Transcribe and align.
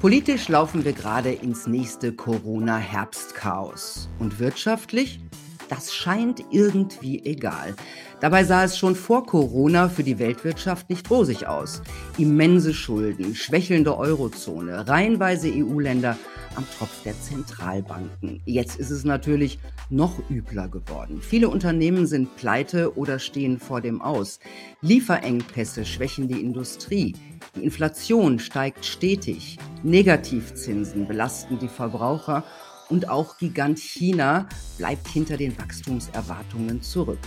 Politisch 0.00 0.46
laufen 0.48 0.84
wir 0.84 0.92
gerade 0.92 1.32
ins 1.32 1.66
nächste 1.66 2.12
Corona-Herbstchaos. 2.12 4.08
Und 4.20 4.38
wirtschaftlich? 4.38 5.18
Das 5.68 5.92
scheint 5.92 6.44
irgendwie 6.52 7.24
egal. 7.24 7.74
Dabei 8.20 8.44
sah 8.44 8.62
es 8.62 8.78
schon 8.78 8.94
vor 8.94 9.26
Corona 9.26 9.88
für 9.88 10.04
die 10.04 10.20
Weltwirtschaft 10.20 10.88
nicht 10.88 11.10
rosig 11.10 11.48
aus. 11.48 11.82
Immense 12.16 12.74
Schulden, 12.74 13.34
schwächelnde 13.34 13.98
Eurozone, 13.98 14.86
reihenweise 14.86 15.50
EU-Länder 15.52 16.16
am 16.58 16.66
Tropf 16.76 17.04
der 17.04 17.14
Zentralbanken. 17.20 18.42
Jetzt 18.44 18.80
ist 18.80 18.90
es 18.90 19.04
natürlich 19.04 19.60
noch 19.90 20.18
übler 20.28 20.68
geworden. 20.68 21.22
Viele 21.22 21.48
Unternehmen 21.48 22.06
sind 22.08 22.34
pleite 22.34 22.96
oder 22.98 23.20
stehen 23.20 23.60
vor 23.60 23.80
dem 23.80 24.02
Aus. 24.02 24.40
Lieferengpässe 24.82 25.84
schwächen 25.84 26.26
die 26.26 26.40
Industrie. 26.40 27.14
Die 27.54 27.62
Inflation 27.62 28.40
steigt 28.40 28.84
stetig. 28.84 29.56
Negativzinsen 29.84 31.06
belasten 31.06 31.60
die 31.60 31.68
Verbraucher 31.68 32.42
und 32.88 33.08
auch 33.08 33.38
Gigant 33.38 33.78
China 33.78 34.48
bleibt 34.78 35.06
hinter 35.06 35.36
den 35.36 35.56
Wachstumserwartungen 35.56 36.82
zurück. 36.82 37.20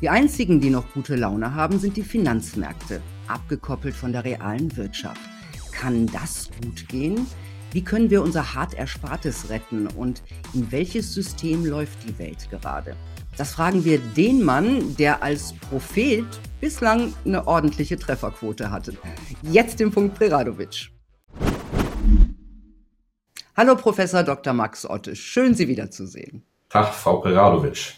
Die 0.00 0.08
einzigen, 0.08 0.62
die 0.62 0.70
noch 0.70 0.94
gute 0.94 1.16
Laune 1.16 1.54
haben, 1.54 1.78
sind 1.78 1.98
die 1.98 2.02
Finanzmärkte, 2.02 3.02
abgekoppelt 3.26 3.94
von 3.94 4.12
der 4.12 4.24
realen 4.24 4.74
Wirtschaft. 4.78 5.20
Kann 5.72 6.06
das 6.06 6.48
gut 6.62 6.88
gehen? 6.88 7.26
Wie 7.72 7.84
können 7.84 8.08
wir 8.08 8.22
unser 8.22 8.54
hart 8.54 8.72
Erspartes 8.72 9.50
retten 9.50 9.86
und 9.88 10.22
in 10.54 10.72
welches 10.72 11.12
System 11.12 11.66
läuft 11.66 11.98
die 12.08 12.18
Welt 12.18 12.48
gerade? 12.50 12.96
Das 13.36 13.52
fragen 13.52 13.84
wir 13.84 13.98
den 13.98 14.42
Mann, 14.42 14.96
der 14.96 15.22
als 15.22 15.52
Prophet 15.68 16.24
bislang 16.60 17.12
eine 17.26 17.46
ordentliche 17.46 17.98
Trefferquote 17.98 18.70
hatte. 18.70 18.96
Jetzt 19.42 19.80
den 19.80 19.90
Punkt 19.90 20.16
Preradovic. 20.16 20.90
Hallo 23.54 23.76
Professor 23.76 24.22
Dr. 24.22 24.54
Max 24.54 24.88
Otte, 24.88 25.14
schön 25.14 25.54
Sie 25.54 25.68
wiederzusehen. 25.68 26.42
Tag, 26.70 26.94
Frau 26.94 27.18
Preradovic. 27.18 27.96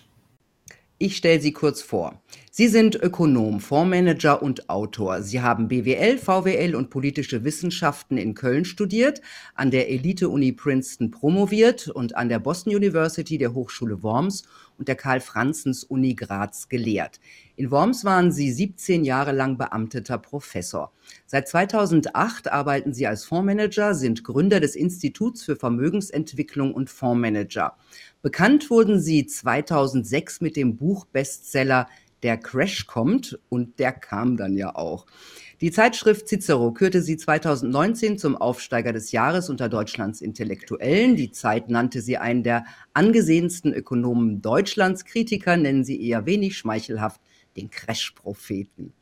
Ich 0.99 1.17
stelle 1.17 1.41
Sie 1.41 1.53
kurz 1.53 1.81
vor. 1.81 2.21
Sie 2.53 2.67
sind 2.67 2.97
Ökonom, 2.97 3.61
Fondsmanager 3.61 4.43
und 4.43 4.69
Autor. 4.69 5.23
Sie 5.23 5.41
haben 5.41 5.69
BWL, 5.69 6.19
VWL 6.19 6.75
und 6.75 6.91
politische 6.91 7.45
Wissenschaften 7.45 8.19
in 8.19 8.35
Köln 8.35 8.65
studiert, 8.65 9.21
an 9.55 9.71
der 9.71 9.89
Elite-Uni 9.89 10.51
Princeton 10.51 11.13
promoviert 11.13 11.87
und 11.87 12.17
an 12.17 12.29
der 12.29 12.41
Boston 12.41 12.75
University 12.75 13.39
der 13.39 13.55
Hochschule 13.55 14.03
Worms 14.03 14.43
und 14.79 14.89
der 14.89 14.97
Karl-Franzens-Uni 14.97 16.15
Graz 16.15 16.69
gelehrt. 16.69 17.21
In 17.55 17.71
Worms 17.71 18.05
waren 18.05 18.33
Sie 18.33 18.51
17 18.51 19.05
Jahre 19.05 19.31
lang 19.31 19.57
beamteter 19.57 20.19
Professor. 20.19 20.91
Seit 21.27 21.47
2008 21.47 22.51
arbeiten 22.51 22.93
Sie 22.93 23.07
als 23.07 23.27
Fondsmanager, 23.27 23.95
sind 23.95 24.25
Gründer 24.25 24.59
des 24.59 24.75
Instituts 24.75 25.45
für 25.45 25.55
Vermögensentwicklung 25.55 26.75
und 26.75 26.91
Fondsmanager. 26.91 27.77
Bekannt 28.23 28.71
wurden 28.71 29.01
sie 29.01 29.25
2006 29.25 30.41
mit 30.41 30.57
dem 30.57 30.77
Buchbestseller 30.77 31.87
Der 32.23 32.37
Crash 32.37 32.87
kommt 32.87 33.39
und 33.49 33.79
der 33.79 33.93
kam 33.93 34.37
dann 34.37 34.57
ja 34.57 34.75
auch. 34.75 35.07
Die 35.61 35.71
Zeitschrift 35.71 36.29
Cicero 36.29 36.73
kürte 36.73 37.03
sie 37.03 37.17
2019 37.17 38.19
zum 38.19 38.37
Aufsteiger 38.37 38.93
des 38.93 39.13
Jahres 39.13 39.51
unter 39.51 39.69
Deutschlands 39.69 40.23
Intellektuellen. 40.23 41.17
Die 41.17 41.33
Zeit 41.33 41.69
nannte 41.69 42.01
sie 42.01 42.17
einen 42.17 42.43
der 42.43 42.65
angesehensten 42.95 43.73
Ökonomen 43.75 44.41
Deutschlands. 44.41 45.05
Kritiker 45.05 45.57
nennen 45.57 45.85
sie 45.85 46.03
eher 46.03 46.25
wenig 46.25 46.57
schmeichelhaft 46.57 47.21
den 47.57 47.71
Crash-Propheten. 47.71 48.95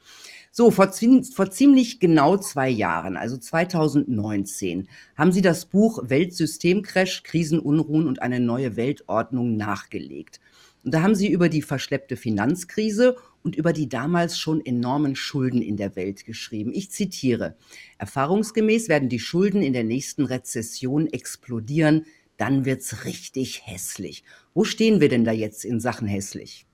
So, 0.50 0.70
vor, 0.70 0.90
vor 1.34 1.50
ziemlich 1.50 2.00
genau 2.00 2.36
zwei 2.36 2.68
Jahren, 2.68 3.16
also 3.16 3.36
2019, 3.36 4.88
haben 5.16 5.30
Sie 5.30 5.42
das 5.42 5.66
Buch 5.66 6.00
Weltsystemcrash, 6.02 7.22
Krisenunruhen 7.22 8.08
und 8.08 8.22
eine 8.22 8.40
neue 8.40 8.74
Weltordnung 8.76 9.56
nachgelegt. 9.56 10.40
Und 10.84 10.94
da 10.94 11.02
haben 11.02 11.14
Sie 11.14 11.30
über 11.30 11.48
die 11.48 11.62
verschleppte 11.62 12.16
Finanzkrise 12.16 13.16
und 13.42 13.56
über 13.56 13.72
die 13.72 13.88
damals 13.88 14.38
schon 14.38 14.64
enormen 14.64 15.16
Schulden 15.16 15.62
in 15.62 15.76
der 15.76 15.96
Welt 15.96 16.24
geschrieben. 16.24 16.72
Ich 16.74 16.90
zitiere, 16.90 17.56
Erfahrungsgemäß 17.98 18.88
werden 18.88 19.08
die 19.08 19.20
Schulden 19.20 19.62
in 19.62 19.72
der 19.72 19.84
nächsten 19.84 20.24
Rezession 20.24 21.06
explodieren, 21.06 22.06
dann 22.36 22.64
wird's 22.64 23.04
richtig 23.04 23.66
hässlich. 23.66 24.24
Wo 24.54 24.64
stehen 24.64 25.00
wir 25.00 25.08
denn 25.08 25.24
da 25.24 25.32
jetzt 25.32 25.64
in 25.64 25.80
Sachen 25.80 26.06
hässlich? 26.06 26.66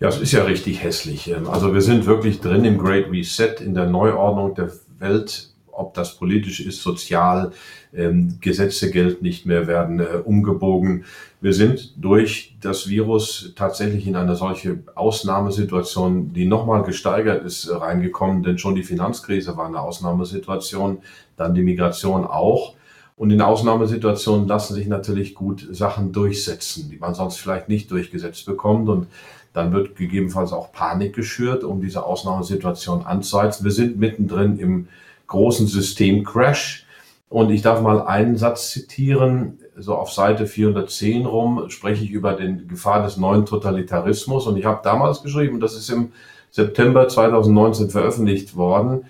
Ja, 0.00 0.08
es 0.08 0.20
ist 0.20 0.32
ja 0.32 0.44
richtig 0.44 0.82
hässlich. 0.82 1.28
Ähm, 1.28 1.48
also 1.48 1.74
wir 1.74 1.80
sind 1.80 2.06
wirklich 2.06 2.40
drin 2.40 2.64
im 2.64 2.78
Great 2.78 3.10
Reset, 3.10 3.56
in 3.60 3.74
der 3.74 3.86
Neuordnung 3.86 4.54
der 4.54 4.72
Welt, 4.98 5.51
ob 5.72 5.94
das 5.94 6.16
politisch 6.16 6.60
ist, 6.60 6.82
sozial, 6.82 7.52
ähm, 7.94 8.38
Gesetze 8.40 8.90
gelten 8.90 9.24
nicht 9.24 9.46
mehr, 9.46 9.66
werden 9.66 10.00
äh, 10.00 10.18
umgebogen. 10.24 11.04
Wir 11.40 11.52
sind 11.52 11.94
durch 11.96 12.56
das 12.60 12.88
Virus 12.88 13.52
tatsächlich 13.56 14.06
in 14.06 14.16
eine 14.16 14.36
solche 14.36 14.78
Ausnahmesituation, 14.94 16.32
die 16.32 16.46
nochmal 16.46 16.84
gesteigert 16.84 17.44
ist, 17.44 17.66
äh, 17.66 17.74
reingekommen, 17.74 18.42
denn 18.42 18.58
schon 18.58 18.74
die 18.74 18.84
Finanzkrise 18.84 19.56
war 19.56 19.66
eine 19.66 19.80
Ausnahmesituation, 19.80 20.98
dann 21.36 21.54
die 21.54 21.62
Migration 21.62 22.24
auch. 22.24 22.74
Und 23.16 23.30
in 23.30 23.42
Ausnahmesituationen 23.42 24.48
lassen 24.48 24.74
sich 24.74 24.86
natürlich 24.86 25.34
gut 25.34 25.68
Sachen 25.70 26.12
durchsetzen, 26.12 26.90
die 26.90 26.96
man 26.96 27.14
sonst 27.14 27.36
vielleicht 27.36 27.68
nicht 27.68 27.90
durchgesetzt 27.90 28.46
bekommt. 28.46 28.88
Und 28.88 29.06
dann 29.52 29.72
wird 29.72 29.96
gegebenenfalls 29.96 30.52
auch 30.52 30.72
Panik 30.72 31.14
geschürt, 31.14 31.62
um 31.62 31.80
diese 31.80 32.04
Ausnahmesituation 32.04 33.04
anzuheizen. 33.04 33.64
Wir 33.64 33.72
sind 33.72 33.98
mittendrin 33.98 34.58
im 34.58 34.88
großen 35.32 35.66
Systemcrash. 35.66 36.86
Und 37.28 37.50
ich 37.50 37.62
darf 37.62 37.80
mal 37.80 38.02
einen 38.02 38.36
Satz 38.36 38.70
zitieren, 38.70 39.58
so 39.76 39.94
auf 39.94 40.12
Seite 40.12 40.46
410 40.46 41.24
rum 41.24 41.64
spreche 41.70 42.04
ich 42.04 42.10
über 42.10 42.34
den 42.34 42.68
Gefahr 42.68 43.02
des 43.02 43.16
neuen 43.16 43.46
Totalitarismus. 43.46 44.46
Und 44.46 44.58
ich 44.58 44.66
habe 44.66 44.80
damals 44.84 45.22
geschrieben, 45.22 45.58
das 45.58 45.74
ist 45.74 45.88
im 45.88 46.12
September 46.50 47.08
2019 47.08 47.88
veröffentlicht 47.88 48.54
worden, 48.54 49.06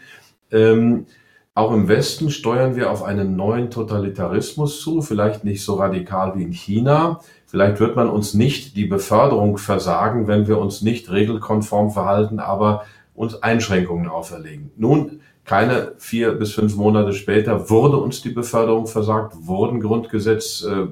ähm, 0.53 1.07
auch 1.55 1.73
im 1.73 1.87
Westen 1.87 2.31
steuern 2.31 2.77
wir 2.77 2.91
auf 2.91 3.03
einen 3.03 3.37
neuen 3.37 3.71
Totalitarismus 3.71 4.81
zu, 4.81 5.03
vielleicht 5.03 5.45
nicht 5.45 5.63
so 5.63 5.75
radikal 5.75 6.35
wie 6.35 6.45
in 6.45 6.53
China. 6.53 7.21
Vielleicht 7.47 7.79
wird 7.79 7.95
man 7.95 8.09
uns 8.09 8.33
nicht 8.33 8.75
die 8.75 8.87
Beförderung 8.87 9.59
versagen, 9.59 10.29
wenn 10.29 10.47
wir 10.47 10.59
uns 10.59 10.81
nicht 10.81 11.11
regelkonform 11.11 11.91
verhalten, 11.91 12.39
aber 12.39 12.85
uns 13.15 13.43
Einschränkungen 13.43 14.09
auferlegen. 14.09 14.71
Nun, 14.77 15.21
keine 15.45 15.95
vier 15.99 16.33
bis 16.33 16.53
fünf 16.53 16.77
Monate 16.77 17.13
später 17.13 17.69
wurde 17.69 17.97
uns 17.97 18.23
die 18.23 18.31
Beförderung 18.31 18.87
versagt, 18.87 19.35
wurden 19.41 19.81
Grundgesetz, 19.81 20.63
äh, 20.63 20.87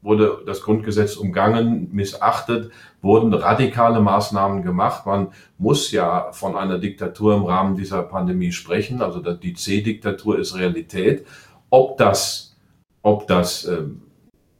wurde 0.00 0.42
das 0.46 0.62
Grundgesetz 0.62 1.16
umgangen, 1.16 1.88
missachtet, 1.92 2.70
wurden 3.02 3.34
radikale 3.34 4.00
Maßnahmen 4.00 4.62
gemacht. 4.62 5.06
Man 5.06 5.28
muss 5.58 5.90
ja 5.90 6.30
von 6.32 6.56
einer 6.56 6.78
Diktatur 6.78 7.34
im 7.34 7.44
Rahmen 7.44 7.76
dieser 7.76 8.02
Pandemie 8.02 8.52
sprechen. 8.52 9.02
Also 9.02 9.20
die 9.20 9.54
C-Diktatur 9.54 10.38
ist 10.38 10.56
Realität. 10.56 11.26
Ob 11.70 11.98
das, 11.98 12.56
ob 13.02 13.26
das 13.26 13.64
äh, 13.64 13.82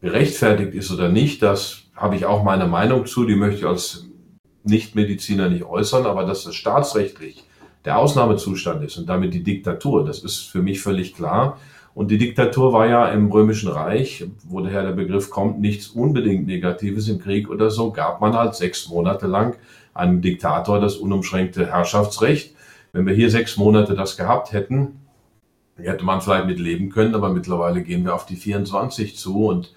gerechtfertigt 0.01 0.75
ist 0.75 0.91
oder 0.91 1.09
nicht, 1.09 1.43
das 1.43 1.83
habe 1.95 2.17
ich 2.17 2.27
auch 2.27 2.43
meine 2.43 2.67
Meinung 2.67 3.07
zu. 3.07 3.25
Die 3.25 3.37
möchte 3.37 3.61
ich 3.61 3.67
als 3.67 4.07
Nichtmediziner 4.65 5.49
nicht 5.49 5.65
äußern, 5.65 6.07
aber 6.07 6.25
dass 6.25 6.45
das 6.45 6.55
staatsrechtlich 6.55 7.45
der 7.84 7.99
Ausnahmezustand 7.99 8.83
ist 8.84 8.97
und 8.97 9.09
damit 9.09 9.34
die 9.34 9.43
Diktatur, 9.43 10.05
das 10.05 10.21
ist 10.21 10.39
für 10.39 10.62
mich 10.62 10.81
völlig 10.81 11.15
klar. 11.15 11.59
Und 11.95 12.11
die 12.11 12.19
Diktatur 12.19 12.72
war 12.72 12.89
ja 12.89 13.09
im 13.11 13.31
Römischen 13.31 13.69
Reich, 13.69 14.27
wo 14.45 14.61
daher 14.61 14.83
der 14.83 14.93
Begriff 14.93 15.31
kommt, 15.31 15.61
nichts 15.61 15.89
unbedingt 15.89 16.47
Negatives 16.47 17.09
im 17.09 17.21
Krieg 17.21 17.49
oder 17.49 17.71
so, 17.71 17.93
gab 17.93 18.21
man 18.21 18.34
halt 18.34 18.55
sechs 18.55 18.89
Monate 18.89 19.27
lang 19.27 19.56
einem 19.93 20.21
Diktator 20.21 20.81
das 20.81 20.97
unumschränkte 20.97 21.67
Herrschaftsrecht. 21.67 22.55
Wenn 22.93 23.06
wir 23.06 23.15
hier 23.15 23.31
sechs 23.31 23.56
Monate 23.56 23.94
das 23.94 24.17
gehabt 24.17 24.53
hätten, 24.53 25.00
hätte 25.77 26.05
man 26.05 26.21
vielleicht 26.21 26.47
mit 26.47 26.59
leben 26.59 26.91
können, 26.91 27.15
aber 27.15 27.28
mittlerweile 27.31 27.83
gehen 27.83 28.05
wir 28.05 28.15
auf 28.15 28.26
die 28.26 28.37
24 28.37 29.17
zu 29.17 29.47
und 29.47 29.73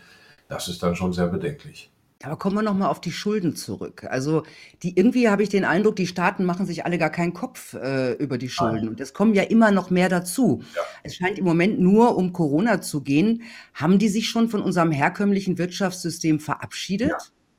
das 0.50 0.68
ist 0.68 0.82
dann 0.82 0.96
schon 0.96 1.14
sehr 1.14 1.28
bedenklich. 1.28 1.92
Aber 2.24 2.36
kommen 2.36 2.56
wir 2.56 2.64
noch 2.64 2.74
mal 2.74 2.88
auf 2.88 3.00
die 3.00 3.12
Schulden 3.12 3.56
zurück. 3.56 4.06
Also, 4.10 4.44
die 4.82 4.98
irgendwie 4.98 5.30
habe 5.30 5.44
ich 5.44 5.50
den 5.50 5.66
Eindruck, 5.66 5.96
die 5.96 6.08
Staaten 6.08 6.46
machen 6.46 6.66
sich 6.66 6.84
alle 6.84 6.98
gar 6.98 7.12
keinen 7.12 7.34
Kopf 7.34 7.76
äh, 7.76 8.14
über 8.14 8.40
die 8.40 8.50
Schulden. 8.50 8.90
Und 8.90 9.00
es 9.00 9.14
kommen 9.14 9.36
ja 9.36 9.44
immer 9.44 9.70
noch 9.70 9.92
mehr 9.92 10.10
dazu. 10.10 10.64
Ja. 10.76 10.82
Es 11.04 11.16
scheint 11.16 11.38
im 11.38 11.46
Moment 11.46 11.80
nur 11.80 12.18
um 12.18 12.34
Corona 12.34 12.82
zu 12.82 13.02
gehen. 13.02 13.44
Haben 13.76 14.00
die 14.00 14.10
sich 14.10 14.30
schon 14.30 14.50
von 14.50 14.62
unserem 14.62 14.92
herkömmlichen 14.92 15.60
Wirtschaftssystem 15.60 16.40
verabschiedet? 16.40 17.12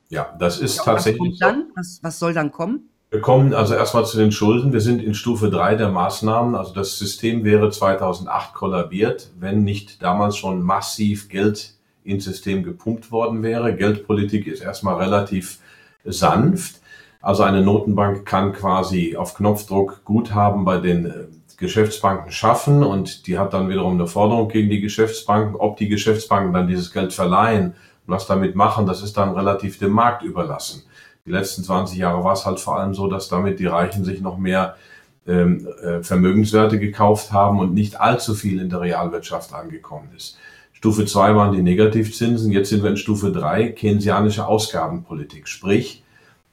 Ja, 0.09 0.27
ja 0.27 0.37
das 0.37 0.59
ist 0.59 0.77
ja, 0.77 0.83
tatsächlich. 0.83 1.33
Was, 1.33 1.39
dann? 1.39 1.71
Was, 1.75 1.99
was 2.01 2.19
soll 2.19 2.33
dann 2.33 2.51
kommen? 2.51 2.89
Wir 3.11 3.21
kommen 3.21 3.53
also 3.53 3.73
erstmal 3.73 4.05
zu 4.05 4.17
den 4.17 4.31
Schulden. 4.31 4.73
Wir 4.73 4.81
sind 4.81 5.01
in 5.01 5.15
Stufe 5.15 5.49
3 5.49 5.75
der 5.75 5.89
Maßnahmen. 5.89 6.53
Also 6.55 6.73
das 6.73 6.99
System 6.99 7.45
wäre 7.45 7.71
2008 7.71 8.53
kollabiert, 8.53 9.31
wenn 9.39 9.63
nicht 9.63 10.03
damals 10.03 10.35
schon 10.35 10.61
massiv 10.61 11.29
Geld 11.29 11.78
ins 12.03 12.25
System 12.25 12.63
gepumpt 12.63 13.11
worden 13.11 13.43
wäre. 13.43 13.75
Geldpolitik 13.75 14.47
ist 14.47 14.61
erstmal 14.61 14.95
relativ 14.95 15.59
sanft. 16.03 16.81
Also 17.21 17.43
eine 17.43 17.61
Notenbank 17.61 18.25
kann 18.25 18.53
quasi 18.53 19.17
auf 19.17 19.33
Knopfdruck 19.33 20.05
Guthaben 20.05 20.63
bei 20.63 20.77
den 20.77 21.05
äh, 21.05 21.13
Geschäftsbanken 21.57 22.31
schaffen 22.31 22.83
und 22.83 23.27
die 23.27 23.37
hat 23.37 23.53
dann 23.53 23.67
wiederum 23.67 23.95
eine 23.95 24.07
Forderung 24.07 24.47
gegen 24.47 24.69
die 24.69 24.79
Geschäftsbanken, 24.79 25.55
ob 25.55 25.75
die 25.75 25.89
Geschäftsbanken 25.89 26.53
dann 26.53 26.67
dieses 26.67 26.93
Geld 26.93 27.11
verleihen 27.11 27.73
und 28.07 28.13
was 28.13 28.25
damit 28.25 28.55
machen, 28.55 28.85
das 28.85 29.03
ist 29.03 29.17
dann 29.17 29.35
relativ 29.35 29.77
dem 29.77 29.91
Markt 29.91 30.23
überlassen. 30.23 30.83
Die 31.25 31.31
letzten 31.31 31.63
20 31.63 31.97
Jahre 31.97 32.23
war 32.23 32.33
es 32.33 32.45
halt 32.45 32.61
vor 32.61 32.79
allem 32.79 32.93
so, 32.93 33.07
dass 33.07 33.27
damit 33.27 33.59
die 33.59 33.65
Reichen 33.65 34.05
sich 34.05 34.21
noch 34.21 34.37
mehr 34.37 34.77
ähm, 35.27 35.67
äh, 35.83 36.01
Vermögenswerte 36.01 36.79
gekauft 36.79 37.33
haben 37.33 37.59
und 37.59 37.73
nicht 37.73 37.99
allzu 37.99 38.33
viel 38.33 38.61
in 38.61 38.69
der 38.69 38.79
Realwirtschaft 38.81 39.53
angekommen 39.53 40.09
ist. 40.15 40.37
Stufe 40.79 41.05
2 41.05 41.35
waren 41.35 41.51
die 41.51 41.61
Negativzinsen, 41.61 42.53
jetzt 42.53 42.69
sind 42.69 42.83
wir 42.83 42.89
in 42.89 42.95
Stufe 42.95 43.33
3, 43.33 43.73
keynesianische 43.73 44.47
Ausgabenpolitik, 44.47 45.49
sprich 45.49 46.05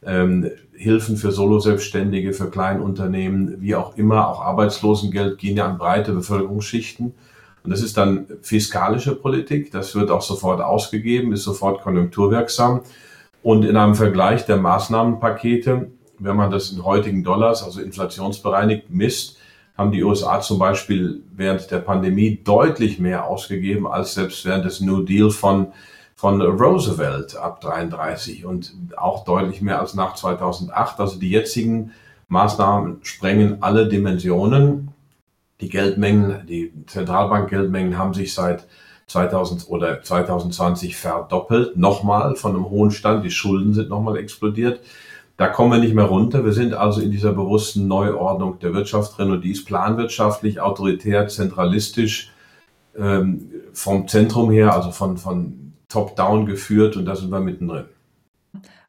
ähm, 0.04 0.50
Hilfen 0.74 1.16
für 1.16 1.30
Solo-Selbstständige, 1.30 2.32
für 2.32 2.50
Kleinunternehmen, 2.50 3.60
wie 3.60 3.76
auch 3.76 3.96
immer, 3.96 4.26
auch 4.26 4.40
Arbeitslosengeld 4.40 5.38
gehen 5.38 5.56
ja 5.56 5.68
an 5.68 5.78
breite 5.78 6.10
Bevölkerungsschichten. 6.12 7.14
Und 7.62 7.70
das 7.70 7.80
ist 7.80 7.96
dann 7.96 8.26
fiskalische 8.42 9.14
Politik, 9.14 9.70
das 9.70 9.94
wird 9.94 10.10
auch 10.10 10.22
sofort 10.22 10.60
ausgegeben, 10.60 11.32
ist 11.32 11.44
sofort 11.44 11.82
konjunkturwirksam. 11.82 12.80
Und 13.44 13.64
in 13.64 13.76
einem 13.76 13.94
Vergleich 13.94 14.44
der 14.44 14.56
Maßnahmenpakete, 14.56 15.86
wenn 16.18 16.36
man 16.36 16.50
das 16.50 16.72
in 16.72 16.84
heutigen 16.84 17.22
Dollars, 17.22 17.62
also 17.62 17.80
inflationsbereinigt, 17.80 18.90
misst, 18.90 19.38
haben 19.76 19.92
die 19.92 20.02
USA 20.02 20.40
zum 20.40 20.58
Beispiel 20.58 21.22
während 21.32 21.70
der 21.70 21.80
Pandemie 21.80 22.40
deutlich 22.42 22.98
mehr 22.98 23.26
ausgegeben 23.26 23.86
als 23.86 24.14
selbst 24.14 24.44
während 24.44 24.64
des 24.64 24.80
New 24.80 25.02
Deal 25.02 25.30
von, 25.30 25.68
von 26.14 26.40
Roosevelt 26.40 27.36
ab 27.36 27.60
33 27.60 28.46
und 28.46 28.74
auch 28.96 29.24
deutlich 29.24 29.60
mehr 29.60 29.80
als 29.80 29.94
nach 29.94 30.14
2008. 30.14 30.98
Also 30.98 31.18
die 31.18 31.30
jetzigen 31.30 31.92
Maßnahmen 32.28 33.00
sprengen 33.02 33.62
alle 33.62 33.88
Dimensionen. 33.88 34.88
Die 35.60 35.68
Geldmengen, 35.68 36.46
die 36.46 36.72
Zentralbankgeldmengen 36.86 37.98
haben 37.98 38.14
sich 38.14 38.34
seit 38.34 38.66
2000 39.08 39.68
oder 39.68 40.02
2020 40.02 40.96
verdoppelt, 40.96 41.76
nochmal 41.76 42.34
von 42.34 42.54
einem 42.54 42.68
hohen 42.68 42.90
Stand. 42.90 43.24
Die 43.24 43.30
Schulden 43.30 43.72
sind 43.72 43.88
nochmal 43.88 44.16
explodiert. 44.16 44.80
Da 45.36 45.48
kommen 45.48 45.72
wir 45.72 45.78
nicht 45.78 45.94
mehr 45.94 46.06
runter. 46.06 46.44
Wir 46.44 46.52
sind 46.52 46.72
also 46.72 47.00
in 47.00 47.10
dieser 47.10 47.32
bewussten 47.32 47.88
Neuordnung 47.88 48.58
der 48.58 48.72
Wirtschaft 48.72 49.18
drin 49.18 49.30
und 49.30 49.42
die 49.42 49.50
ist 49.50 49.66
planwirtschaftlich, 49.66 50.60
autoritär, 50.60 51.28
zentralistisch, 51.28 52.32
ähm, 52.96 53.50
vom 53.72 54.08
Zentrum 54.08 54.50
her, 54.50 54.72
also 54.72 54.90
von, 54.90 55.18
von 55.18 55.74
top-down 55.88 56.46
geführt 56.46 56.96
und 56.96 57.04
da 57.04 57.14
sind 57.14 57.30
wir 57.30 57.40
mittendrin. 57.40 57.84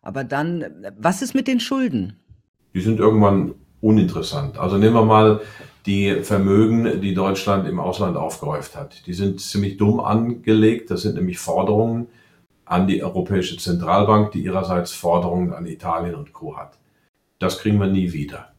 Aber 0.02 0.24
dann, 0.24 0.66
was 0.98 1.22
ist 1.22 1.36
mit 1.36 1.48
den 1.48 1.60
Schulden? 1.60 2.16
Die 2.74 2.80
sind 2.80 3.00
irgendwann 3.00 3.56
uninteressant. 3.82 4.58
Also 4.58 4.78
nehmen 4.78 4.96
wir 4.96 5.04
mal 5.04 5.42
die 5.86 6.24
Vermögen, 6.24 7.02
die 7.02 7.14
Deutschland 7.14 7.68
im 7.68 7.80
Ausland 7.80 8.16
aufgehäuft 8.18 8.76
hat. 8.76 9.06
Die 9.06 9.14
sind 9.14 9.42
ziemlich 9.42 9.78
dumm 9.78 10.00
angelegt. 10.00 10.92
Das 10.92 11.02
sind 11.02 11.16
nämlich 11.16 11.40
Forderungen, 11.40 12.08
an 12.68 12.88
die 12.88 13.04
Europäische 13.04 13.58
Zentralbank, 13.58 14.32
die 14.32 14.44
ihrerseits 14.44 14.92
Forderungen 14.92 15.54
an 15.54 15.66
Italien 15.66 16.16
und 16.16 16.34
Co. 16.34 16.58
hat. 16.58 16.78
Das 17.40 17.60
kriegen 17.60 17.80
wir 17.80 17.88
nie 17.88 18.14
wieder. 18.14 18.52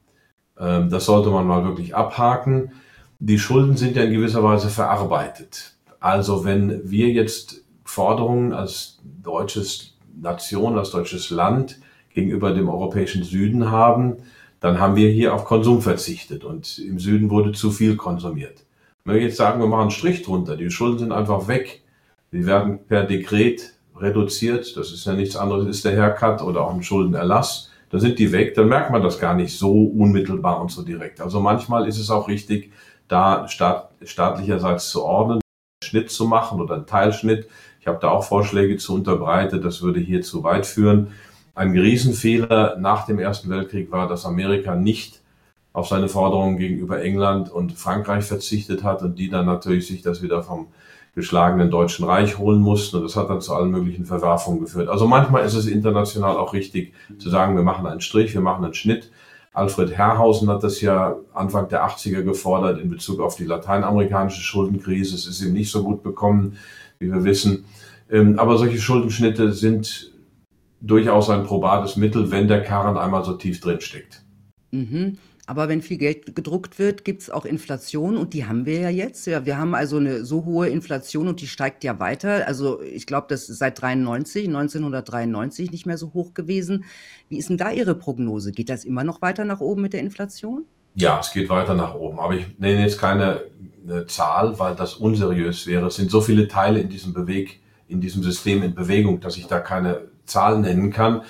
Ähm, 0.59 0.91
das 0.91 1.07
sollte 1.07 1.31
man 1.31 1.47
mal 1.47 1.65
wirklich 1.65 1.95
abhaken. 1.95 2.73
Die 3.19 3.39
Schulden 3.39 3.77
sind 3.77 3.97
ja 3.97 4.05
in 4.05 4.13
gewisser 4.13 4.43
Weise 4.43 4.69
verarbeitet. 4.69 5.75
Also 6.01 6.45
wenn 6.45 6.89
wir 6.91 7.09
jetzt 7.09 7.63
Forderungen 7.85 8.53
als 8.53 9.01
deutsches 9.23 9.97
Nation, 10.15 10.79
als 10.79 10.91
deutsches 10.91 11.31
Land 11.31 11.81
gegenüber 12.15 12.53
dem 12.53 12.69
europäischen 12.69 13.25
Süden 13.25 13.71
haben, 13.71 14.19
dann 14.61 14.81
haben 14.81 14.97
wir 14.97 15.11
hier 15.11 15.35
auf 15.35 15.45
Konsum 15.45 15.83
verzichtet 15.83 16.45
und 16.45 16.79
im 16.79 16.99
Süden 16.99 17.31
wurde 17.31 17.53
zu 17.53 17.71
viel 17.71 17.97
konsumiert. 17.97 18.65
Wenn 19.05 19.17
wir 19.17 19.23
jetzt 19.23 19.37
sagen, 19.37 19.61
wir 19.61 19.69
machen 19.69 19.83
einen 19.83 19.91
Strich 19.91 20.23
drunter, 20.23 20.57
die 20.57 20.71
Schulden 20.71 20.99
sind 20.99 21.13
einfach 21.13 21.49
weg, 21.49 21.83
die 22.33 22.47
werden 22.47 22.81
per 22.87 23.05
Dekret 23.05 23.78
reduziert, 24.01 24.77
das 24.77 24.93
ist 24.93 25.05
ja 25.05 25.13
nichts 25.13 25.37
anderes, 25.37 25.67
ist 25.67 25.85
der 25.85 25.97
Haircut 25.97 26.43
oder 26.43 26.63
auch 26.63 26.75
ein 26.75 26.83
Schuldenerlass, 26.83 27.71
dann 27.91 28.01
sind 28.01 28.19
die 28.19 28.33
weg, 28.33 28.55
dann 28.55 28.69
merkt 28.69 28.91
man 28.91 29.03
das 29.03 29.19
gar 29.19 29.35
nicht 29.35 29.57
so 29.57 29.73
unmittelbar 29.73 30.61
und 30.61 30.71
so 30.71 30.83
direkt. 30.83 31.21
Also 31.21 31.41
manchmal 31.41 31.89
ist 31.89 31.99
es 31.99 32.11
auch 32.11 32.29
richtig, 32.29 32.73
da 33.09 33.49
staat, 33.49 33.91
staatlicherseits 34.05 34.91
zu 34.91 35.05
ordnen, 35.05 35.41
einen 35.41 35.89
Schnitt 35.89 36.11
zu 36.11 36.27
machen 36.27 36.61
oder 36.61 36.75
einen 36.75 36.87
Teilschnitt. 36.87 37.49
Ich 37.81 37.87
habe 37.87 37.99
da 38.01 38.11
auch 38.11 38.25
Vorschläge 38.25 38.77
zu 38.77 38.95
unterbreitet, 38.95 39.65
das 39.65 39.83
würde 39.83 40.01
hier 40.01 40.23
zu 40.23 40.45
weit 40.45 40.67
führen. 40.67 41.09
Ein 41.55 41.73
Riesenfehler 41.73 42.77
nach 42.79 43.07
dem 43.07 43.19
Ersten 43.19 43.49
Weltkrieg 43.51 43.91
war, 43.91 44.07
dass 44.07 44.27
Amerika 44.27 44.75
nicht 44.75 45.23
auf 45.73 45.89
seine 45.89 46.09
Forderungen 46.09 46.57
gegenüber 46.57 47.03
England 47.03 47.51
und 47.51 47.73
Frankreich 47.73 48.25
verzichtet 48.25 48.83
hat 48.83 49.03
und 49.03 49.19
die 49.19 49.31
dann 49.31 49.47
natürlich 49.47 49.87
sich 49.87 50.03
das 50.03 50.23
wieder 50.23 50.43
vom 50.43 50.69
geschlagenen 51.15 51.71
Deutschen 51.71 52.05
Reich 52.05 52.39
holen 52.39 52.61
mussten. 52.61 52.97
Und 52.97 53.03
das 53.03 53.17
hat 53.17 53.31
dann 53.31 53.41
zu 53.41 53.55
allen 53.55 53.71
möglichen 53.71 54.05
Verwerfungen 54.05 54.61
geführt. 54.61 54.89
Also 54.89 55.07
manchmal 55.07 55.45
ist 55.45 55.55
es 55.55 55.67
international 55.67 56.37
auch 56.37 56.53
richtig 56.53 56.93
zu 57.19 57.31
sagen, 57.31 57.57
wir 57.57 57.63
machen 57.63 57.87
einen 57.87 58.01
Strich, 58.01 58.35
wir 58.35 58.41
machen 58.41 58.65
einen 58.65 58.75
Schnitt. 58.75 59.11
Alfred 59.53 59.91
Herrhausen 59.93 60.49
hat 60.49 60.63
das 60.63 60.81
ja 60.81 61.17
Anfang 61.35 61.69
der 61.69 61.85
80er 61.85 62.23
gefordert 62.23 62.81
in 62.81 62.91
Bezug 62.91 63.21
auf 63.21 63.35
die 63.35 63.45
lateinamerikanische 63.45 64.41
Schuldenkrise. 64.41 65.17
Es 65.17 65.27
ist 65.27 65.43
ihm 65.43 65.53
nicht 65.53 65.71
so 65.71 65.83
gut 65.83 66.03
bekommen, 66.03 66.57
wie 66.99 67.11
wir 67.11 67.25
wissen. 67.25 67.65
Ähm, 68.11 68.39
aber 68.39 68.57
solche 68.57 68.79
Schuldenschnitte 68.79 69.53
sind 69.53 70.13
durchaus 70.81 71.29
ein 71.31 71.45
probates 71.45 71.97
Mittel, 71.97 72.31
wenn 72.31 72.49
der 72.49 72.63
Karren 72.63 72.97
einmal 72.97 73.25
so 73.25 73.33
tief 73.35 73.61
drin 73.61 73.81
steckt. 73.81 74.23
Mhm. 74.71 75.19
Aber 75.49 75.71
wenn 75.71 75.81
viel 75.81 75.97
Geld 75.97 76.37
gedruckt 76.37 76.79
wird, 76.79 77.07
gibt 77.07 77.23
es 77.23 77.31
auch 77.31 77.47
Inflation 77.47 78.19
und 78.19 78.35
die 78.35 78.45
haben 78.45 78.67
wir 78.67 78.81
ja 78.81 78.91
jetzt. 78.91 79.27
Ja, 79.27 79.47
wir 79.47 79.57
haben 79.57 79.75
also 79.75 79.97
eine 79.97 80.23
so 80.27 80.45
hohe 80.45 80.69
Inflation 80.69 81.27
und 81.27 81.41
die 81.41 81.47
steigt 81.47 81.85
ja 81.85 81.99
weiter. 81.99 82.47
Also 82.47 82.83
ich 82.83 83.07
glaube, 83.07 83.29
das 83.31 83.49
ist 83.49 83.57
seit 83.57 83.81
93, 83.81 84.47
1993 84.47 85.71
nicht 85.71 85.87
mehr 85.87 85.97
so 85.97 86.13
hoch 86.13 86.35
gewesen. 86.35 86.85
Wie 87.31 87.39
ist 87.39 87.49
denn 87.49 87.57
da 87.57 87.71
Ihre 87.71 87.95
Prognose? 87.95 88.53
Geht 88.53 88.69
das 88.69 88.85
immer 88.85 89.05
noch 89.05 89.23
weiter 89.23 89.47
nach 89.47 89.61
oben 89.61 89.81
mit 89.81 89.95
der 89.95 90.01
Inflation? 90.01 90.67
Ja, 90.95 91.19
es 91.19 91.33
geht 91.33 91.49
weiter 91.49 91.75
nach 91.75 91.95
oben. 91.95 92.19
Aber 92.19 92.35
ich 92.35 92.45
nenne 92.59 92.83
jetzt 92.83 92.99
keine 92.99 93.45
Zahl, 94.07 94.59
weil 94.59 94.75
das 94.75 94.97
unseriös 94.97 95.67
wäre. 95.67 95.87
Es 95.87 95.97
sind 95.97 96.11
so 96.11 96.21
viele 96.21 96.47
Teile 96.49 96.81
in 96.81 96.91
diesem 96.91 97.15
Beweg, 97.15 97.61
in 97.89 98.03
diesem 98.03 98.23
System 98.23 98.63
in 98.63 98.75
Bewegung, 98.75 99.21
dass 99.21 99.39
ich 99.39 99.47
da 99.47 99.61
keine 99.61 100.09
Zahl 100.27 100.61
nennen 100.61 100.93
kann. 100.93 101.23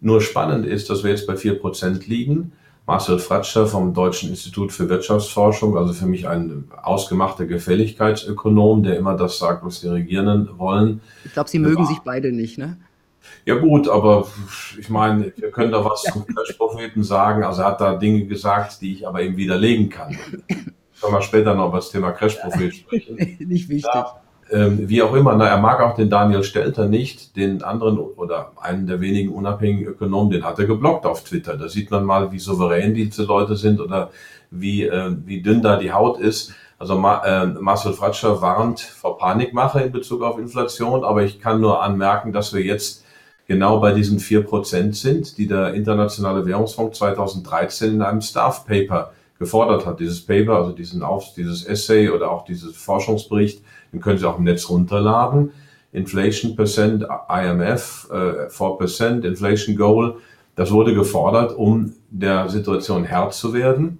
Nur 0.00 0.22
spannend 0.22 0.64
ist, 0.64 0.88
dass 0.88 1.04
wir 1.04 1.10
jetzt 1.10 1.26
bei 1.26 1.36
vier 1.36 1.58
Prozent 1.58 2.06
liegen 2.06 2.52
Marcel 2.86 3.18
Fratscher 3.18 3.66
vom 3.66 3.94
Deutschen 3.94 4.30
Institut 4.30 4.72
für 4.72 4.88
Wirtschaftsforschung, 4.88 5.76
also 5.76 5.92
für 5.92 6.06
mich 6.06 6.28
ein 6.28 6.68
ausgemachter 6.82 7.46
Gefälligkeitsökonom, 7.46 8.84
der 8.84 8.96
immer 8.96 9.16
das 9.16 9.38
sagt, 9.38 9.64
was 9.64 9.80
die 9.80 9.88
Regierenden 9.88 10.58
wollen. 10.58 11.00
Ich 11.24 11.32
glaube, 11.32 11.50
sie 11.50 11.58
mögen 11.58 11.84
sich 11.86 11.98
beide 12.00 12.30
nicht, 12.30 12.58
ne? 12.58 12.78
Ja 13.44 13.56
gut, 13.56 13.88
aber 13.88 14.28
ich 14.78 14.88
meine, 14.88 15.32
wir 15.36 15.50
können 15.50 15.72
da 15.72 15.84
was 15.84 16.02
zum 16.02 16.24
Crash-Propheten 16.26 17.02
sagen. 17.02 17.42
Also 17.42 17.62
er 17.62 17.68
hat 17.68 17.80
da 17.80 17.96
Dinge 17.96 18.26
gesagt, 18.26 18.80
die 18.80 18.92
ich 18.92 19.08
aber 19.08 19.20
eben 19.22 19.36
widerlegen 19.36 19.88
kann. 19.88 20.16
Können 21.00 21.12
wir 21.12 21.22
später 21.22 21.54
noch 21.54 21.68
über 21.68 21.78
das 21.78 21.90
Thema 21.90 22.12
Crash-Prophet 22.12 22.74
sprechen. 22.74 23.16
nicht 23.40 23.68
wichtig. 23.68 23.90
Da 23.92 24.22
ähm, 24.50 24.88
wie 24.88 25.02
auch 25.02 25.14
immer, 25.14 25.34
na, 25.34 25.48
er 25.48 25.58
mag 25.58 25.80
auch 25.80 25.96
den 25.96 26.08
Daniel 26.08 26.44
Stelter 26.44 26.86
nicht, 26.86 27.36
den 27.36 27.62
anderen 27.62 27.98
oder 27.98 28.52
einen 28.60 28.86
der 28.86 29.00
wenigen 29.00 29.32
unabhängigen 29.32 29.86
Ökonomen, 29.86 30.30
den 30.30 30.44
hat 30.44 30.58
er 30.58 30.66
geblockt 30.66 31.04
auf 31.04 31.24
Twitter. 31.24 31.56
Da 31.56 31.68
sieht 31.68 31.90
man 31.90 32.04
mal, 32.04 32.30
wie 32.30 32.38
souverän 32.38 32.94
diese 32.94 33.24
Leute 33.24 33.56
sind 33.56 33.80
oder 33.80 34.10
wie, 34.50 34.84
äh, 34.84 35.16
wie 35.24 35.42
dünn 35.42 35.62
da 35.62 35.76
die 35.76 35.92
Haut 35.92 36.20
ist. 36.20 36.54
Also 36.78 36.96
Ma 36.96 37.24
äh, 37.24 37.46
Marcel 37.46 37.94
Fratscher 37.94 38.40
warnt 38.42 38.80
vor 38.80 39.18
Panikmache 39.18 39.80
in 39.80 39.92
Bezug 39.92 40.22
auf 40.22 40.38
Inflation, 40.38 41.04
aber 41.04 41.22
ich 41.22 41.40
kann 41.40 41.60
nur 41.60 41.82
anmerken, 41.82 42.32
dass 42.32 42.52
wir 42.52 42.62
jetzt 42.62 43.04
genau 43.48 43.80
bei 43.80 43.92
diesen 43.92 44.18
vier 44.18 44.42
Prozent 44.44 44.94
sind, 44.94 45.38
die 45.38 45.46
der 45.46 45.74
Internationale 45.74 46.44
Währungsfonds 46.44 46.98
2013 46.98 47.94
in 47.94 48.02
einem 48.02 48.20
Staff 48.20 48.66
Paper 48.66 49.12
gefordert 49.38 49.86
hat. 49.86 50.00
Dieses 50.00 50.24
Paper, 50.24 50.56
also 50.56 50.72
diesen 50.72 51.02
Auf, 51.02 51.34
dieses 51.34 51.64
Essay 51.64 52.10
oder 52.10 52.30
auch 52.30 52.44
dieses 52.44 52.76
Forschungsbericht, 52.76 53.62
den 53.96 54.02
können 54.02 54.18
Sie 54.18 54.28
auch 54.28 54.38
im 54.38 54.44
Netz 54.44 54.68
runterladen. 54.68 55.52
Inflation 55.92 56.54
Percent, 56.54 57.04
IMF, 57.28 58.08
äh, 58.12 58.50
4% 58.50 59.24
Inflation 59.24 59.76
Goal. 59.76 60.16
Das 60.54 60.70
wurde 60.70 60.94
gefordert, 60.94 61.56
um 61.56 61.94
der 62.10 62.48
Situation 62.50 63.04
Herr 63.04 63.30
zu 63.30 63.54
werden. 63.54 63.98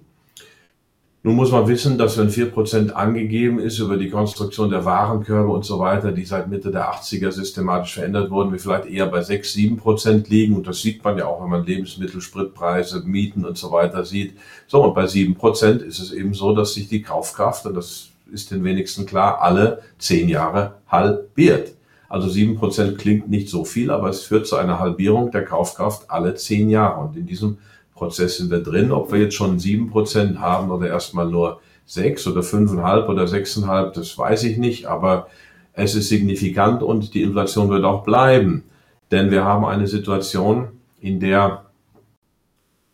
Nun 1.23 1.35
muss 1.35 1.51
man 1.51 1.67
wissen, 1.67 1.97
dass 1.97 2.17
wenn 2.17 2.29
4% 2.29 2.91
angegeben 2.91 3.59
ist 3.59 3.79
über 3.79 3.97
die 3.97 4.09
Konstruktion 4.09 4.69
der 4.69 4.85
Warenkörbe 4.85 5.49
und 5.49 5.65
so 5.65 5.79
weiter, 5.79 6.11
die 6.11 6.25
seit 6.25 6.47
Mitte 6.47 6.71
der 6.71 6.93
80er 6.93 7.31
systematisch 7.31 7.95
verändert 7.95 8.29
wurden, 8.29 8.51
wir 8.51 8.59
vielleicht 8.59 8.85
eher 8.85 9.07
bei 9.07 9.21
6, 9.21 9.51
7% 9.55 10.29
liegen. 10.29 10.55
Und 10.55 10.67
das 10.67 10.81
sieht 10.81 11.03
man 11.03 11.17
ja 11.17 11.25
auch, 11.25 11.41
wenn 11.41 11.49
man 11.49 11.65
Lebensmittel, 11.65 12.21
Spritpreise, 12.21 13.01
Mieten 13.03 13.43
und 13.43 13.57
so 13.57 13.71
weiter 13.71 14.05
sieht. 14.05 14.37
So, 14.67 14.83
und 14.83 14.93
bei 14.93 15.05
7% 15.05 15.79
ist 15.79 15.99
es 15.99 16.13
eben 16.13 16.35
so, 16.35 16.53
dass 16.53 16.75
sich 16.75 16.87
die 16.87 17.01
Kaufkraft, 17.01 17.65
und 17.65 17.73
das 17.73 18.11
ist 18.31 18.51
den 18.51 18.63
wenigsten 18.63 19.05
klar, 19.05 19.41
alle 19.41 19.81
10 19.99 20.29
Jahre 20.29 20.75
halbiert. 20.87 21.73
Also 22.09 22.29
7% 22.29 22.95
klingt 22.95 23.29
nicht 23.29 23.49
so 23.49 23.65
viel, 23.65 23.91
aber 23.91 24.09
es 24.09 24.21
führt 24.21 24.47
zu 24.47 24.55
einer 24.55 24.79
Halbierung 24.79 25.31
der 25.31 25.43
Kaufkraft 25.43 26.09
alle 26.09 26.35
10 26.35 26.69
Jahre. 26.69 27.01
Und 27.01 27.17
in 27.17 27.25
diesem 27.25 27.57
Prozess 27.93 28.37
sind 28.37 28.49
wir 28.49 28.61
drin. 28.61 28.91
Ob 28.91 29.11
wir 29.11 29.19
jetzt 29.19 29.35
schon 29.35 29.59
7% 29.59 30.37
haben 30.37 30.71
oder 30.71 30.87
erstmal 30.87 31.27
nur 31.27 31.59
sechs 31.85 32.27
oder 32.27 32.43
fünfeinhalb 32.43 33.09
oder 33.09 33.27
sechseinhalb, 33.27 33.93
das 33.93 34.17
weiß 34.17 34.43
ich 34.43 34.57
nicht, 34.57 34.85
aber 34.85 35.27
es 35.73 35.95
ist 35.95 36.09
signifikant 36.09 36.83
und 36.83 37.13
die 37.13 37.21
Inflation 37.21 37.69
wird 37.69 37.85
auch 37.85 38.03
bleiben. 38.03 38.63
Denn 39.11 39.31
wir 39.31 39.45
haben 39.45 39.65
eine 39.65 39.87
Situation, 39.87 40.69
in 40.99 41.19
der 41.19 41.65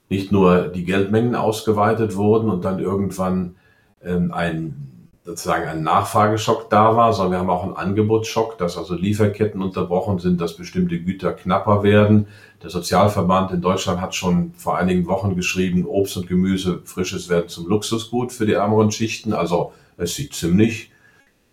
nicht 0.10 0.32
nur 0.32 0.68
die 0.68 0.84
Geldmengen 0.84 1.36
ausgeweitet 1.36 2.16
wurden 2.16 2.50
und 2.50 2.64
dann 2.66 2.80
irgendwann 2.80 3.56
ähm, 4.04 4.32
ein 4.32 4.93
sozusagen 5.24 5.68
ein 5.70 5.84
Nachfrageschock 5.84 6.70
da 6.70 6.96
war, 6.98 7.14
sondern 7.14 7.32
wir 7.32 7.40
haben 7.40 7.50
auch 7.50 7.64
einen 7.64 7.78
Angebotsschock, 7.78 8.58
dass 8.58 8.78
also 8.78 8.94
Lieferketten 8.94 9.62
unterbrochen 9.62 10.20
sind, 10.20 10.42
dass 10.42 10.58
bestimmte 10.58 11.00
Güter 11.00 11.32
knapper 11.32 11.82
werden. 11.82 12.28
Der 12.62 12.70
Sozialverband 12.70 13.52
in 13.52 13.62
Deutschland 13.62 14.02
hat 14.02 14.16
schon 14.16 14.54
vor 14.58 14.78
einigen 14.78 15.06
Wochen 15.08 15.36
geschrieben, 15.36 15.86
Obst 15.86 16.18
und 16.18 16.28
Gemüse, 16.28 16.82
frisches 16.84 17.30
werden 17.30 17.48
zum 17.48 17.68
Luxusgut 17.68 18.34
für 18.34 18.46
die 18.46 18.54
ärmeren 18.54 18.92
Schichten. 18.92 19.34
Also 19.34 19.72
es 19.96 20.16
sieht 20.16 20.34
ziemlich 20.34 20.92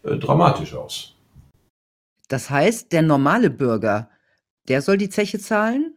äh, 0.02 0.16
dramatisch 0.16 0.74
aus. 0.74 1.14
Das 2.28 2.50
heißt, 2.50 2.92
der 2.92 3.02
normale 3.02 3.50
Bürger, 3.50 4.08
der 4.68 4.82
soll 4.82 4.96
die 4.96 5.08
Zeche 5.08 5.38
zahlen? 5.38 5.94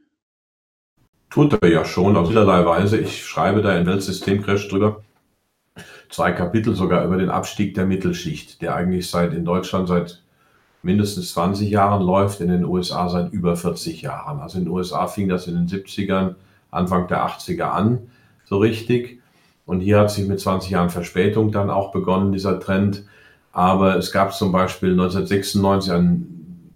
Tut 1.32 1.54
er 1.62 1.70
ja 1.70 1.86
schon, 1.86 2.16
auf 2.16 2.28
vielerlei 2.28 2.64
Weise. 2.66 3.00
Ich 3.00 3.26
schreibe 3.26 3.64
da 3.64 3.76
in 3.76 3.88
Weltsystemcrash 3.88 4.68
drüber 4.70 5.04
zwei 6.14 6.32
Kapitel 6.32 6.76
sogar 6.76 7.04
über 7.04 7.18
den 7.18 7.32
Abstieg 7.32 7.74
der 7.74 7.86
Mittelschicht, 7.86 8.62
der 8.62 8.76
eigentlich 8.76 9.10
seit 9.10 9.34
in 9.34 9.46
Deutschland 9.46 9.88
seit 9.88 10.22
mindestens 10.84 11.34
20 11.34 11.70
Jahren 11.70 12.04
läuft, 12.04 12.40
in 12.40 12.50
den 12.50 12.66
USA 12.66 13.10
seit 13.10 13.34
über 13.34 13.56
40 13.56 14.02
Jahren. 14.04 14.40
Also 14.40 14.60
in 14.60 14.66
den 14.66 14.74
USA 14.74 15.08
fing 15.08 15.28
das 15.28 15.48
in 15.48 15.56
den 15.56 15.68
70ern, 15.68 16.36
Anfang 16.70 17.08
der 17.08 17.26
80er 17.28 17.64
an, 17.64 18.12
so 18.46 18.58
richtig. 18.60 19.22
Und 19.66 19.80
hier 19.80 20.00
hat 20.00 20.12
sich 20.12 20.28
mit 20.28 20.40
20 20.40 20.72
Jahren 20.72 20.90
Verspätung 20.90 21.52
dann 21.52 21.70
auch 21.70 21.92
begonnen, 21.92 22.32
dieser 22.32 22.60
Trend. 22.60 23.06
Aber 23.52 23.96
es 23.96 24.12
gab 24.12 24.34
zum 24.34 24.52
Beispiel 24.52 24.92
1996 24.92 25.92
einen 25.94 26.74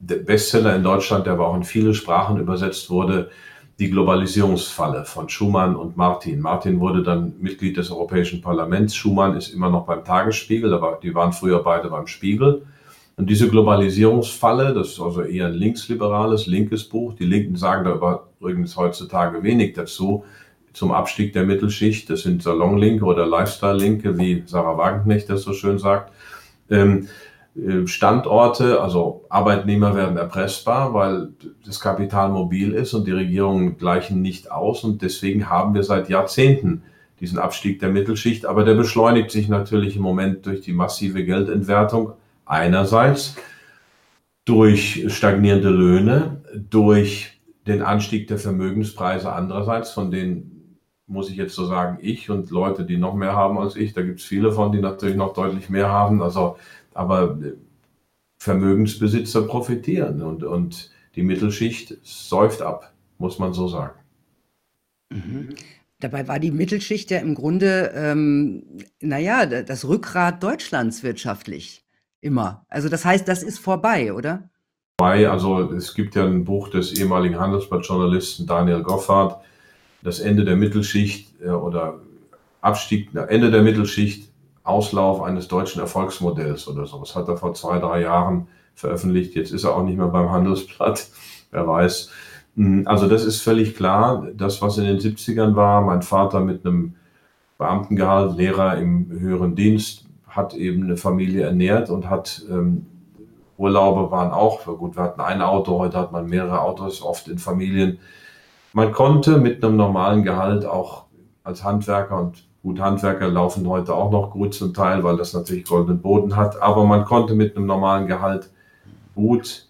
Bestseller 0.00 0.74
in 0.74 0.82
Deutschland, 0.82 1.26
der 1.26 1.34
aber 1.34 1.48
auch 1.48 1.56
in 1.56 1.64
viele 1.64 1.94
Sprachen 1.94 2.38
übersetzt 2.38 2.90
wurde, 2.90 3.30
die 3.78 3.90
Globalisierungsfalle 3.90 5.04
von 5.04 5.28
Schumann 5.28 5.74
und 5.74 5.96
Martin. 5.96 6.40
Martin 6.40 6.78
wurde 6.78 7.02
dann 7.02 7.34
Mitglied 7.40 7.76
des 7.76 7.90
Europäischen 7.90 8.40
Parlaments. 8.40 8.94
Schumann 8.94 9.36
ist 9.36 9.48
immer 9.48 9.68
noch 9.68 9.84
beim 9.86 10.04
Tagesspiegel, 10.04 10.72
aber 10.72 11.00
die 11.02 11.14
waren 11.14 11.32
früher 11.32 11.62
beide 11.62 11.88
beim 11.88 12.06
Spiegel. 12.06 12.66
Und 13.16 13.30
diese 13.30 13.48
Globalisierungsfalle, 13.48 14.74
das 14.74 14.88
ist 14.88 15.00
also 15.00 15.22
eher 15.22 15.46
ein 15.46 15.54
linksliberales, 15.54 16.46
linkes 16.46 16.84
Buch. 16.84 17.14
Die 17.14 17.24
Linken 17.24 17.56
sagen 17.56 17.84
da 17.84 18.24
übrigens 18.40 18.76
heutzutage 18.76 19.42
wenig 19.42 19.74
dazu 19.74 20.24
zum 20.72 20.92
Abstieg 20.92 21.32
der 21.32 21.44
Mittelschicht. 21.44 22.10
Das 22.10 22.22
sind 22.22 22.42
Salonlinke 22.42 23.04
oder 23.04 23.26
Lifestyle-Linke, 23.26 24.18
wie 24.18 24.42
Sarah 24.46 24.76
Wagenknecht 24.76 25.30
das 25.30 25.42
so 25.42 25.52
schön 25.52 25.78
sagt. 25.78 26.12
Ähm, 26.70 27.02
äh, 27.02 27.06
Standorte, 27.84 28.80
also 28.80 29.26
Arbeitnehmer 29.28 29.94
werden 29.94 30.16
erpressbar, 30.16 30.92
weil 30.92 31.28
das 31.64 31.78
Kapital 31.78 32.30
mobil 32.30 32.72
ist 32.72 32.94
und 32.94 33.06
die 33.06 33.12
Regierungen 33.12 33.76
gleichen 33.76 34.22
nicht 34.22 34.50
aus. 34.50 34.82
Und 34.82 35.02
deswegen 35.02 35.48
haben 35.48 35.72
wir 35.74 35.84
seit 35.84 36.08
Jahrzehnten 36.08 36.82
diesen 37.20 37.38
Abstieg 37.38 37.78
der 37.78 37.90
Mittelschicht. 37.90 38.44
Aber 38.44 38.64
der 38.64 38.74
beschleunigt 38.74 39.30
sich 39.30 39.48
natürlich 39.48 39.94
im 39.94 40.02
Moment 40.02 40.46
durch 40.46 40.62
die 40.62 40.72
massive 40.72 41.24
Geldentwertung 41.24 42.14
einerseits, 42.44 43.36
durch 44.44 45.04
stagnierende 45.08 45.70
Löhne, 45.70 46.42
durch 46.54 47.40
den 47.68 47.82
Anstieg 47.82 48.26
der 48.26 48.38
Vermögenspreise 48.38 49.32
andererseits, 49.32 49.92
von 49.92 50.10
denen 50.10 50.78
muss 51.06 51.30
ich 51.30 51.36
jetzt 51.36 51.54
so 51.54 51.66
sagen, 51.66 51.98
ich 52.00 52.30
und 52.30 52.50
Leute, 52.50 52.84
die 52.84 52.96
noch 52.96 53.14
mehr 53.14 53.34
haben 53.34 53.58
als 53.58 53.76
ich, 53.76 53.92
da 53.92 54.02
gibt 54.02 54.20
es 54.20 54.26
viele 54.26 54.52
von, 54.52 54.72
die 54.72 54.80
natürlich 54.80 55.16
noch 55.16 55.34
deutlich 55.34 55.68
mehr 55.68 55.90
haben. 55.90 56.22
Also 56.22 56.56
aber 56.94 57.38
äh, 57.42 57.52
Vermögensbesitzer 58.38 59.42
profitieren 59.42 60.22
und, 60.22 60.42
und 60.44 60.90
die 61.14 61.22
Mittelschicht 61.22 61.96
säuft 62.02 62.62
ab, 62.62 62.92
muss 63.18 63.38
man 63.38 63.52
so 63.52 63.68
sagen. 63.68 63.98
Mhm. 65.10 65.54
Dabei 66.00 66.28
war 66.28 66.38
die 66.38 66.50
Mittelschicht 66.50 67.10
ja 67.10 67.18
im 67.18 67.34
Grunde, 67.34 67.92
ähm, 67.94 68.64
naja, 69.00 69.46
das 69.46 69.86
Rückgrat 69.86 70.42
Deutschlands 70.42 71.02
wirtschaftlich 71.02 71.84
immer. 72.20 72.66
Also 72.68 72.88
das 72.88 73.04
heißt, 73.04 73.26
das 73.28 73.42
ist 73.42 73.58
vorbei, 73.58 74.12
oder? 74.12 74.50
Vorbei, 75.00 75.28
also 75.28 75.72
es 75.72 75.94
gibt 75.94 76.14
ja 76.14 76.26
ein 76.26 76.44
Buch 76.44 76.68
des 76.68 76.92
ehemaligen 76.98 77.38
Handelsblattjournalisten 77.38 78.46
Daniel 78.46 78.82
Goffard, 78.82 79.42
das 80.02 80.20
Ende 80.20 80.44
der 80.44 80.56
Mittelschicht 80.56 81.40
äh, 81.40 81.48
oder 81.48 82.00
Abstieg, 82.60 83.10
Ende 83.14 83.50
der 83.50 83.62
Mittelschicht 83.62 84.30
Auslauf 84.64 85.22
eines 85.22 85.46
deutschen 85.46 85.80
Erfolgsmodells 85.80 86.66
oder 86.66 86.86
so. 86.86 86.98
Das 86.98 87.14
hat 87.14 87.28
er 87.28 87.36
vor 87.36 87.54
zwei, 87.54 87.78
drei 87.78 88.00
Jahren 88.00 88.48
veröffentlicht. 88.74 89.34
Jetzt 89.34 89.52
ist 89.52 89.64
er 89.64 89.76
auch 89.76 89.84
nicht 89.84 89.98
mehr 89.98 90.08
beim 90.08 90.30
Handelsblatt. 90.30 91.06
Wer 91.50 91.66
weiß. 91.68 92.10
Hm, 92.56 92.86
also 92.86 93.06
das 93.06 93.24
ist 93.24 93.42
völlig 93.42 93.76
klar. 93.76 94.26
Das, 94.34 94.62
was 94.62 94.78
in 94.78 94.84
den 94.84 94.98
70ern 94.98 95.54
war, 95.54 95.82
mein 95.82 96.02
Vater 96.02 96.40
mit 96.40 96.66
einem 96.66 96.94
Beamtengehalt, 97.58 98.36
Lehrer 98.36 98.78
im 98.78 99.10
höheren 99.10 99.54
Dienst, 99.54 100.06
hat 100.26 100.54
eben 100.54 100.82
eine 100.82 100.96
Familie 100.96 101.44
ernährt 101.44 101.90
und 101.90 102.10
hat 102.10 102.42
ähm, 102.50 102.86
Urlaube 103.56 104.10
waren 104.10 104.32
auch, 104.32 104.64
gut, 104.64 104.96
wir 104.96 105.04
hatten 105.04 105.20
ein 105.20 105.40
Auto, 105.40 105.78
heute 105.78 105.98
hat 105.98 106.10
man 106.10 106.26
mehrere 106.26 106.60
Autos, 106.60 107.02
oft 107.02 107.28
in 107.28 107.38
Familien. 107.38 108.00
Man 108.72 108.90
konnte 108.90 109.38
mit 109.38 109.62
einem 109.62 109.76
normalen 109.76 110.24
Gehalt 110.24 110.66
auch 110.66 111.04
als 111.44 111.62
Handwerker 111.62 112.18
und 112.18 112.48
Gut, 112.64 112.80
Handwerker 112.80 113.28
laufen 113.28 113.68
heute 113.68 113.94
auch 113.94 114.10
noch 114.10 114.30
gut 114.30 114.54
zum 114.54 114.72
Teil, 114.72 115.04
weil 115.04 115.18
das 115.18 115.34
natürlich 115.34 115.66
goldenen 115.66 116.00
Boden 116.00 116.34
hat. 116.34 116.62
Aber 116.62 116.86
man 116.86 117.04
konnte 117.04 117.34
mit 117.34 117.54
einem 117.54 117.66
normalen 117.66 118.06
Gehalt 118.06 118.48
gut 119.14 119.68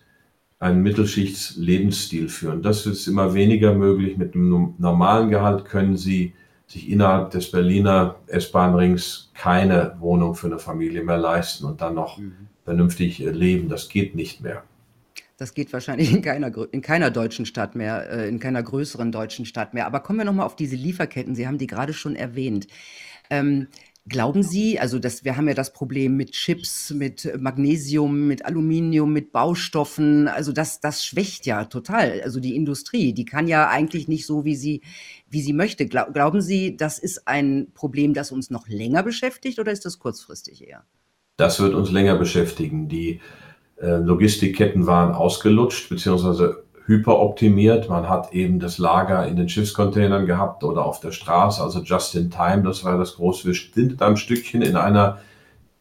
einen 0.61 0.81
Mittelschichts-Lebensstil 0.85 2.29
führen. 2.29 2.63
Das 2.63 2.87
ist 2.87 3.09
immer 3.09 3.35
weniger 3.35 3.75
möglich. 3.75 4.17
Mit 4.17 4.37
einem 4.37 4.75
normalen 4.79 5.29
Gehalt 5.29 5.65
können 5.65 5.97
Sie 5.97 6.35
sich 6.69 6.89
innerhalb 6.89 7.33
des 7.33 7.51
Berliner 7.51 8.15
S-Bahn-Rings 8.29 9.33
keine 9.35 9.97
Wohnung 9.99 10.37
für 10.37 10.47
eine 10.47 10.61
Familie 10.61 11.03
mehr 11.03 11.19
leisten 11.19 11.65
und 11.65 11.81
dann 11.81 11.97
noch 11.97 12.19
mhm. 12.19 12.47
vernünftig 12.63 13.19
leben. 13.19 13.69
Das 13.69 13.89
geht 13.89 14.15
nicht 14.15 14.41
mehr. 14.41 14.63
Das 15.37 15.55
geht 15.55 15.73
wahrscheinlich 15.73 16.13
in 16.13 16.23
keiner, 16.23 16.53
in 16.73 16.81
keiner 16.81 17.11
deutschen 17.11 17.47
Stadt 17.47 17.75
mehr, 17.75 18.09
äh, 18.11 18.29
in 18.29 18.39
keiner 18.39 18.63
größeren 18.63 19.11
deutschen 19.11 19.47
Stadt 19.47 19.75
mehr. 19.75 19.87
Aber 19.87 20.01
kommen 20.01 20.19
wir 20.19 20.25
nochmal 20.25 20.47
auf 20.47 20.57
diese 20.57 20.77
Lieferketten. 20.77 21.35
Sie 21.35 21.47
haben 21.47 21.59
die 21.59 21.67
gerade 21.67 21.93
schon 21.93 22.15
erwähnt. 22.15 22.69
Ähm, 23.31 23.69
glauben 24.07 24.43
Sie, 24.43 24.79
also 24.79 24.99
das, 24.99 25.25
wir 25.25 25.37
haben 25.37 25.49
ja 25.49 25.55
das 25.55 25.73
Problem 25.73 26.17
mit 26.17 26.33
Chips, 26.33 26.91
mit 26.91 27.33
Magnesium, 27.41 28.29
mit 28.29 28.45
Aluminium, 28.45 29.13
mit 29.13 29.33
Baustoffen. 29.33 30.29
Also 30.29 30.53
das, 30.53 30.81
das 30.81 31.05
schwächt 31.05 31.47
ja 31.47 31.65
total. 31.65 32.21
Also 32.23 32.39
die 32.39 32.55
Industrie, 32.55 33.13
die 33.13 33.25
kann 33.25 33.49
ja 33.49 33.69
eigentlich 33.69 34.07
nicht 34.07 34.27
so, 34.27 34.45
wie 34.45 34.57
sie, 34.57 34.83
wie 35.29 35.43
sie 35.43 35.53
möchte. 35.53 35.87
Glauben 35.87 36.43
Sie, 36.43 36.77
das 36.77 36.99
ist 36.99 37.27
ein 37.27 37.69
Problem, 37.75 38.15
das 38.15 38.31
uns 38.31 38.51
noch 38.51 38.69
länger 38.69 39.03
beschäftigt 39.03 39.59
oder 39.59 39.73
ist 39.73 39.85
das 39.85 39.99
kurzfristig 39.99 40.67
eher? 40.67 40.85
Das 41.37 41.59
wird 41.59 41.75
uns 41.75 41.91
länger 41.91 42.17
beschäftigen. 42.17 42.89
Die 42.89 43.21
Logistikketten 43.81 44.87
waren 44.87 45.15
ausgelutscht 45.15 45.89
bzw. 45.89 46.55
hyperoptimiert. 46.87 47.89
Man 47.89 48.09
hat 48.09 48.33
eben 48.33 48.61
das 48.61 48.79
Lager 48.79 49.27
in 49.27 49.37
den 49.37 49.49
Schiffscontainern 49.49 50.27
gehabt 50.27 50.65
oder 50.65 50.85
auf 50.85 51.01
der 51.01 51.13
Straße, 51.13 51.63
also 51.63 51.81
just 51.81 52.15
in 52.15 52.31
time, 52.31 52.63
das 52.63 52.85
war 52.85 52.99
das 52.99 53.17
große. 53.17 53.47
Wir 53.47 53.55
sind 53.55 54.01
ein 54.01 54.17
Stückchen 54.17 54.63
in 54.63 54.77
einer 54.77 55.19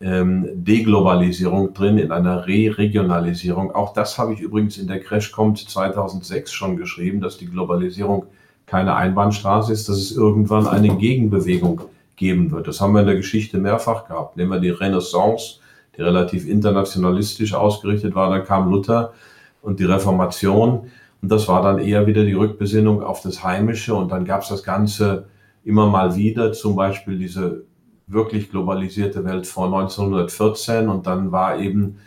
ähm, 0.02 0.50
Deglobalisierung 0.54 1.74
drin, 1.74 1.98
in 1.98 2.12
einer 2.12 2.48
Re-Regionalisierung. 2.48 3.72
Auch 3.74 3.94
das 3.94 4.18
habe 4.18 4.34
ich 4.34 4.40
übrigens 4.40 4.78
in 4.78 4.88
der 4.88 5.00
Crash 5.00 5.32
Compt 5.32 5.60
2006 5.60 6.52
schon 6.52 6.78
geschrieben, 6.78 7.22
dass 7.22 7.38
die 7.38 7.48
Globalisierung 7.48 8.26
keine 8.66 8.96
Einbahnstraße 8.96 9.72
ist, 9.72 9.88
dass 9.88 9.98
es 9.98 10.12
irgendwann 10.16 10.68
eine 10.68 10.96
Gegenbewegung 10.98 11.82
geben 12.16 12.52
wird. 12.52 12.68
Das 12.68 12.82
haben 12.82 12.94
wir 12.94 13.02
in 13.02 13.08
der 13.08 13.16
Geschichte 13.16 13.58
mehrfach 13.58 14.08
gehabt. 14.08 14.36
Nehmen 14.38 14.52
wir 14.52 14.60
die 14.60 14.70
Renaissance 14.70 15.60
die 15.98 16.02
relativ 16.02 16.48
internationalistisch 16.48 17.54
ausgerichtet 17.54 18.16
war. 18.16 18.30
Dann 18.30 18.46
kam 18.46 18.70
Luther 18.70 19.14
und 19.62 19.80
die 19.80 19.86
Reformation. 19.86 20.92
Und 21.22 21.32
das 21.32 21.48
war 21.48 21.62
dann 21.62 21.80
eher 21.80 22.06
wieder 22.06 22.26
die 22.26 22.34
Rückbesinnung 22.34 23.02
auf 23.02 23.22
das 23.22 23.44
Heimische. 23.44 23.96
Und 23.96 24.12
dann 24.12 24.26
gab 24.26 24.42
es 24.42 24.50
das 24.50 24.64
Ganze 24.64 25.28
immer 25.64 25.88
mal 25.88 26.16
wieder, 26.16 26.52
zum 26.52 26.76
Beispiel 26.76 27.18
diese 27.18 27.64
wirklich 28.08 28.52
globalisierte 28.52 29.24
Welt 29.24 29.48
vor 29.48 29.66
1914. 29.66 30.90
Und 30.90 31.08
dann 31.08 31.32
war 31.32 31.58
eben 31.60 32.00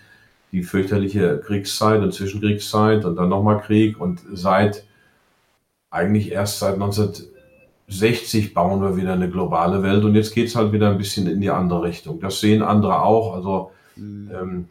die 0.52 0.62
fürchterliche 0.62 1.38
Kriegszeit 1.38 2.02
und 2.02 2.12
Zwischenkriegszeit 2.12 3.04
und 3.04 3.16
dann 3.16 3.28
nochmal 3.28 3.60
Krieg. 3.60 3.98
Und 4.00 4.20
seit, 4.32 4.84
eigentlich 5.90 6.30
erst 6.32 6.58
seit 6.58 6.74
1960 6.74 8.52
bauen 8.52 8.82
wir 8.82 8.96
wieder 8.96 9.14
eine 9.14 9.30
globale 9.30 9.82
Welt. 9.82 10.04
Und 10.04 10.14
jetzt 10.14 10.34
geht 10.34 10.48
es 10.48 10.56
halt 10.56 10.72
wieder 10.72 10.90
ein 10.90 10.98
bisschen 10.98 11.26
in 11.26 11.40
die 11.40 11.50
andere 11.50 11.82
Richtung. 11.82 12.20
Das 12.20 12.40
sehen 12.40 12.62
andere 12.62 13.02
auch. 13.02 13.34
Also 13.34 13.70
Mhm. 13.96 14.30
Ähm, 14.32 14.68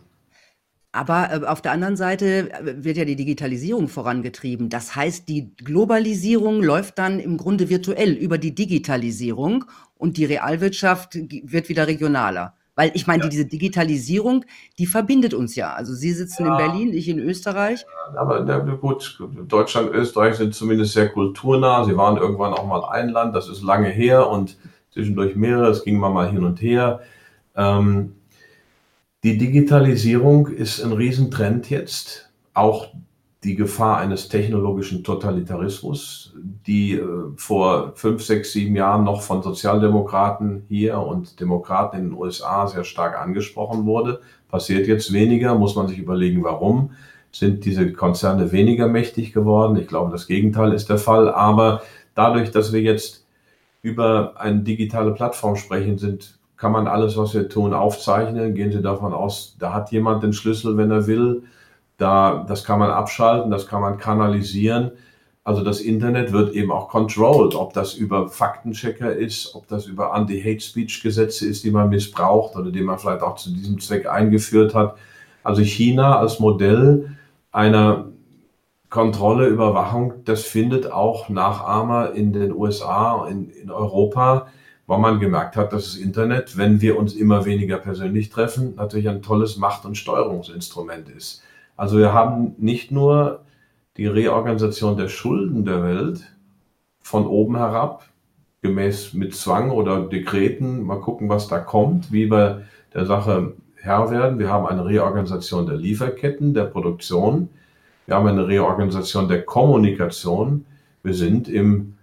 aber 0.95 1.29
äh, 1.31 1.45
auf 1.45 1.61
der 1.61 1.73
anderen 1.73 1.97
Seite 1.97 2.51
äh, 2.51 2.83
wird 2.83 2.97
ja 2.97 3.05
die 3.05 3.17
Digitalisierung 3.17 3.89
vorangetrieben. 3.89 4.69
Das 4.69 4.95
heißt, 4.95 5.27
die 5.27 5.53
Globalisierung 5.57 6.63
läuft 6.63 6.97
dann 6.97 7.19
im 7.19 7.37
Grunde 7.37 7.69
virtuell 7.69 8.13
über 8.13 8.37
die 8.37 8.55
Digitalisierung 8.55 9.65
und 9.97 10.17
die 10.17 10.25
Realwirtschaft 10.25 11.15
wird 11.15 11.69
wieder 11.69 11.87
regionaler. 11.87 12.53
Weil 12.77 12.91
ich 12.93 13.07
meine, 13.07 13.23
ja. 13.23 13.29
diese 13.29 13.45
Digitalisierung, 13.45 14.45
die 14.79 14.85
verbindet 14.85 15.33
uns 15.33 15.55
ja. 15.55 15.73
Also 15.73 15.93
Sie 15.93 16.11
sitzen 16.11 16.45
ja. 16.45 16.51
in 16.51 16.57
Berlin, 16.57 16.93
ich 16.93 17.07
in 17.07 17.19
Österreich. 17.19 17.85
Aber 18.15 18.41
na, 18.43 18.59
gut, 18.59 19.19
Deutschland, 19.47 19.91
Österreich 19.93 20.35
sind 20.35 20.53
zumindest 20.53 20.93
sehr 20.93 21.09
kulturnah. 21.09 21.85
Sie 21.85 21.95
waren 21.95 22.17
irgendwann 22.17 22.53
auch 22.53 22.67
mal 22.67 22.83
ein 22.85 23.09
Land, 23.09 23.35
das 23.35 23.47
ist 23.47 23.61
lange 23.63 23.87
her 23.87 24.29
und 24.29 24.57
zwischendurch 24.91 25.35
mehrere, 25.35 25.69
es 25.69 25.83
ging 25.83 25.99
mal 25.99 26.29
hin 26.29 26.43
und 26.43 26.61
her. 26.61 27.01
Ähm, 27.55 28.14
die 29.25 29.39
Digitalisierung 29.39 30.49
ist 30.49 30.83
ein 30.83 30.91
Riesentrend 30.91 31.71
jetzt. 31.71 32.29
Auch 32.53 32.89
die 33.43 33.55
Gefahr 33.55 33.97
eines 33.97 34.29
technologischen 34.29 35.03
Totalitarismus, 35.03 36.35
die 36.67 36.93
äh, 36.93 37.03
vor 37.35 37.93
fünf, 37.95 38.23
sechs, 38.23 38.51
sieben 38.51 38.75
Jahren 38.75 39.03
noch 39.03 39.23
von 39.23 39.41
Sozialdemokraten 39.41 40.65
hier 40.69 40.99
und 40.99 41.39
Demokraten 41.39 41.97
in 41.97 42.03
den 42.09 42.13
USA 42.13 42.67
sehr 42.67 42.83
stark 42.83 43.19
angesprochen 43.19 43.87
wurde, 43.87 44.21
passiert 44.47 44.85
jetzt 44.85 45.11
weniger, 45.11 45.55
muss 45.55 45.75
man 45.75 45.87
sich 45.87 45.97
überlegen, 45.97 46.43
warum. 46.43 46.91
Sind 47.31 47.65
diese 47.65 47.93
Konzerne 47.93 48.51
weniger 48.51 48.87
mächtig 48.87 49.33
geworden? 49.33 49.75
Ich 49.75 49.87
glaube, 49.87 50.11
das 50.11 50.27
Gegenteil 50.27 50.71
ist 50.71 50.87
der 50.87 50.99
Fall. 50.99 51.33
Aber 51.33 51.81
dadurch, 52.13 52.51
dass 52.51 52.73
wir 52.73 52.81
jetzt 52.81 53.25
über 53.81 54.39
eine 54.39 54.59
digitale 54.59 55.15
Plattform 55.15 55.55
sprechen, 55.55 55.97
sind, 55.97 56.34
kann 56.57 56.71
man 56.71 56.87
alles, 56.87 57.17
was 57.17 57.33
wir 57.33 57.49
tun, 57.49 57.73
aufzeichnen. 57.73 58.53
Gehen 58.53 58.71
Sie 58.71 58.81
davon 58.81 59.13
aus, 59.13 59.55
da 59.59 59.73
hat 59.73 59.91
jemand 59.91 60.23
den 60.23 60.33
Schlüssel, 60.33 60.77
wenn 60.77 60.91
er 60.91 61.07
will 61.07 61.43
da, 61.97 62.45
das 62.47 62.63
kann 62.63 62.79
man 62.79 62.91
abschalten, 62.91 63.51
das 63.51 63.67
kann 63.67 63.81
man 63.81 63.97
kanalisieren. 63.97 64.91
Also 65.43 65.63
das 65.63 65.79
Internet 65.79 66.31
wird 66.31 66.53
eben 66.55 66.71
auch 66.71 66.89
controlled, 66.89 67.55
ob 67.55 67.73
das 67.73 67.93
über 67.93 68.29
Faktenchecker 68.29 69.15
ist, 69.15 69.53
ob 69.53 69.67
das 69.67 69.85
über 69.85 70.13
Anti-Hate-Speech-Gesetze 70.13 71.47
ist, 71.47 71.63
die 71.63 71.71
man 71.71 71.89
missbraucht 71.89 72.55
oder 72.55 72.71
die 72.71 72.81
man 72.81 72.97
vielleicht 72.97 73.21
auch 73.21 73.35
zu 73.35 73.51
diesem 73.51 73.79
Zweck 73.79 74.07
eingeführt 74.07 74.73
hat. 74.73 74.97
Also 75.43 75.61
China 75.61 76.17
als 76.17 76.39
Modell 76.39 77.15
einer 77.51 78.07
Kontrolle, 78.89 79.47
Überwachung, 79.47 80.13
das 80.25 80.43
findet 80.43 80.91
auch 80.91 81.29
Nachahmer 81.29 82.13
in 82.13 82.33
den 82.33 82.51
USA, 82.51 83.27
in, 83.27 83.49
in 83.49 83.69
Europa, 83.69 84.47
weil 84.87 84.99
man 84.99 85.19
gemerkt 85.19 85.55
hat, 85.55 85.73
dass 85.73 85.93
das 85.93 85.95
Internet, 85.95 86.57
wenn 86.57 86.81
wir 86.81 86.97
uns 86.97 87.13
immer 87.13 87.45
weniger 87.45 87.77
persönlich 87.77 88.29
treffen, 88.29 88.75
natürlich 88.75 89.09
ein 89.09 89.21
tolles 89.21 89.57
Macht- 89.57 89.85
und 89.85 89.97
Steuerungsinstrument 89.97 91.09
ist. 91.09 91.41
Also 91.75 91.97
wir 91.97 92.13
haben 92.13 92.55
nicht 92.57 92.91
nur 92.91 93.41
die 93.97 94.07
Reorganisation 94.07 94.97
der 94.97 95.07
Schulden 95.07 95.65
der 95.65 95.83
Welt 95.83 96.21
von 97.01 97.25
oben 97.25 97.57
herab, 97.57 98.05
gemäß 98.61 99.13
mit 99.13 99.35
Zwang 99.35 99.71
oder 99.71 100.01
Dekreten, 100.01 100.83
mal 100.83 100.99
gucken, 100.99 101.29
was 101.29 101.47
da 101.47 101.59
kommt, 101.59 102.11
wie 102.11 102.31
wir 102.31 102.63
der 102.93 103.05
Sache 103.05 103.53
Herr 103.75 104.09
werden. 104.09 104.39
Wir 104.39 104.49
haben 104.49 104.65
eine 104.65 104.85
Reorganisation 104.85 105.67
der 105.67 105.75
Lieferketten, 105.75 106.53
der 106.53 106.63
Produktion. 106.63 107.49
Wir 108.07 108.15
haben 108.15 108.27
eine 108.27 108.47
Reorganisation 108.47 109.27
der 109.27 109.43
Kommunikation. 109.43 110.65
Wir 111.03 111.13
sind 111.13 111.47
im, 111.47 111.94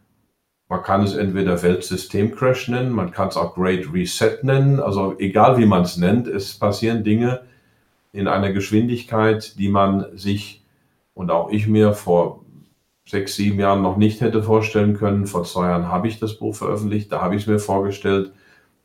man 0.72 0.82
kann 0.82 1.02
es 1.02 1.14
entweder 1.14 1.62
Weltsystemcrash 1.62 2.68
nennen, 2.68 2.92
man 2.92 3.10
kann 3.10 3.28
es 3.28 3.36
auch 3.36 3.54
Great 3.54 3.92
Reset 3.92 4.38
nennen. 4.40 4.80
Also 4.80 5.14
egal 5.18 5.58
wie 5.58 5.66
man 5.66 5.82
es 5.82 5.98
nennt, 5.98 6.26
es 6.26 6.58
passieren 6.58 7.04
Dinge, 7.04 7.42
in 8.10 8.26
einer 8.26 8.52
Geschwindigkeit, 8.52 9.58
die 9.58 9.68
man 9.68 10.06
sich 10.16 10.64
und 11.12 11.30
auch 11.30 11.50
ich 11.50 11.66
mir 11.66 11.92
vor 11.92 12.46
sechs, 13.06 13.36
sieben 13.36 13.60
Jahren 13.60 13.82
noch 13.82 13.98
nicht 13.98 14.22
hätte 14.22 14.42
vorstellen 14.42 14.96
können. 14.96 15.26
Vor 15.26 15.44
zwei 15.44 15.66
Jahren 15.66 15.88
habe 15.88 16.08
ich 16.08 16.18
das 16.18 16.38
Buch 16.38 16.54
veröffentlicht, 16.54 17.12
da 17.12 17.20
habe 17.20 17.36
ich 17.36 17.42
es 17.42 17.48
mir 17.48 17.58
vorgestellt, 17.58 18.32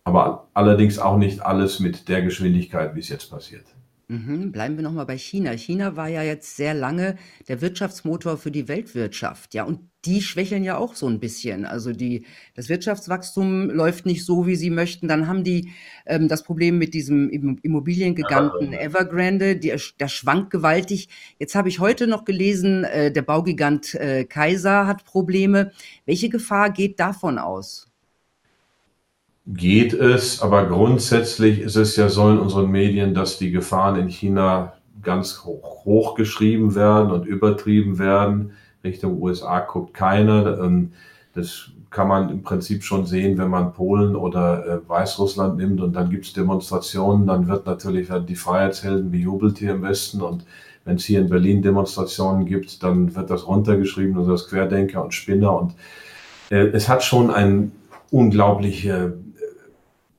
aber 0.04 0.50
allerdings 0.54 1.00
auch 1.00 1.16
nicht 1.16 1.42
alles 1.42 1.80
mit 1.80 2.10
der 2.10 2.22
Geschwindigkeit, 2.22 2.96
wie 2.96 3.00
es 3.00 3.08
jetzt 3.08 3.32
passiert. 3.32 3.64
Mhm, 4.10 4.54
bleiben 4.54 4.78
wir 4.78 4.84
noch 4.84 4.94
mal 4.94 5.04
bei 5.06 5.18
China. 5.18 5.52
China 5.52 5.98
war 5.98 6.08
ja 6.08 6.24
jetzt 6.24 6.56
sehr 6.56 6.74
lange 6.74 7.18
der 7.50 7.60
Wirtschaftsmotor 7.60 8.38
für 8.38 8.52
die 8.52 8.70
Weltwirtschaft, 8.70 9.54
ja, 9.54 9.66
und 9.66 9.82
die 10.06 10.22
schwächeln 10.22 10.64
ja 10.64 10.78
auch 10.78 10.96
so 10.96 11.08
ein 11.10 11.20
bisschen. 11.20 11.66
Also, 11.66 11.92
die 11.92 12.26
das 12.56 12.70
Wirtschaftswachstum 12.70 13.70
läuft 13.70 14.06
nicht 14.06 14.24
so, 14.24 14.48
wie 14.48 14.56
sie 14.56 14.70
möchten. 14.70 15.10
Dann 15.10 15.28
haben 15.28 15.44
die, 15.44 15.72
ähm, 16.06 16.30
das 16.30 16.44
Problem 16.44 16.78
mit 16.78 16.94
diesem 16.94 17.30
Immobiliengiganten 17.62 18.72
Evergrande, 18.72 19.58
der 19.58 19.78
der 20.00 20.08
schwankt 20.08 20.52
gewaltig. 20.52 21.10
Jetzt 21.38 21.56
habe 21.56 21.68
ich 21.68 21.80
heute 21.82 22.08
noch 22.08 22.24
gelesen, 22.24 22.86
äh, 22.86 23.12
der 23.12 23.24
Baugigant, 23.24 23.94
äh, 23.96 24.24
Kaiser 24.24 24.88
hat 24.88 25.04
Probleme. 25.04 25.72
Welche 26.06 26.30
Gefahr 26.30 26.72
geht 26.72 26.98
davon 27.02 27.38
aus? 27.38 27.87
Geht 29.48 29.94
es, 29.94 30.42
aber 30.42 30.66
grundsätzlich 30.66 31.62
ist 31.62 31.78
es 31.78 31.96
ja 31.96 32.10
so 32.10 32.30
in 32.30 32.38
unseren 32.38 32.70
Medien, 32.70 33.14
dass 33.14 33.38
die 33.38 33.52
Gefahren 33.52 33.98
in 33.98 34.10
China 34.10 34.74
ganz 35.02 35.44
hoch, 35.46 35.86
hoch 35.86 36.16
geschrieben 36.16 36.76
werden 36.76 37.12
und 37.12 37.26
übertrieben 37.26 37.98
werden. 37.98 38.52
Richtung 38.84 39.22
USA 39.22 39.62
guckt 39.62 39.94
keiner. 39.94 40.60
Ähm, 40.60 40.92
das 41.34 41.70
kann 41.90 42.10
man 42.10 42.30
im 42.30 42.44
Prinzip 42.44 42.84
schon 42.84 43.06
sehen, 43.06 43.38
wenn 43.38 43.50
man 43.50 43.72
Polen 43.72 44.18
oder 44.18 44.66
äh, 44.66 44.90
Weißrussland 44.90 45.58
nimmt 45.58 45.80
und 45.80 45.94
dann 45.94 46.10
gibt 46.10 46.26
es 46.26 46.34
Demonstrationen, 46.34 47.26
dann 47.26 47.48
wird 47.48 47.66
natürlich 47.66 48.10
die 48.28 48.36
Freiheitshelden 48.36 49.10
bejubelt 49.12 49.60
hier 49.60 49.72
im 49.72 49.82
Westen 49.84 50.22
und 50.22 50.46
wenn 50.84 50.98
es 50.98 51.06
hier 51.06 51.20
in 51.22 51.30
Berlin 51.30 51.62
Demonstrationen 51.62 52.46
gibt, 52.46 52.84
dann 52.84 53.16
wird 53.16 53.30
das 53.30 53.48
runtergeschrieben, 53.48 54.18
also 54.18 54.32
das 54.32 54.50
Querdenker 54.50 55.04
und 55.04 55.14
Spinner 55.14 55.58
und 55.58 55.76
äh, 56.50 56.68
es 56.68 56.90
hat 56.90 57.04
schon 57.04 57.30
ein 57.30 57.72
unglaubliche 58.12 59.14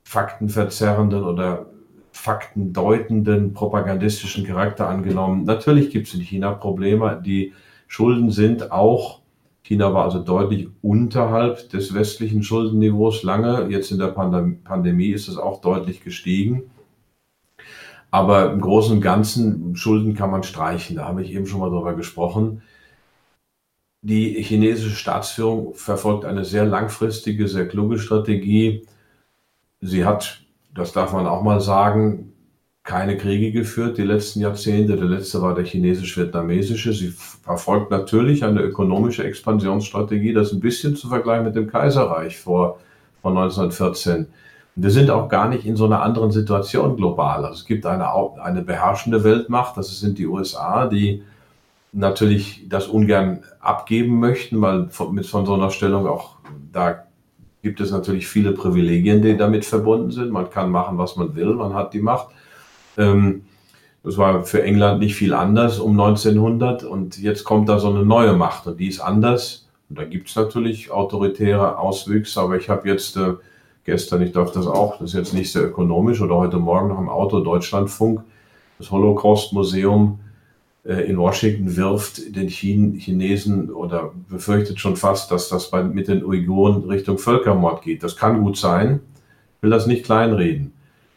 faktenverzerrenden 0.09 1.23
oder 1.23 1.67
faktendeutenden 2.11 3.53
propagandistischen 3.53 4.43
Charakter 4.43 4.89
angenommen. 4.89 5.43
Natürlich 5.43 5.91
gibt 5.91 6.07
es 6.07 6.15
in 6.15 6.21
China 6.21 6.51
Probleme. 6.53 7.21
Die 7.23 7.53
Schulden 7.87 8.31
sind 8.31 8.71
auch, 8.71 9.19
China 9.61 9.93
war 9.93 10.05
also 10.05 10.17
deutlich 10.17 10.67
unterhalb 10.81 11.69
des 11.69 11.93
westlichen 11.93 12.41
Schuldenniveaus 12.41 13.21
lange. 13.21 13.67
Jetzt 13.69 13.91
in 13.91 13.99
der 13.99 14.07
Pandemie 14.07 15.09
ist 15.09 15.27
es 15.27 15.37
auch 15.37 15.61
deutlich 15.61 16.03
gestiegen. 16.03 16.71
Aber 18.09 18.51
im 18.51 18.61
Großen 18.61 18.93
und 18.95 19.01
Ganzen, 19.01 19.75
Schulden 19.75 20.15
kann 20.15 20.31
man 20.31 20.41
streichen. 20.41 20.95
Da 20.95 21.05
habe 21.05 21.21
ich 21.21 21.31
eben 21.35 21.45
schon 21.45 21.59
mal 21.59 21.69
drüber 21.69 21.93
gesprochen. 21.93 22.63
Die 24.01 24.41
chinesische 24.41 24.95
Staatsführung 24.95 25.75
verfolgt 25.75 26.25
eine 26.25 26.45
sehr 26.45 26.65
langfristige, 26.65 27.47
sehr 27.47 27.67
kluge 27.67 27.99
Strategie 27.99 28.87
Sie 29.81 30.05
hat, 30.05 30.41
das 30.73 30.91
darf 30.91 31.13
man 31.13 31.27
auch 31.27 31.41
mal 31.41 31.61
sagen, 31.61 32.33
keine 32.83 33.17
Kriege 33.17 33.51
geführt 33.51 33.97
die 33.97 34.03
letzten 34.03 34.39
Jahrzehnte. 34.39 34.95
Der 34.95 35.05
letzte 35.05 35.41
war 35.41 35.53
der 35.53 35.63
chinesisch-vietnamesische. 35.63 36.91
Sie 36.91 37.09
verfolgt 37.09 37.91
natürlich 37.91 38.43
eine 38.43 38.61
ökonomische 38.61 39.23
Expansionsstrategie, 39.23 40.33
das 40.33 40.51
ein 40.51 40.59
bisschen 40.59 40.95
zu 40.95 41.07
vergleichen 41.07 41.45
mit 41.45 41.55
dem 41.55 41.67
Kaiserreich 41.67 42.39
vor, 42.39 42.79
vor 43.21 43.31
1914. 43.31 44.27
Und 44.75 44.83
wir 44.83 44.91
sind 44.91 45.09
auch 45.11 45.29
gar 45.29 45.49
nicht 45.49 45.65
in 45.65 45.75
so 45.75 45.85
einer 45.85 46.01
anderen 46.01 46.31
Situation 46.31 46.95
global. 46.95 47.45
Also 47.45 47.59
es 47.59 47.65
gibt 47.65 47.85
eine, 47.85 48.07
eine 48.41 48.63
beherrschende 48.63 49.23
Weltmacht, 49.23 49.77
das 49.77 49.99
sind 49.99 50.17
die 50.17 50.25
USA, 50.25 50.87
die 50.87 51.23
natürlich 51.91 52.67
das 52.69 52.87
ungern 52.87 53.43
abgeben 53.59 54.19
möchten, 54.19 54.61
weil 54.61 54.89
von, 54.89 55.13
mit 55.13 55.25
von 55.25 55.45
so 55.45 55.53
einer 55.53 55.69
Stellung 55.69 56.07
auch 56.07 56.37
da 56.71 57.03
gibt 57.61 57.81
es 57.81 57.91
natürlich 57.91 58.27
viele 58.27 58.53
Privilegien, 58.53 59.21
die 59.21 59.37
damit 59.37 59.65
verbunden 59.65 60.11
sind. 60.11 60.31
Man 60.31 60.49
kann 60.49 60.71
machen, 60.71 60.97
was 60.97 61.15
man 61.15 61.35
will, 61.35 61.53
man 61.53 61.73
hat 61.73 61.93
die 61.93 62.01
Macht. 62.01 62.27
Ähm, 62.97 63.43
das 64.03 64.17
war 64.17 64.43
für 64.45 64.63
England 64.63 64.99
nicht 64.99 65.15
viel 65.15 65.33
anders 65.33 65.79
um 65.79 65.99
1900 65.99 66.83
und 66.83 67.17
jetzt 67.17 67.43
kommt 67.43 67.67
da 67.67 67.79
so 67.79 67.89
eine 67.89 68.05
neue 68.05 68.33
Macht 68.33 68.65
und 68.65 68.79
die 68.79 68.87
ist 68.87 69.01
anders. 69.01 69.67
Und 69.89 69.99
da 69.99 70.05
gibt 70.05 70.29
es 70.29 70.35
natürlich 70.35 70.91
autoritäre 70.91 71.77
Auswüchse, 71.77 72.39
aber 72.39 72.55
ich 72.57 72.69
habe 72.69 72.87
jetzt 72.87 73.17
äh, 73.17 73.33
gestern, 73.83 74.21
ich 74.21 74.31
darf 74.31 74.51
das 74.51 74.67
auch, 74.67 74.99
das 74.99 75.09
ist 75.09 75.15
jetzt 75.15 75.33
nicht 75.33 75.51
sehr 75.51 75.63
ökonomisch 75.63 76.21
oder 76.21 76.35
heute 76.35 76.57
Morgen 76.57 76.89
noch 76.89 76.99
im 76.99 77.09
Auto 77.09 77.41
Deutschlandfunk, 77.41 78.21
das 78.77 78.89
Holocaust-Museum 78.89 80.19
in 80.83 81.17
Washington 81.17 81.75
wirft 81.75 82.35
den 82.35 82.47
Chinesen 82.47 83.69
oder 83.69 84.11
befürchtet 84.29 84.79
schon 84.79 84.95
fast, 84.95 85.29
dass 85.29 85.49
das 85.49 85.69
bei, 85.69 85.83
mit 85.83 86.07
den 86.07 86.23
Uiguren 86.23 86.83
Richtung 86.89 87.17
Völkermord 87.17 87.83
geht. 87.83 88.01
Das 88.01 88.15
kann 88.15 88.41
gut 88.41 88.57
sein, 88.57 89.01
will 89.61 89.69
das 89.69 89.87
nicht 89.87 90.05
kleinreden. 90.05 90.73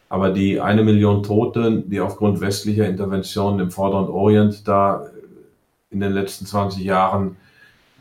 Aber 0.09 0.29
die 0.29 0.59
eine 0.59 0.83
Million 0.83 1.23
Tote, 1.23 1.83
die 1.87 1.99
aufgrund 1.99 2.41
westlicher 2.41 2.87
Interventionen 2.87 3.59
im 3.61 3.71
Vorderen 3.71 4.09
Orient 4.09 4.67
da 4.67 5.07
in 5.89 6.01
den 6.01 6.11
letzten 6.11 6.45
20 6.45 6.83
Jahren, 6.83 7.37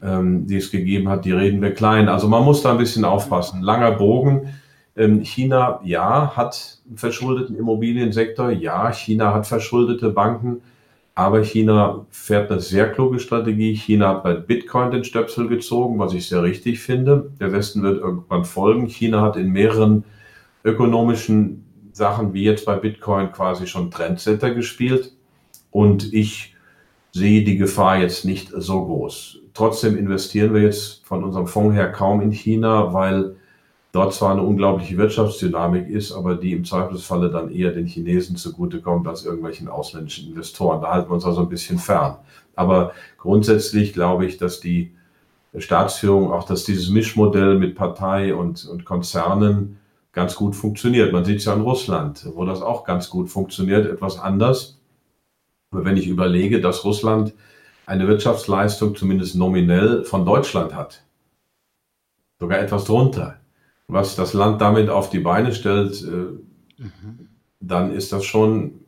ähm, 0.03 0.47
die 0.47 0.57
es 0.57 0.71
gegeben 0.71 1.09
hat, 1.09 1.25
die 1.25 1.33
reden 1.33 1.63
wir 1.63 1.73
klein. 1.73 2.09
Also 2.09 2.29
man 2.29 2.45
muss 2.45 2.63
da 2.63 2.73
ein 2.73 2.79
bisschen 2.79 3.05
aufpassen. 3.05 3.63
Langer 3.63 3.93
Bogen. 3.93 4.49
Ähm, 4.97 5.23
China, 5.23 5.81
ja, 5.85 6.37
hat 6.37 6.81
einen 6.87 6.99
verschuldeten 6.99 7.57
Immobiliensektor. 7.57 8.51
Ja, 8.51 8.93
China 8.93 9.33
hat 9.33 9.47
verschuldete 9.47 10.11
Banken 10.11 10.61
Aber 11.15 11.43
China 11.45 12.07
fährt 12.11 12.51
eine 12.51 12.61
sehr 12.61 12.91
kluge 12.91 13.19
Strategie. 13.19 13.75
China 13.75 14.09
hat 14.09 14.23
bei 14.23 14.35
Bitcoin 14.35 14.91
den 14.91 15.05
Stöpsel 15.05 15.47
gezogen, 15.47 15.99
was 15.99 16.15
ich 16.15 16.27
sehr 16.27 16.43
richtig 16.43 16.81
finde. 16.81 17.31
Der 17.39 17.53
Westen 17.53 17.83
wird 17.83 18.01
irgendwann 18.01 18.45
folgen. 18.45 18.87
China 18.87 19.21
hat 19.21 19.37
in 19.37 19.51
mehreren 19.51 20.05
ökonomischen 20.65 21.65
Sachen 21.93 22.33
wie 22.33 22.45
jetzt 22.45 22.65
bei 22.65 22.77
Bitcoin 22.77 23.31
quasi 23.31 23.67
schon 23.67 23.91
Trendsetter 23.91 24.55
gespielt. 24.55 25.13
Und 25.71 26.13
ich 26.15 26.55
sehe 27.13 27.45
die 27.45 27.59
Gefahr 27.59 27.99
jetzt 27.99 28.25
nicht 28.25 28.51
so 28.55 28.85
groß. 28.85 29.39
Trotzdem 29.53 29.99
investieren 29.99 30.55
wir 30.55 30.63
jetzt 30.63 31.05
von 31.05 31.23
unserem 31.23 31.47
Fonds 31.47 31.77
her 31.77 31.93
kaum 31.93 32.23
in 32.23 32.33
China, 32.33 32.95
weil 32.95 33.37
dort 33.93 34.15
zwar 34.15 34.33
eine 34.33 34.43
unglaubliche 34.43 34.97
Wirtschaftsdynamik 34.97 35.89
ist, 35.89 36.13
aber 36.13 36.35
die 36.35 36.53
im 36.53 36.65
Zweifelsfalle 36.65 37.31
dann 37.31 37.51
eher 37.51 37.73
den 37.73 37.87
Chinesen 37.87 38.37
zugutekommt 38.37 39.07
als 39.07 39.25
irgendwelchen 39.25 39.69
ausländischen 39.69 40.29
Investoren. 40.29 40.81
Da 40.81 40.91
halten 40.93 41.11
wir 41.11 41.15
uns 41.15 41.27
also 41.27 41.43
ein 41.43 41.49
bisschen 41.49 41.79
fern. 41.79 42.17
Aber 42.57 42.93
grundsätzlich 43.19 43.93
glaube 43.93 44.27
ich, 44.27 44.39
dass 44.39 44.61
die 44.61 44.93
Staatsführung, 45.59 46.33
auch 46.33 46.45
dass 46.45 46.65
dieses 46.65 46.89
Mischmodell 46.89 47.59
mit 47.59 47.75
Partei 47.75 48.35
und, 48.35 48.65
und 48.65 48.87
Konzernen 48.87 49.79
ganz 50.13 50.35
gut 50.35 50.57
funktioniert. 50.57 51.13
Man 51.13 51.25
sieht 51.25 51.39
es 51.39 51.45
ja 51.45 51.55
in 51.55 51.61
Russland, 51.61 52.27
wo 52.35 52.45
das 52.45 52.63
auch 52.63 52.85
ganz 52.85 53.11
gut 53.11 53.29
funktioniert, 53.29 53.87
etwas 53.87 54.19
anders. 54.19 54.79
Aber 55.71 55.85
wenn 55.85 55.99
ich 55.99 56.07
überlege, 56.07 56.61
dass 56.61 56.85
Russland 56.85 57.35
eine 57.85 58.09
Wirtschaftsleistung 58.09 58.95
zumindest 58.95 59.35
nominell 59.35 60.05
von 60.05 60.25
Deutschland 60.25 60.75
hat, 60.75 61.03
sogar 62.39 62.59
etwas 62.59 62.85
drunter, 62.85 63.42
was 63.89 64.17
das 64.17 64.33
Land 64.33 64.61
damit 64.61 64.89
auf 64.89 65.11
die 65.11 65.21
Beine 65.21 65.55
stellt, 65.55 66.03
äh, 66.03 66.83
mhm. 66.83 67.29
dann 67.61 67.93
ist 67.93 68.13
das 68.13 68.25
schon 68.25 68.81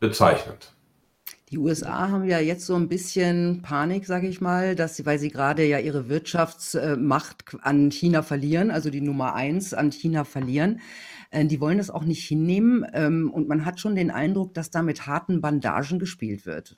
bezeichnend. 0.00 0.72
Die 1.50 1.58
USA 1.58 2.10
haben 2.10 2.24
ja 2.24 2.40
jetzt 2.40 2.66
so 2.66 2.74
ein 2.74 2.88
bisschen 2.88 3.62
Panik, 3.62 4.04
sage 4.04 4.28
ich 4.28 4.42
mal, 4.42 4.76
dass 4.76 4.96
sie, 4.96 5.06
weil 5.06 5.18
sie 5.18 5.30
gerade 5.30 5.64
ja 5.64 5.78
ihre 5.78 6.10
Wirtschaftsmacht 6.10 7.56
an 7.62 7.90
China 7.90 8.22
verlieren, 8.22 8.70
also 8.70 8.90
die 8.90 9.00
Nummer 9.00 9.34
eins 9.34 9.72
an 9.72 9.90
China 9.90 10.24
verlieren. 10.24 10.80
Äh, 11.30 11.46
die 11.46 11.60
wollen 11.60 11.78
das 11.78 11.90
auch 11.90 12.04
nicht 12.04 12.26
hinnehmen 12.26 12.84
ähm, 12.92 13.30
und 13.30 13.48
man 13.48 13.64
hat 13.64 13.80
schon 13.80 13.94
den 13.94 14.10
Eindruck, 14.10 14.52
dass 14.54 14.70
da 14.70 14.82
mit 14.82 15.06
harten 15.06 15.40
Bandagen 15.40 15.98
gespielt 15.98 16.44
wird. 16.44 16.76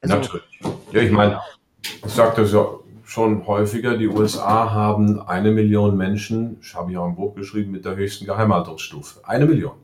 Also, 0.00 0.16
Natürlich. 0.16 0.60
Ja, 0.92 1.00
ich 1.00 1.12
meine, 1.12 1.40
ich 1.82 2.12
sage 2.12 2.42
das 2.42 2.52
ja 2.52 2.66
schon 3.08 3.46
häufiger, 3.46 3.96
die 3.96 4.06
USA 4.06 4.70
haben 4.70 5.18
eine 5.18 5.50
Million 5.50 5.96
Menschen, 5.96 6.58
ich 6.60 6.74
habe 6.74 6.92
ja 6.92 7.00
auch 7.00 7.06
ein 7.06 7.16
Buch 7.16 7.34
geschrieben, 7.34 7.70
mit 7.70 7.86
der 7.86 7.96
höchsten 7.96 8.26
Geheimhaltungsstufe. 8.26 9.20
Eine 9.26 9.46
Million. 9.46 9.76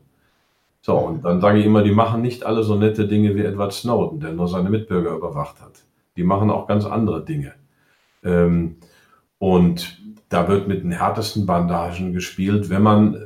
So, 0.83 0.99
und 0.99 1.25
dann 1.25 1.41
sage 1.41 1.59
ich 1.59 1.65
immer, 1.65 1.83
die 1.83 1.93
machen 1.93 2.21
nicht 2.21 2.45
alle 2.45 2.63
so 2.63 2.75
nette 2.75 3.09
Dinge 3.09 3.35
wie 3.35 3.41
Edward 3.41 3.73
Snowden, 3.73 4.21
der 4.21 4.35
nur 4.35 4.47
seine 4.47 4.69
Mitbürger 4.69 5.13
überwacht 5.13 5.63
hat. 5.63 5.85
Die 6.19 6.23
machen 6.23 6.51
auch 6.51 6.67
ganz 6.67 6.85
andere 6.85 7.25
Dinge. 7.25 7.55
Ähm, 8.23 8.77
und 9.39 10.03
da 10.29 10.47
wird 10.47 10.69
mit 10.69 10.85
den 10.85 10.91
härtesten 10.91 11.47
Bandagen 11.47 12.13
gespielt, 12.13 12.69
wenn 12.69 12.83
man 12.83 13.17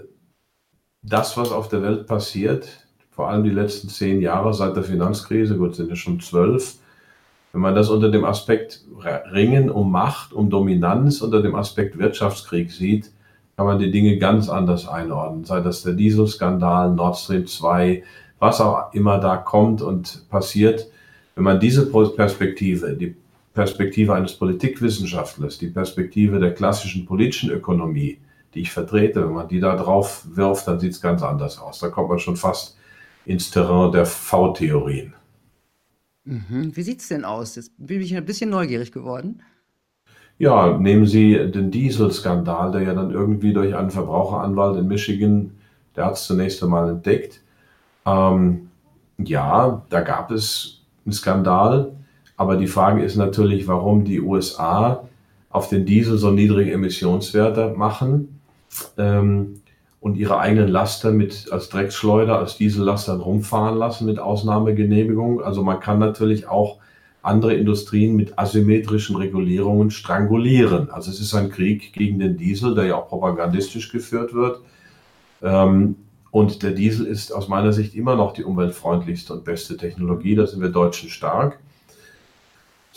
das, 1.03 1.37
was 1.37 1.51
auf 1.51 1.69
der 1.69 1.83
Welt 1.83 2.07
passiert, 2.07 2.87
vor 3.11 3.29
allem 3.29 3.43
die 3.43 3.51
letzten 3.51 3.89
zehn 3.89 4.21
Jahre 4.21 4.55
seit 4.55 4.77
der 4.77 4.85
Finanzkrise, 4.85 5.57
gut, 5.57 5.75
sind 5.75 5.91
es 5.91 5.99
schon 5.99 6.21
zwölf, 6.21 6.77
wenn 7.53 7.61
man 7.61 7.75
das 7.75 7.89
unter 7.89 8.11
dem 8.11 8.25
Aspekt 8.25 8.85
Ringen 9.33 9.71
um 9.71 9.91
Macht, 9.91 10.33
um 10.33 10.51
Dominanz, 10.51 11.23
unter 11.23 11.43
dem 11.43 11.55
Aspekt 11.55 11.99
Wirtschaftskrieg 11.99 12.71
sieht, 12.71 13.11
kann 13.57 13.67
man 13.67 13.79
die 13.79 13.91
Dinge 13.91 14.19
ganz 14.19 14.49
anders 14.49 14.87
einordnen. 14.87 15.45
Sei 15.45 15.61
das 15.61 15.83
der 15.83 15.95
Dieselskandal, 15.95 16.93
Nord 16.93 17.17
Stream 17.17 17.47
2, 17.47 18.05
was 18.39 18.61
auch 18.61 18.93
immer 18.93 19.19
da 19.19 19.37
kommt 19.37 19.83
und 19.83 20.29
passiert. 20.31 20.87
Wenn 21.35 21.45
man 21.45 21.59
diese 21.59 21.91
Perspektive, 21.91 22.95
die 22.95 23.17
Perspektive 23.55 24.15
eines 24.15 24.35
Politikwissenschaftlers, 24.35 25.59
die 25.59 25.67
Perspektive 25.69 26.39
der 26.39 26.55
klassischen 26.55 27.07
politischen 27.07 27.51
Ökonomie, 27.51 28.19
die 28.55 28.61
ich 28.61 28.71
vertrete, 28.71 29.25
wenn 29.25 29.35
man 29.35 29.49
die 29.49 29.59
da 29.59 29.75
drauf 29.75 30.25
wirft, 30.33 30.69
dann 30.69 30.79
sieht 30.79 30.93
es 30.93 31.01
ganz 31.01 31.23
anders 31.23 31.59
aus. 31.59 31.81
Da 31.81 31.89
kommt 31.89 32.11
man 32.11 32.21
schon 32.21 32.37
fast 32.37 32.77
ins 33.27 33.51
Terrain 33.51 33.91
der 33.91 34.07
V-Theorien. 34.07 35.15
Mhm. 36.29 36.77
Wie 36.77 36.83
sieht 36.83 37.01
es 37.01 37.09
denn 37.09 37.25
aus? 37.25 37.57
Jetzt 37.57 37.73
bin 37.79 38.03
ich 38.03 38.15
ein 38.15 38.25
bisschen 38.25 38.51
neugierig 38.51 38.93
geworden. 38.93 39.41
Ja, 40.37 40.77
nehmen 40.79 41.07
Sie 41.07 41.51
den 41.51 41.71
Dieselskandal, 41.71 42.71
der 42.71 42.83
ja 42.83 42.95
dann 42.95 43.11
irgendwie 43.11 43.55
durch 43.55 43.75
einen 43.75 43.91
Verbraucheranwalt 43.91 44.79
in 44.79 44.87
Michigan, 44.87 45.53
der 45.97 46.05
hat 46.05 46.15
es 46.15 46.27
zunächst 46.27 46.63
einmal 46.63 46.91
entdeckt. 46.91 47.41
Ähm, 48.05 48.69
ja, 49.17 49.83
da 49.89 50.01
gab 50.03 50.31
es 50.31 50.83
einen 51.07 51.15
Skandal, 51.15 51.93
aber 52.37 52.57
die 52.57 52.69
Frage 52.69 53.03
ist 53.03 53.17
natürlich, 53.17 53.67
warum 53.67 54.05
die 54.05 54.21
USA 54.21 55.09
auf 55.49 55.71
den 55.71 55.87
Diesel 55.87 56.19
so 56.19 56.31
niedrige 56.31 56.73
Emissionswerte 56.73 57.75
machen. 57.75 58.41
Ähm, 58.99 59.63
und 60.01 60.17
ihre 60.17 60.39
eigenen 60.39 60.69
Laster 60.69 61.11
mit 61.11 61.49
als 61.51 61.69
Drecksschleuder, 61.69 62.39
als 62.39 62.57
Diesellastern 62.57 63.21
rumfahren 63.21 63.77
lassen 63.77 64.07
mit 64.07 64.19
Ausnahmegenehmigung. 64.19 65.43
Also 65.43 65.63
man 65.63 65.81
kann 65.81 65.99
natürlich 65.99 66.47
auch 66.49 66.79
andere 67.23 67.55
Industrien 67.55 68.15
mit 68.15 68.39
asymmetrischen 68.39 69.17
Regulierungen 69.17 69.91
strangulieren. 69.91 70.91
Also 70.91 71.11
es 71.11 71.21
ist 71.21 71.35
ein 71.35 71.51
Krieg 71.51 71.93
gegen 71.93 72.19
den 72.19 72.37
Diesel, 72.37 72.75
der 72.75 72.87
ja 72.87 72.97
auch 72.97 73.09
propagandistisch 73.09 73.91
geführt 73.91 74.35
wird. 74.35 74.61
Ähm, 75.43 75.97
und 76.31 76.63
der 76.63 76.73
Diesel 76.73 77.07
ist 77.07 77.33
aus 77.33 77.49
meiner 77.49 77.73
Sicht 77.73 77.95
immer 77.95 78.15
noch 78.15 78.33
die 78.33 78.45
umweltfreundlichste 78.45 79.33
und 79.33 79.45
beste 79.45 79.77
Technologie. 79.77 80.37
Da 80.37 80.47
sind 80.47 80.61
wir 80.61 80.69
Deutschen 80.69 81.09
stark. 81.09 81.59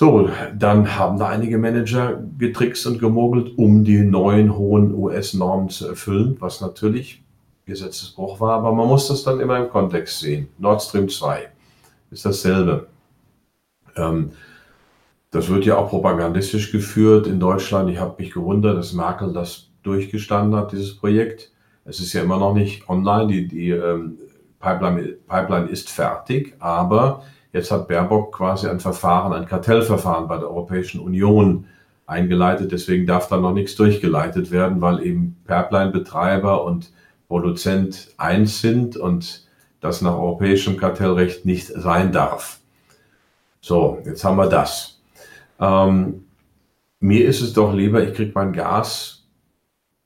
So, 0.01 0.31
dann 0.57 0.97
haben 0.97 1.19
da 1.19 1.27
einige 1.27 1.59
Manager 1.59 2.23
getrickst 2.39 2.87
und 2.87 2.97
gemogelt, 2.97 3.55
um 3.59 3.83
die 3.83 3.99
neuen 3.99 4.57
hohen 4.57 4.95
US-Normen 4.95 5.69
zu 5.69 5.89
erfüllen, 5.89 6.37
was 6.39 6.59
natürlich 6.59 7.23
Gesetzesbruch 7.67 8.39
war, 8.39 8.57
aber 8.57 8.73
man 8.73 8.87
muss 8.87 9.09
das 9.09 9.21
dann 9.21 9.39
immer 9.39 9.59
im 9.59 9.69
Kontext 9.69 10.21
sehen. 10.21 10.47
Nord 10.57 10.81
Stream 10.81 11.07
2 11.07 11.49
ist 12.09 12.25
dasselbe. 12.25 12.87
Ähm, 13.95 14.31
das 15.29 15.49
wird 15.49 15.65
ja 15.65 15.77
auch 15.77 15.89
propagandistisch 15.89 16.71
geführt 16.71 17.27
in 17.27 17.39
Deutschland. 17.39 17.87
Ich 17.91 17.99
habe 17.99 18.15
mich 18.17 18.31
gewundert, 18.31 18.79
dass 18.79 18.93
Merkel 18.93 19.31
das 19.33 19.69
durchgestanden 19.83 20.59
hat, 20.59 20.71
dieses 20.71 20.97
Projekt. 20.97 21.51
Es 21.85 21.99
ist 21.99 22.13
ja 22.13 22.23
immer 22.23 22.39
noch 22.39 22.55
nicht 22.55 22.89
online, 22.89 23.27
die, 23.27 23.47
die 23.47 23.69
ähm, 23.69 24.17
Pipeline, 24.59 25.17
Pipeline 25.27 25.67
ist 25.67 25.91
fertig, 25.91 26.55
aber 26.57 27.21
Jetzt 27.53 27.71
hat 27.71 27.87
Baerbock 27.87 28.33
quasi 28.33 28.67
ein 28.67 28.79
Verfahren, 28.79 29.33
ein 29.33 29.45
Kartellverfahren 29.45 30.27
bei 30.27 30.37
der 30.37 30.47
Europäischen 30.47 31.01
Union 31.01 31.65
eingeleitet. 32.05 32.71
Deswegen 32.71 33.05
darf 33.05 33.27
da 33.27 33.37
noch 33.37 33.53
nichts 33.53 33.75
durchgeleitet 33.75 34.51
werden, 34.51 34.81
weil 34.81 35.05
eben 35.05 35.37
Pipeline-Betreiber 35.45 36.63
und 36.63 36.91
Produzent 37.27 38.09
eins 38.17 38.61
sind 38.61 38.97
und 38.97 39.47
das 39.79 40.01
nach 40.01 40.13
europäischem 40.13 40.77
Kartellrecht 40.77 41.45
nicht 41.45 41.67
sein 41.67 42.11
darf. 42.11 42.59
So, 43.61 43.99
jetzt 44.05 44.23
haben 44.23 44.37
wir 44.37 44.47
das. 44.47 44.99
Ähm, 45.59 46.25
mir 46.99 47.25
ist 47.25 47.41
es 47.41 47.53
doch 47.53 47.73
lieber, 47.73 48.03
ich 48.03 48.13
kriege 48.13 48.31
mein 48.33 48.53
Gas 48.53 49.20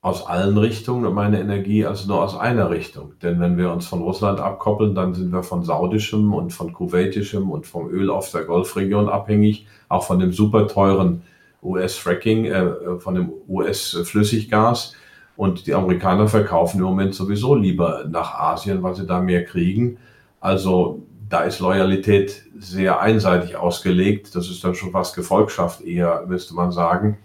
aus 0.06 0.28
allen 0.28 0.56
Richtungen 0.60 1.04
und 1.04 1.16
meine 1.16 1.40
Energie 1.40 1.84
also 1.84 2.08
nur 2.08 2.22
aus 2.22 2.38
einer 2.38 2.70
Richtung. 2.70 3.14
Denn 3.24 3.40
wenn 3.40 3.58
wir 3.58 3.72
uns 3.72 3.88
von 3.88 4.04
Russland 4.04 4.40
abkoppeln, 4.40 4.94
dann 4.94 5.16
sind 5.16 5.34
wir 5.34 5.42
von 5.42 5.64
saudischem 5.64 6.32
und 6.32 6.54
von 6.54 6.74
kuwaitischem 6.74 7.50
und 7.50 7.66
vom 7.66 7.90
Öl 7.90 8.12
auf 8.12 8.30
der 8.30 8.44
Golfregion 8.44 9.10
abhängig, 9.10 9.66
auch 9.90 10.04
von 10.04 10.20
dem 10.20 10.32
super 10.32 10.68
teuren 10.68 11.24
US-Fracking, 11.64 12.46
äh, 12.46 13.00
von 13.00 13.16
dem 13.16 13.32
US-Flüssiggas. 13.48 14.94
Und 15.38 15.66
die 15.66 15.74
Amerikaner 15.74 16.28
verkaufen 16.28 16.78
im 16.78 16.86
Moment 16.86 17.16
sowieso 17.16 17.56
lieber 17.56 18.06
nach 18.08 18.36
Asien, 18.36 18.84
weil 18.84 18.94
sie 18.94 19.08
da 19.08 19.22
mehr 19.22 19.44
kriegen. 19.44 19.98
Also 20.40 21.02
da 21.30 21.46
ist 21.46 21.62
Loyalität 21.62 22.44
sehr 22.60 23.02
einseitig 23.02 23.56
ausgelegt. 23.56 24.36
Das 24.36 24.52
ist 24.52 24.64
dann 24.64 24.76
schon 24.76 24.92
fast 24.92 25.16
Gefolgschaft 25.16 25.82
eher, 25.82 26.26
müsste 26.28 26.54
man 26.54 26.72
sagen. 26.72 27.18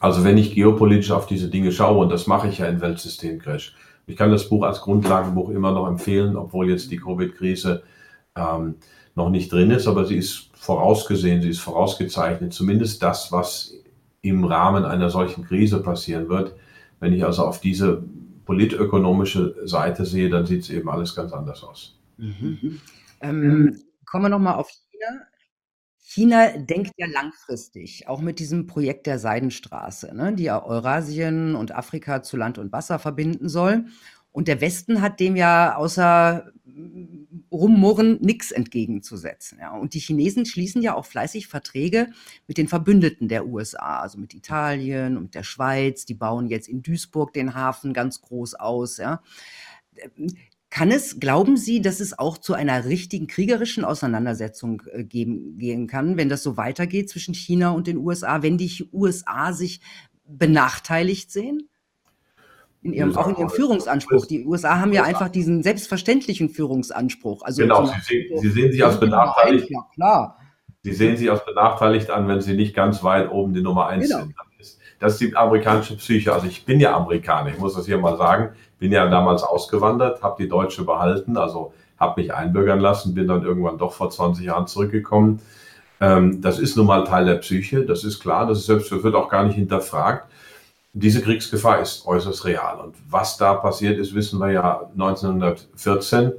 Also 0.00 0.24
wenn 0.24 0.38
ich 0.38 0.54
geopolitisch 0.54 1.10
auf 1.10 1.26
diese 1.26 1.48
Dinge 1.48 1.72
schaue, 1.72 1.98
und 1.98 2.10
das 2.10 2.26
mache 2.26 2.48
ich 2.48 2.58
ja 2.58 2.66
in 2.66 2.80
Weltsystem 2.80 3.38
Crash, 3.38 3.74
ich 4.06 4.16
kann 4.16 4.30
das 4.30 4.48
Buch 4.48 4.64
als 4.64 4.80
Grundlagenbuch 4.80 5.50
immer 5.50 5.72
noch 5.72 5.86
empfehlen, 5.86 6.36
obwohl 6.36 6.70
jetzt 6.70 6.90
die 6.90 6.96
Covid-Krise 6.96 7.82
ähm, 8.36 8.76
noch 9.14 9.28
nicht 9.28 9.52
drin 9.52 9.70
ist, 9.70 9.86
aber 9.86 10.06
sie 10.06 10.16
ist 10.16 10.50
vorausgesehen, 10.54 11.42
sie 11.42 11.50
ist 11.50 11.60
vorausgezeichnet, 11.60 12.54
zumindest 12.54 13.02
das, 13.02 13.32
was 13.32 13.74
im 14.22 14.44
Rahmen 14.44 14.84
einer 14.84 15.10
solchen 15.10 15.44
Krise 15.44 15.82
passieren 15.82 16.28
wird. 16.28 16.54
Wenn 17.00 17.12
ich 17.12 17.24
also 17.24 17.44
auf 17.44 17.60
diese 17.60 18.02
politökonomische 18.44 19.54
Seite 19.64 20.04
sehe, 20.04 20.30
dann 20.30 20.46
sieht 20.46 20.62
es 20.62 20.70
eben 20.70 20.88
alles 20.88 21.14
ganz 21.14 21.32
anders 21.32 21.62
aus. 21.62 21.98
Mhm. 22.16 22.80
Ähm, 23.20 23.78
kommen 24.06 24.24
wir 24.24 24.30
nochmal 24.30 24.54
auf 24.54 24.70
China. 24.70 25.22
China 26.18 26.48
denkt 26.56 26.90
ja 26.96 27.06
langfristig, 27.06 28.08
auch 28.08 28.20
mit 28.20 28.40
diesem 28.40 28.66
Projekt 28.66 29.06
der 29.06 29.20
Seidenstraße, 29.20 30.12
ne, 30.16 30.34
die 30.34 30.44
ja 30.44 30.64
Eurasien 30.64 31.54
und 31.54 31.72
Afrika 31.72 32.24
zu 32.24 32.36
Land 32.36 32.58
und 32.58 32.72
Wasser 32.72 32.98
verbinden 32.98 33.48
soll. 33.48 33.84
Und 34.32 34.48
der 34.48 34.60
Westen 34.60 35.00
hat 35.00 35.20
dem 35.20 35.36
ja 35.36 35.76
außer 35.76 36.52
rummurren, 37.52 38.18
nichts 38.20 38.50
entgegenzusetzen. 38.50 39.58
Ja. 39.60 39.76
Und 39.76 39.94
die 39.94 40.00
Chinesen 40.00 40.44
schließen 40.44 40.82
ja 40.82 40.94
auch 40.96 41.06
fleißig 41.06 41.46
Verträge 41.46 42.08
mit 42.48 42.58
den 42.58 42.66
Verbündeten 42.66 43.28
der 43.28 43.46
USA, 43.46 44.00
also 44.00 44.18
mit 44.18 44.34
Italien 44.34 45.16
und 45.16 45.36
der 45.36 45.44
Schweiz. 45.44 46.04
Die 46.04 46.14
bauen 46.14 46.48
jetzt 46.48 46.68
in 46.68 46.82
Duisburg 46.82 47.32
den 47.32 47.54
Hafen 47.54 47.92
ganz 47.92 48.20
groß 48.22 48.54
aus. 48.56 48.96
Ja. 48.96 49.22
Kann 50.70 50.90
es, 50.90 51.18
glauben 51.18 51.56
Sie, 51.56 51.80
dass 51.80 51.98
es 52.00 52.18
auch 52.18 52.36
zu 52.36 52.52
einer 52.52 52.84
richtigen 52.84 53.26
kriegerischen 53.26 53.84
Auseinandersetzung 53.84 54.82
äh, 54.92 55.02
geben, 55.02 55.56
gehen 55.56 55.86
kann, 55.86 56.18
wenn 56.18 56.28
das 56.28 56.42
so 56.42 56.56
weitergeht 56.56 57.08
zwischen 57.08 57.34
China 57.34 57.70
und 57.70 57.86
den 57.86 57.96
USA, 57.96 58.42
wenn 58.42 58.58
die 58.58 58.88
USA 58.92 59.52
sich 59.52 59.80
benachteiligt 60.26 61.32
sehen? 61.32 61.68
In 62.82 62.92
ihrem, 62.92 63.16
auch 63.16 63.28
in 63.28 63.36
ihrem 63.36 63.50
Führungsanspruch. 63.50 64.26
Die 64.26 64.46
USA 64.46 64.78
haben 64.78 64.92
ja 64.92 65.02
einfach 65.02 65.28
diesen 65.28 65.62
selbstverständlichen 65.62 66.48
Führungsanspruch. 66.50 67.42
Also 67.42 67.62
genau, 67.62 67.86
Sie 67.86 68.00
sehen, 68.02 68.38
Sie 68.38 68.50
sehen 68.50 68.70
sich 68.70 68.84
als 68.84 69.00
benachteiligt. 69.00 69.68
Ja, 69.70 69.86
klar. 69.94 70.38
Sie 70.84 70.92
sehen 70.92 71.16
sich 71.16 71.30
als 71.30 71.44
benachteiligt 71.44 72.10
an, 72.10 72.28
wenn 72.28 72.40
Sie 72.40 72.54
nicht 72.54 72.74
ganz 72.74 73.02
weit 73.02 73.30
oben 73.30 73.52
die 73.52 73.62
Nummer 73.62 73.88
eins 73.88 74.08
genau. 74.08 74.20
sind. 74.20 74.34
Das 75.00 75.12
ist 75.12 75.20
die 75.20 75.36
amerikanische 75.36 75.96
Psyche. 75.96 76.32
Also 76.32 76.46
ich 76.46 76.64
bin 76.64 76.80
ja 76.80 76.96
Amerikaner, 76.96 77.50
ich 77.50 77.58
muss 77.58 77.74
das 77.74 77.86
hier 77.86 77.98
mal 77.98 78.16
sagen. 78.16 78.54
Bin 78.78 78.92
ja 78.92 79.08
damals 79.08 79.42
ausgewandert, 79.42 80.22
habe 80.22 80.42
die 80.42 80.48
Deutsche 80.48 80.84
behalten, 80.84 81.36
also 81.36 81.72
habe 81.98 82.20
mich 82.20 82.32
einbürgern 82.32 82.80
lassen, 82.80 83.14
bin 83.14 83.26
dann 83.26 83.42
irgendwann 83.42 83.78
doch 83.78 83.92
vor 83.92 84.10
20 84.10 84.44
Jahren 84.44 84.66
zurückgekommen. 84.66 85.40
Ähm, 86.00 86.40
das 86.40 86.58
ist 86.58 86.76
nun 86.76 86.86
mal 86.86 87.04
Teil 87.04 87.26
der 87.26 87.36
Psyche, 87.36 87.84
das 87.84 88.04
ist 88.04 88.20
klar, 88.20 88.46
das 88.46 88.58
ist 88.58 88.66
selbst, 88.66 88.90
wird 88.90 89.14
auch 89.14 89.28
gar 89.28 89.44
nicht 89.44 89.56
hinterfragt. 89.56 90.30
Diese 90.92 91.22
Kriegsgefahr 91.22 91.80
ist 91.80 92.06
äußerst 92.06 92.44
real. 92.44 92.80
Und 92.80 92.94
was 93.08 93.36
da 93.36 93.54
passiert 93.54 93.98
ist, 93.98 94.14
wissen 94.14 94.38
wir 94.38 94.50
ja 94.50 94.88
1914. 94.92 96.32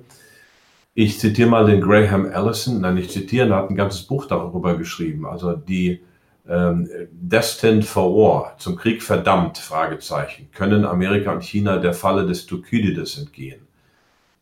Ich 0.96 1.20
zitiere 1.20 1.50
mal 1.50 1.66
den 1.66 1.82
Graham 1.82 2.30
Allison, 2.34 2.82
nein, 2.82 2.98
ich 2.98 3.10
zitiere, 3.10 3.50
er 3.50 3.56
hat 3.58 3.70
ein 3.70 3.76
ganzes 3.76 4.02
Buch 4.04 4.26
darüber 4.26 4.76
geschrieben. 4.78 5.26
Also 5.26 5.54
die 5.54 6.02
ähm, 6.50 6.90
Destined 7.12 7.86
for 7.86 8.14
War, 8.16 8.58
zum 8.58 8.76
Krieg 8.76 9.04
verdammt, 9.04 9.58
Fragezeichen, 9.58 10.50
können 10.52 10.84
Amerika 10.84 11.32
und 11.32 11.44
China 11.44 11.78
der 11.78 11.94
Falle 11.94 12.26
des 12.26 12.48
Thukydides 12.48 13.18
entgehen. 13.20 13.68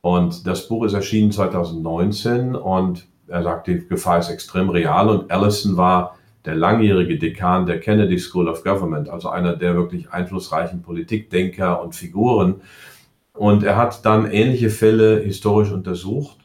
Und 0.01 0.47
das 0.47 0.67
Buch 0.69 0.85
ist 0.85 0.93
erschienen 0.93 1.31
2019 1.31 2.55
und 2.55 3.07
er 3.27 3.43
sagt, 3.43 3.67
die 3.67 3.85
Gefahr 3.87 4.19
ist 4.19 4.29
extrem 4.29 4.69
real 4.69 5.09
und 5.09 5.29
Allison 5.31 5.75
war 5.75 6.17
der 6.45 6.55
langjährige 6.55 7.17
Dekan 7.17 7.65
der 7.65 7.81
Kennedy 7.81 8.17
School 8.17 8.47
of 8.47 8.63
Government, 8.63 9.09
also 9.09 9.27
einer 9.27 9.57
der 9.57 9.75
wirklich 9.75 10.09
einflussreichen 10.11 10.81
Politikdenker 10.81 11.81
und 11.81 11.93
Figuren. 11.93 12.61
Und 13.33 13.63
er 13.63 13.75
hat 13.75 14.05
dann 14.05 14.31
ähnliche 14.31 14.69
Fälle 14.69 15.19
historisch 15.19 15.71
untersucht 15.71 16.37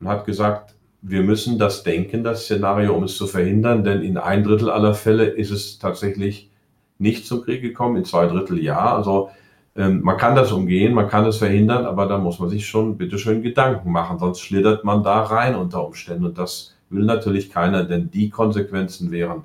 und 0.00 0.08
hat 0.08 0.26
gesagt, 0.26 0.74
wir 1.02 1.22
müssen 1.22 1.58
das 1.58 1.82
denken, 1.82 2.22
das 2.22 2.44
Szenario, 2.44 2.94
um 2.94 3.02
es 3.02 3.16
zu 3.16 3.26
verhindern, 3.26 3.82
denn 3.84 4.02
in 4.02 4.16
ein 4.16 4.44
Drittel 4.44 4.70
aller 4.70 4.94
Fälle 4.94 5.24
ist 5.24 5.50
es 5.50 5.78
tatsächlich 5.78 6.50
nicht 6.98 7.26
zum 7.26 7.42
Krieg 7.42 7.60
gekommen, 7.60 7.96
in 7.96 8.04
zwei 8.04 8.26
Drittel 8.26 8.62
ja. 8.62 8.94
Also 8.94 9.30
ähm, 9.76 10.00
man 10.02 10.16
kann 10.16 10.36
das 10.36 10.52
umgehen, 10.52 10.94
man 10.94 11.08
kann 11.08 11.26
es 11.26 11.38
verhindern, 11.38 11.86
aber 11.86 12.06
da 12.06 12.18
muss 12.18 12.38
man 12.38 12.48
sich 12.48 12.66
schon 12.66 12.96
bitteschön 12.96 13.42
Gedanken 13.42 13.90
machen, 13.90 14.18
sonst 14.18 14.40
schlittert 14.40 14.84
man 14.84 15.02
da 15.02 15.22
rein 15.22 15.56
unter 15.56 15.84
Umständen 15.84 16.26
und 16.26 16.38
das 16.38 16.74
will 16.88 17.04
natürlich 17.04 17.50
keiner, 17.50 17.84
denn 17.84 18.10
die 18.10 18.30
Konsequenzen 18.30 19.10
wären 19.10 19.42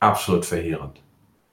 absolut 0.00 0.44
verheerend. 0.44 1.00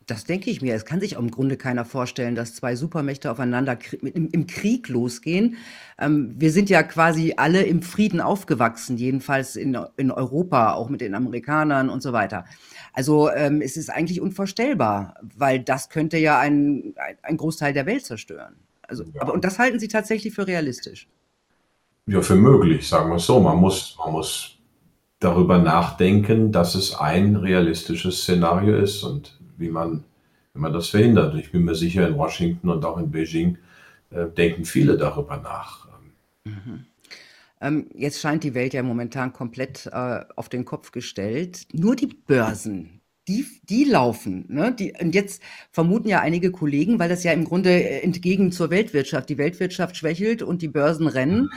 Das 0.08 0.24
denke 0.24 0.52
ich 0.52 0.62
mir. 0.62 0.76
Es 0.76 0.86
kann 0.86 1.00
sich 1.00 1.18
auch 1.18 1.22
im 1.22 1.32
Grunde 1.32 1.58
keiner 1.58 1.84
vorstellen, 1.84 2.36
dass 2.36 2.54
zwei 2.54 2.76
Supermächte 2.76 3.32
aufeinander 3.32 3.78
im, 4.02 4.46
Krieg 4.46 4.88
losgehen. 4.88 5.58
Ähm, 5.98 6.36
wir 6.38 6.52
sind 6.52 6.70
ja 6.70 6.84
quasi 6.84 7.34
alle 7.38 7.63
im 7.63 7.82
Frieden 7.82 8.22
aufgewachsen, 8.22 8.98
jedenfalls 8.98 9.56
in, 9.56 9.78
in 9.98 10.12
Europa, 10.12 10.74
auch 10.74 10.89
mit 10.89 11.02
den 11.02 11.15
Amerikanern 11.15 11.89
und 11.89 12.04
so 12.04 12.13
weiter. 12.13 12.46
Also 12.94 13.32
ähm, 13.32 13.62
es 13.62 13.78
ist 13.78 13.89
eigentlich 13.89 14.22
unvorstellbar, 14.22 15.15
weil 15.36 15.60
das 15.60 15.89
könnte 15.89 16.18
ja 16.18 16.39
ein, 16.39 16.94
ein 17.24 17.38
Großteil 17.38 17.74
der 17.74 17.88
Welt 17.88 18.06
zerstören. 18.06 18.56
Also, 18.88 19.04
ja. 19.04 19.22
aber, 19.22 19.34
und 19.34 19.44
das 19.44 19.58
halten 19.58 19.80
Sie 19.80 19.88
tatsächlich 19.88 20.34
für 20.34 20.46
realistisch? 20.46 21.08
Ja, 22.06 22.22
für 22.22 22.36
möglich, 22.36 22.88
sagen 22.88 23.10
wir 23.10 23.15
es 23.15 23.26
so. 23.26 23.39
Man 23.39 23.58
muss, 23.58 23.98
man 23.98 24.12
muss 24.12 24.60
darüber 25.20 25.58
nachdenken, 25.58 26.52
dass 26.52 26.76
es 26.76 26.94
ein 26.94 27.36
realistisches 27.36 28.22
Szenario 28.22 28.78
ist 28.78 29.04
und 29.04 29.39
wie 29.58 29.70
man, 29.70 30.04
wie 30.54 30.60
man 30.60 30.74
das 30.74 30.89
verhindert. 30.89 31.36
Ich 31.36 31.52
bin 31.52 31.63
mir 31.63 31.76
sicher, 31.76 32.08
in 32.08 32.18
Washington 32.18 32.70
und 32.70 32.86
auch 32.86 32.98
in 32.98 33.12
Beijing 33.12 33.58
äh, 34.10 34.28
denken 34.28 34.65
viele 34.65 34.98
darüber 34.98 35.38
nach. 35.38 35.88
Mhm. 36.46 36.86
Ähm, 37.62 37.88
jetzt 37.96 38.20
scheint 38.20 38.44
die 38.44 38.54
Welt 38.54 38.74
ja 38.74 38.84
momentan 38.84 39.34
komplett 39.34 39.88
äh, 39.91 40.22
auf 40.36 40.50
den 40.50 40.65
Kopf 40.65 40.91
gestellt. 40.91 41.68
Nur 41.74 41.96
die 41.96 42.08
Börsen, 42.08 43.02
die, 43.28 43.46
die 43.63 43.86
laufen. 43.86 44.46
Ne? 44.50 44.74
Die, 44.74 44.94
und 45.00 45.15
jetzt 45.15 45.41
vermuten 45.72 46.08
ja 46.08 46.22
einige 46.22 46.52
Kollegen, 46.52 47.00
weil 47.00 47.10
das 47.10 47.24
ja 47.24 47.32
im 47.32 47.46
Grunde 47.46 47.72
äh, 47.72 48.02
entgegen 48.02 48.52
zur 48.52 48.70
Weltwirtschaft, 48.70 49.30
die 49.30 49.38
Weltwirtschaft 49.38 49.98
schwächelt 49.98 50.44
und 50.44 50.62
die 50.62 50.68
Börsen 50.68 51.08
rennen. 51.08 51.50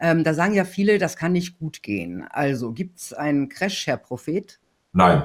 Ähm, 0.00 0.24
da 0.24 0.34
sagen 0.34 0.54
ja 0.54 0.64
viele, 0.64 0.98
das 0.98 1.16
kann 1.16 1.32
nicht 1.32 1.58
gut 1.58 1.82
gehen. 1.82 2.24
Also 2.28 2.72
gibt 2.72 2.98
es 2.98 3.12
einen 3.12 3.48
Crash, 3.48 3.86
Herr 3.86 3.96
Prophet? 3.96 4.58
Nein, 4.92 5.24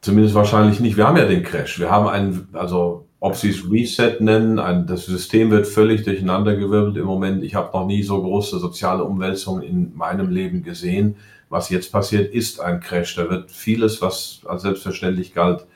Zumindest 0.00 0.34
wahrscheinlich 0.34 0.80
nicht. 0.80 0.96
Wir 0.96 1.06
haben 1.06 1.18
ja 1.18 1.26
den 1.26 1.42
Crash. 1.42 1.78
Wir 1.78 1.90
haben 1.90 2.08
einen, 2.08 2.48
also 2.52 3.06
ob 3.20 3.36
Sie 3.36 3.50
es 3.50 3.70
Reset 3.70 4.16
nennen, 4.20 4.58
ein, 4.58 4.86
das 4.86 5.04
System 5.04 5.50
wird 5.50 5.66
völlig 5.66 6.04
durcheinandergewirbelt 6.04 6.96
im 6.96 7.04
Moment. 7.04 7.44
Ich 7.44 7.54
habe 7.54 7.76
noch 7.76 7.86
nie 7.86 8.02
so 8.02 8.22
große 8.22 8.58
soziale 8.58 9.04
Umwälzungen 9.04 9.62
in 9.62 9.94
meinem 9.94 10.30
Leben 10.30 10.62
gesehen. 10.62 11.16
Was 11.50 11.68
jetzt 11.68 11.92
passiert, 11.92 12.32
ist 12.32 12.60
ein 12.60 12.80
Crash. 12.80 13.16
Da 13.16 13.28
wird 13.28 13.50
vieles, 13.50 14.00
was 14.00 14.40
als 14.46 14.62
selbstverständlich 14.62 15.34
galt, 15.34 15.66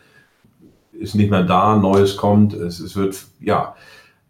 ist 0.92 1.14
nicht 1.14 1.30
mehr 1.30 1.42
da, 1.42 1.76
Neues 1.76 2.16
kommt. 2.16 2.54
Es, 2.54 2.80
es 2.80 2.96
wird, 2.96 3.16
ja, 3.40 3.74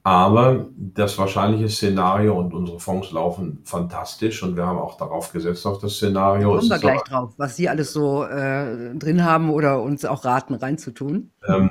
aber 0.05 0.67
das 0.77 1.17
wahrscheinliche 1.17 1.71
Szenario 1.71 2.39
und 2.39 2.53
unsere 2.53 2.79
Fonds 2.79 3.11
laufen 3.11 3.61
fantastisch 3.65 4.43
und 4.43 4.55
wir 4.55 4.67
haben 4.67 4.79
auch 4.79 4.99
darauf 4.99 5.33
gesetzt, 5.33 5.67
auf 5.67 5.79
das 5.79 5.95
Szenario. 5.95 6.53
Da 6.53 6.59
kommen 6.59 6.71
wir 6.71 6.79
gleich 6.79 7.03
drauf, 7.05 7.33
was 7.39 7.57
Sie 7.57 7.71
alles 7.71 7.95
so 7.95 8.23
äh, 8.23 8.95
drin 8.97 9.25
haben 9.25 9.49
oder 9.49 9.81
uns 9.81 10.05
auch 10.05 10.27
raten, 10.27 10.55
reinzutun. 10.55 11.31
Ähm, 11.49 11.71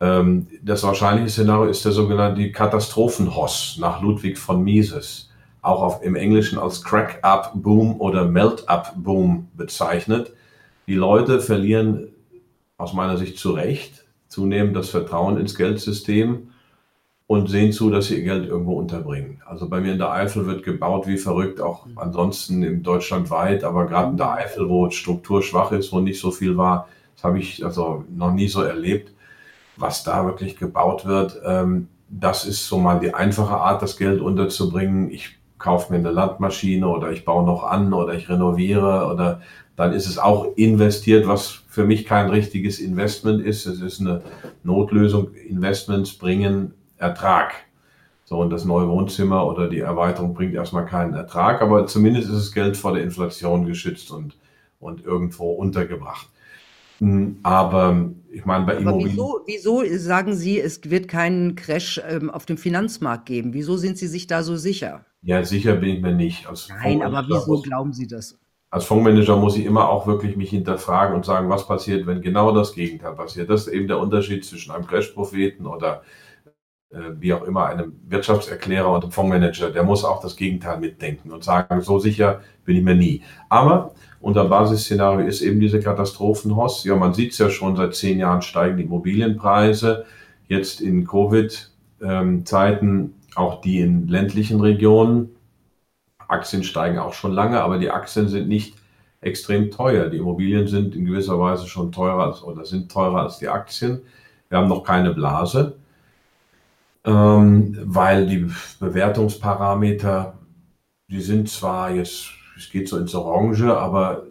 ähm, 0.00 0.48
das 0.60 0.82
wahrscheinliche 0.82 1.30
Szenario 1.30 1.70
ist 1.70 1.84
der 1.84 1.92
sogenannte 1.92 2.50
Katastrophenhoss 2.50 3.78
nach 3.80 4.02
Ludwig 4.02 4.38
von 4.38 4.64
Mises, 4.64 5.30
auch 5.60 5.82
auf, 5.82 6.02
im 6.02 6.16
Englischen 6.16 6.58
als 6.58 6.82
Crack-Up-Boom 6.82 8.00
oder 8.00 8.24
Melt-Up-Boom 8.24 9.50
bezeichnet. 9.54 10.34
Die 10.88 10.96
Leute 10.96 11.40
verlieren 11.40 12.08
aus 12.76 12.92
meiner 12.92 13.16
Sicht 13.18 13.38
zu 13.38 13.52
Recht 13.52 14.04
zunehmend 14.26 14.74
das 14.74 14.88
Vertrauen 14.88 15.36
ins 15.36 15.54
Geldsystem 15.54 16.48
und 17.26 17.48
sehen 17.48 17.72
zu, 17.72 17.90
dass 17.90 18.06
sie 18.06 18.16
ihr 18.16 18.24
Geld 18.24 18.46
irgendwo 18.46 18.74
unterbringen. 18.74 19.40
Also 19.46 19.68
bei 19.68 19.80
mir 19.80 19.92
in 19.92 19.98
der 19.98 20.12
Eifel 20.12 20.46
wird 20.46 20.62
gebaut 20.62 21.06
wie 21.06 21.16
verrückt, 21.16 21.60
auch 21.60 21.86
ansonsten 21.96 22.62
in 22.62 22.82
Deutschland 22.82 23.30
weit, 23.30 23.64
aber 23.64 23.86
gerade 23.86 24.10
in 24.10 24.16
der 24.16 24.32
Eifel, 24.32 24.68
wo 24.68 24.90
Struktur 24.90 25.42
schwach 25.42 25.72
ist, 25.72 25.92
wo 25.92 26.00
nicht 26.00 26.20
so 26.20 26.30
viel 26.30 26.56
war, 26.56 26.88
das 27.14 27.24
habe 27.24 27.38
ich 27.38 27.64
also 27.64 28.04
noch 28.14 28.32
nie 28.32 28.48
so 28.48 28.62
erlebt, 28.62 29.12
was 29.76 30.04
da 30.04 30.24
wirklich 30.24 30.56
gebaut 30.56 31.06
wird. 31.06 31.40
Ähm, 31.44 31.88
das 32.08 32.44
ist 32.44 32.66
so 32.66 32.78
mal 32.78 33.00
die 33.00 33.14
einfache 33.14 33.56
Art, 33.56 33.80
das 33.80 33.96
Geld 33.96 34.20
unterzubringen. 34.20 35.10
Ich 35.10 35.38
kaufe 35.58 35.92
mir 35.92 35.98
eine 36.00 36.10
Landmaschine 36.10 36.86
oder 36.86 37.12
ich 37.12 37.24
baue 37.24 37.46
noch 37.46 37.62
an 37.62 37.92
oder 37.92 38.14
ich 38.14 38.28
renoviere 38.28 39.06
oder 39.06 39.40
dann 39.76 39.92
ist 39.92 40.06
es 40.06 40.18
auch 40.18 40.48
investiert, 40.56 41.26
was 41.26 41.62
für 41.68 41.84
mich 41.84 42.04
kein 42.04 42.28
richtiges 42.28 42.78
Investment 42.78 43.42
ist. 43.42 43.64
Es 43.64 43.80
ist 43.80 44.00
eine 44.00 44.22
Notlösung. 44.64 45.32
Investments 45.34 46.12
bringen 46.12 46.74
Ertrag. 47.02 47.52
So, 48.24 48.38
und 48.38 48.50
das 48.50 48.64
neue 48.64 48.88
Wohnzimmer 48.88 49.46
oder 49.46 49.68
die 49.68 49.80
Erweiterung 49.80 50.32
bringt 50.32 50.54
erstmal 50.54 50.86
keinen 50.86 51.12
Ertrag, 51.12 51.60
aber 51.60 51.86
zumindest 51.86 52.28
ist 52.28 52.36
das 52.36 52.52
Geld 52.52 52.76
vor 52.76 52.94
der 52.94 53.02
Inflation 53.02 53.66
geschützt 53.66 54.10
und, 54.10 54.36
und 54.80 55.04
irgendwo 55.04 55.52
untergebracht. 55.52 56.28
Hm, 56.98 57.38
aber 57.42 58.10
ich 58.30 58.44
meine, 58.44 58.64
bei 58.64 58.76
Immobilien. 58.76 59.16
Wieso, 59.16 59.40
wieso, 59.44 59.98
sagen 59.98 60.34
Sie, 60.34 60.60
es 60.60 60.80
wird 60.88 61.08
keinen 61.08 61.56
Crash 61.56 62.00
ähm, 62.08 62.30
auf 62.30 62.46
dem 62.46 62.56
Finanzmarkt 62.56 63.26
geben? 63.26 63.52
Wieso 63.54 63.76
sind 63.76 63.98
Sie 63.98 64.06
sich 64.06 64.28
da 64.28 64.44
so 64.44 64.56
sicher? 64.56 65.04
Ja, 65.22 65.44
sicher 65.44 65.74
bin 65.74 65.96
ich 65.96 66.00
mir 66.00 66.14
nicht. 66.14 66.46
Als 66.46 66.68
Nein, 66.68 67.02
aber 67.02 67.24
wieso 67.28 67.46
muss, 67.46 67.62
glauben 67.64 67.92
Sie 67.92 68.06
das? 68.06 68.38
Als 68.70 68.84
Fondsmanager 68.84 69.36
muss 69.36 69.56
ich 69.56 69.66
immer 69.66 69.88
auch 69.88 70.06
wirklich 70.06 70.36
mich 70.36 70.50
hinterfragen 70.50 71.14
und 71.14 71.26
sagen, 71.26 71.50
was 71.50 71.66
passiert, 71.66 72.06
wenn 72.06 72.22
genau 72.22 72.52
das 72.52 72.72
Gegenteil 72.74 73.14
passiert. 73.14 73.50
Das 73.50 73.66
ist 73.66 73.72
eben 73.72 73.88
der 73.88 73.98
Unterschied 73.98 74.44
zwischen 74.44 74.70
einem 74.70 74.86
Crash-Propheten 74.86 75.66
oder 75.66 76.02
wie 77.18 77.32
auch 77.32 77.44
immer, 77.44 77.66
einem 77.66 77.94
Wirtschaftserklärer 78.08 78.92
und 78.92 79.02
einem 79.02 79.12
Fondsmanager, 79.12 79.70
der 79.70 79.82
muss 79.82 80.04
auch 80.04 80.20
das 80.20 80.36
Gegenteil 80.36 80.78
mitdenken 80.78 81.30
und 81.30 81.42
sagen, 81.42 81.80
so 81.80 81.98
sicher 81.98 82.40
bin 82.64 82.76
ich 82.76 82.84
mir 82.84 82.94
nie. 82.94 83.22
Aber 83.48 83.94
unser 84.20 84.44
Basisszenario 84.44 85.26
ist 85.26 85.40
eben 85.40 85.58
diese 85.58 85.80
Katastrophenhoss. 85.80 86.84
Ja, 86.84 86.96
man 86.96 87.14
sieht 87.14 87.32
es 87.32 87.38
ja 87.38 87.50
schon, 87.50 87.76
seit 87.76 87.94
zehn 87.94 88.18
Jahren 88.18 88.42
steigen 88.42 88.76
die 88.76 88.84
Immobilienpreise. 88.84 90.04
Jetzt 90.46 90.80
in 90.80 91.06
Covid-Zeiten 91.06 93.14
auch 93.34 93.60
die 93.62 93.80
in 93.80 94.08
ländlichen 94.08 94.60
Regionen. 94.60 95.30
Aktien 96.28 96.62
steigen 96.62 96.98
auch 96.98 97.14
schon 97.14 97.32
lange, 97.32 97.62
aber 97.62 97.78
die 97.78 97.90
Aktien 97.90 98.28
sind 98.28 98.48
nicht 98.48 98.76
extrem 99.20 99.70
teuer. 99.70 100.08
Die 100.08 100.18
Immobilien 100.18 100.66
sind 100.66 100.94
in 100.94 101.06
gewisser 101.06 101.38
Weise 101.38 101.66
schon 101.66 101.90
teurer 101.90 102.24
als, 102.24 102.42
oder 102.42 102.64
sind 102.64 102.92
teurer 102.92 103.22
als 103.22 103.38
die 103.38 103.48
Aktien. 103.48 104.02
Wir 104.48 104.58
haben 104.58 104.68
noch 104.68 104.84
keine 104.84 105.14
Blase, 105.14 105.76
ähm, 107.04 107.76
weil 107.84 108.26
die 108.26 108.46
Bewertungsparameter, 108.80 110.38
die 111.08 111.20
sind 111.20 111.48
zwar 111.48 111.90
jetzt, 111.90 112.30
es 112.56 112.70
geht 112.70 112.88
so 112.88 112.98
ins 112.98 113.14
Orange, 113.14 113.76
aber 113.76 114.24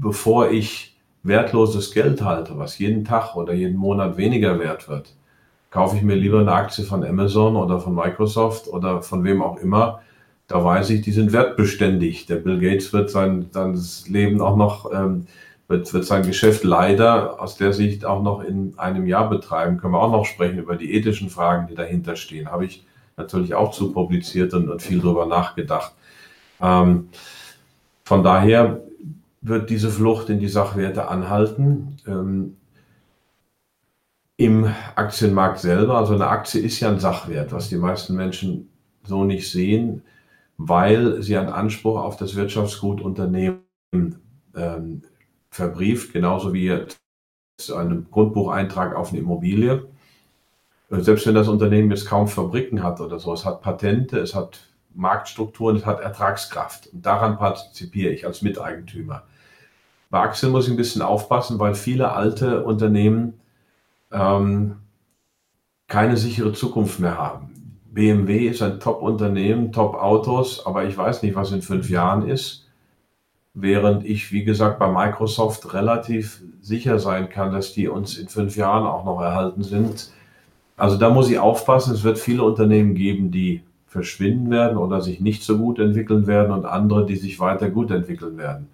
bevor 0.00 0.50
ich 0.50 0.96
wertloses 1.22 1.92
Geld 1.92 2.22
halte, 2.22 2.56
was 2.58 2.78
jeden 2.78 3.04
Tag 3.04 3.36
oder 3.36 3.52
jeden 3.52 3.76
Monat 3.76 4.16
weniger 4.16 4.58
wert 4.58 4.88
wird, 4.88 5.14
kaufe 5.70 5.96
ich 5.96 6.02
mir 6.02 6.14
lieber 6.14 6.40
eine 6.40 6.52
Aktie 6.52 6.84
von 6.84 7.04
Amazon 7.04 7.56
oder 7.56 7.80
von 7.80 7.94
Microsoft 7.94 8.68
oder 8.68 9.02
von 9.02 9.24
wem 9.24 9.42
auch 9.42 9.58
immer. 9.58 10.00
Da 10.46 10.64
weiß 10.64 10.90
ich, 10.90 11.02
die 11.02 11.12
sind 11.12 11.32
wertbeständig. 11.32 12.26
Der 12.26 12.36
Bill 12.36 12.58
Gates 12.58 12.92
wird 12.92 13.10
sein, 13.10 13.46
sein 13.50 13.78
Leben 14.06 14.40
auch 14.40 14.56
noch, 14.56 14.90
ähm, 14.92 15.26
wird, 15.68 15.92
wird 15.92 16.04
sein 16.04 16.26
Geschäft 16.26 16.64
leider 16.64 17.40
aus 17.40 17.56
der 17.56 17.72
Sicht 17.72 18.04
auch 18.04 18.22
noch 18.22 18.40
in 18.40 18.78
einem 18.78 19.06
Jahr 19.06 19.28
betreiben. 19.28 19.76
Können 19.76 19.92
wir 19.92 20.02
auch 20.02 20.10
noch 20.10 20.24
sprechen 20.24 20.58
über 20.58 20.76
die 20.76 20.92
ethischen 20.94 21.28
Fragen, 21.28 21.68
die 21.68 21.74
dahinter 21.74 22.16
stehen. 22.16 22.50
Habe 22.50 22.64
ich 22.64 22.86
natürlich 23.16 23.54
auch 23.54 23.72
zu 23.72 23.92
publiziert 23.92 24.54
und, 24.54 24.70
und 24.70 24.82
viel 24.82 25.00
drüber 25.00 25.26
nachgedacht. 25.26 25.92
Ähm, 26.60 27.10
von 28.04 28.22
daher 28.22 28.80
wird 29.42 29.68
diese 29.68 29.90
Flucht 29.90 30.30
in 30.30 30.40
die 30.40 30.48
Sachwerte 30.48 31.08
anhalten. 31.08 31.98
Ähm, 32.06 32.56
Im 34.38 34.72
Aktienmarkt 34.94 35.58
selber, 35.58 35.98
also 35.98 36.14
eine 36.14 36.28
Aktie 36.28 36.62
ist 36.62 36.80
ja 36.80 36.88
ein 36.88 37.00
Sachwert, 37.00 37.52
was 37.52 37.68
die 37.68 37.76
meisten 37.76 38.14
Menschen 38.16 38.70
so 39.04 39.24
nicht 39.24 39.50
sehen, 39.50 40.02
weil 40.56 41.22
sie 41.22 41.36
einen 41.36 41.50
Anspruch 41.50 42.00
auf 42.00 42.16
das 42.16 42.36
Wirtschaftsgut 42.36 43.00
Unternehmen 43.00 43.60
ähm, 44.56 45.02
verbrieft, 45.50 46.12
genauso 46.12 46.52
wie 46.52 46.72
einen 47.74 48.10
Grundbucheintrag 48.10 48.94
auf 48.94 49.10
eine 49.10 49.18
Immobilie. 49.18 49.88
Selbst 50.90 51.26
wenn 51.26 51.34
das 51.34 51.48
Unternehmen 51.48 51.90
jetzt 51.90 52.06
kaum 52.06 52.28
Fabriken 52.28 52.82
hat 52.82 53.00
oder 53.00 53.18
so, 53.18 53.32
es 53.32 53.44
hat 53.44 53.60
Patente, 53.60 54.18
es 54.18 54.34
hat 54.34 54.60
Marktstrukturen, 54.94 55.76
es 55.76 55.86
hat 55.86 56.00
Ertragskraft. 56.00 56.88
Und 56.92 57.04
daran 57.04 57.36
partizipiere 57.36 58.12
ich 58.12 58.26
als 58.26 58.42
Miteigentümer. 58.42 59.24
Bei 60.10 60.20
Aktien 60.20 60.52
muss 60.52 60.66
ich 60.66 60.70
ein 60.70 60.78
bisschen 60.78 61.02
aufpassen, 61.02 61.58
weil 61.58 61.74
viele 61.74 62.12
alte 62.12 62.64
Unternehmen 62.64 63.40
ähm, 64.10 64.76
keine 65.88 66.16
sichere 66.16 66.52
Zukunft 66.52 67.00
mehr 67.00 67.18
haben. 67.18 67.80
BMW 67.90 68.46
ist 68.46 68.62
ein 68.62 68.80
Top-Unternehmen, 68.80 69.72
Top-Autos, 69.72 70.64
aber 70.64 70.84
ich 70.84 70.96
weiß 70.96 71.22
nicht, 71.22 71.34
was 71.34 71.52
in 71.52 71.62
fünf 71.62 71.90
Jahren 71.90 72.28
ist. 72.28 72.67
Während 73.60 74.04
ich, 74.04 74.30
wie 74.30 74.44
gesagt, 74.44 74.78
bei 74.78 74.86
Microsoft 74.86 75.74
relativ 75.74 76.42
sicher 76.60 77.00
sein 77.00 77.28
kann, 77.28 77.52
dass 77.52 77.72
die 77.72 77.88
uns 77.88 78.16
in 78.16 78.28
fünf 78.28 78.56
Jahren 78.56 78.86
auch 78.86 79.04
noch 79.04 79.20
erhalten 79.20 79.64
sind. 79.64 80.12
Also 80.76 80.96
da 80.96 81.10
muss 81.10 81.28
ich 81.28 81.40
aufpassen. 81.40 81.92
Es 81.92 82.04
wird 82.04 82.18
viele 82.18 82.44
Unternehmen 82.44 82.94
geben, 82.94 83.32
die 83.32 83.62
verschwinden 83.88 84.50
werden 84.50 84.78
oder 84.78 85.00
sich 85.00 85.20
nicht 85.20 85.42
so 85.42 85.58
gut 85.58 85.80
entwickeln 85.80 86.28
werden 86.28 86.52
und 86.52 86.66
andere, 86.66 87.04
die 87.04 87.16
sich 87.16 87.40
weiter 87.40 87.68
gut 87.68 87.90
entwickeln 87.90 88.38
werden. 88.38 88.68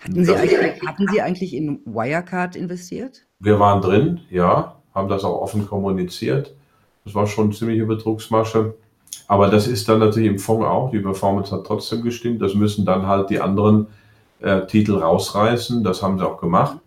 Hatten 0.00 0.24
Sie, 0.24 0.32
eigentlich, 0.32 0.86
hatten 0.86 1.08
Sie 1.08 1.20
eigentlich 1.20 1.54
in 1.54 1.80
Wirecard 1.84 2.54
investiert? 2.54 3.26
Wir 3.40 3.58
waren 3.58 3.82
drin, 3.82 4.20
ja, 4.30 4.76
haben 4.94 5.08
das 5.08 5.24
auch 5.24 5.40
offen 5.42 5.66
kommuniziert. 5.66 6.54
Das 7.04 7.16
war 7.16 7.26
schon 7.26 7.46
eine 7.46 7.54
ziemliche 7.54 7.84
Betrugsmasche. 7.84 8.74
Aber 9.26 9.48
das 9.48 9.66
ist 9.66 9.88
dann 9.88 9.98
natürlich 9.98 10.30
im 10.30 10.38
Fonds 10.38 10.66
auch. 10.66 10.90
Die 10.92 11.00
Performance 11.00 11.50
hat 11.52 11.66
trotzdem 11.66 12.02
gestimmt. 12.02 12.40
Das 12.40 12.54
müssen 12.54 12.84
dann 12.84 13.06
halt 13.06 13.30
die 13.30 13.40
anderen 13.40 13.88
äh, 14.40 14.66
Titel 14.66 14.96
rausreißen. 14.96 15.84
Das 15.84 16.02
haben 16.02 16.18
sie 16.18 16.26
auch 16.26 16.40
gemacht. 16.40 16.78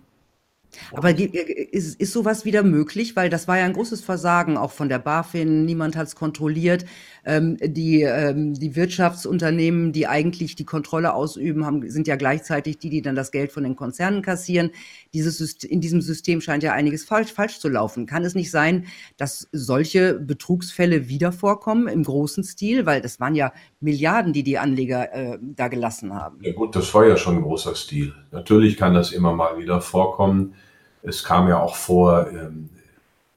Aber 0.92 1.18
ist, 1.18 2.00
ist 2.00 2.14
sowas 2.14 2.46
wieder 2.46 2.64
möglich? 2.64 3.16
Weil 3.16 3.30
das 3.30 3.48
war 3.48 3.58
ja 3.58 3.66
ein 3.66 3.74
großes 3.74 4.02
Versagen 4.02 4.58
auch 4.58 4.72
von 4.72 4.90
der 4.90 5.00
BaFin. 5.00 5.66
Niemand 5.66 5.96
hat 5.96 6.08
es 6.08 6.16
kontrolliert. 6.16 6.86
Ähm, 7.26 7.58
die, 7.62 8.02
ähm, 8.02 8.54
die 8.54 8.76
Wirtschaftsunternehmen, 8.76 9.94
die 9.94 10.08
eigentlich 10.08 10.56
die 10.56 10.66
Kontrolle 10.66 11.14
ausüben, 11.14 11.66
haben, 11.66 11.90
sind 11.90 12.08
ja 12.08 12.18
gleichzeitig 12.18 12.80
die, 12.80 12.90
die 12.90 13.02
dann 13.02 13.16
das 13.16 13.32
Geld 13.32 13.54
von 13.54 13.64
den 13.64 13.78
Konzernen 13.78 14.22
kassieren. 14.22 14.72
Dieses 15.14 15.38
System, 15.38 15.72
in 15.72 15.80
diesem 15.80 16.02
System 16.02 16.42
scheint 16.42 16.64
ja 16.64 16.74
einiges 16.74 17.06
falsch, 17.06 17.32
falsch 17.32 17.60
zu 17.60 17.70
laufen. 17.70 18.08
Kann 18.08 18.26
es 18.26 18.36
nicht 18.36 18.52
sein, 18.52 18.88
dass 19.16 19.48
solche 19.54 20.16
Betrugsfälle 20.16 21.08
wieder 21.08 21.32
vorkommen 21.32 21.88
im 21.88 22.04
großen 22.04 22.44
Stil? 22.44 22.86
Weil 22.86 23.00
das 23.02 23.22
waren 23.22 23.36
ja 23.36 23.54
Milliarden, 23.80 24.34
die 24.34 24.44
die 24.44 24.58
Anleger 24.58 25.14
äh, 25.14 25.40
da 25.42 25.70
gelassen 25.70 26.14
haben. 26.14 26.40
Ja 26.42 26.52
gut, 26.52 26.76
das 26.76 26.94
war 26.94 27.08
ja 27.08 27.16
schon 27.16 27.38
ein 27.38 27.44
großer 27.44 27.76
Stil. 27.76 28.14
Natürlich 28.32 28.76
kann 28.76 28.94
das 28.94 29.14
immer 29.14 29.34
mal 29.34 29.58
wieder 29.58 29.80
vorkommen. 29.80 30.56
Es 31.04 31.24
kam 31.24 31.48
ja 31.48 31.60
auch 31.60 31.76
vor, 31.76 32.28
ähm, 32.32 32.70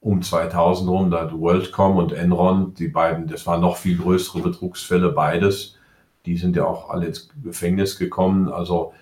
um 0.07 0.23
2000 0.23 0.89
rum, 0.89 1.11
da 1.11 1.29
WorldCom 1.33 1.97
und 1.97 2.13
Enron, 2.13 2.75
die 2.75 2.87
beiden, 2.87 3.27
das 3.27 3.45
waren 3.45 3.61
noch 3.61 3.77
viel 3.77 3.99
größere 3.99 4.41
Betrugsfälle, 4.41 5.11
beides. 5.11 5.75
Die 6.27 6.37
sind 6.37 6.55
ja 6.55 6.65
auch 6.65 6.91
alle 6.91 7.07
ins 7.07 7.29
Gefängnis 7.43 7.99
gekommen. 7.99 8.49
Also 8.49 8.93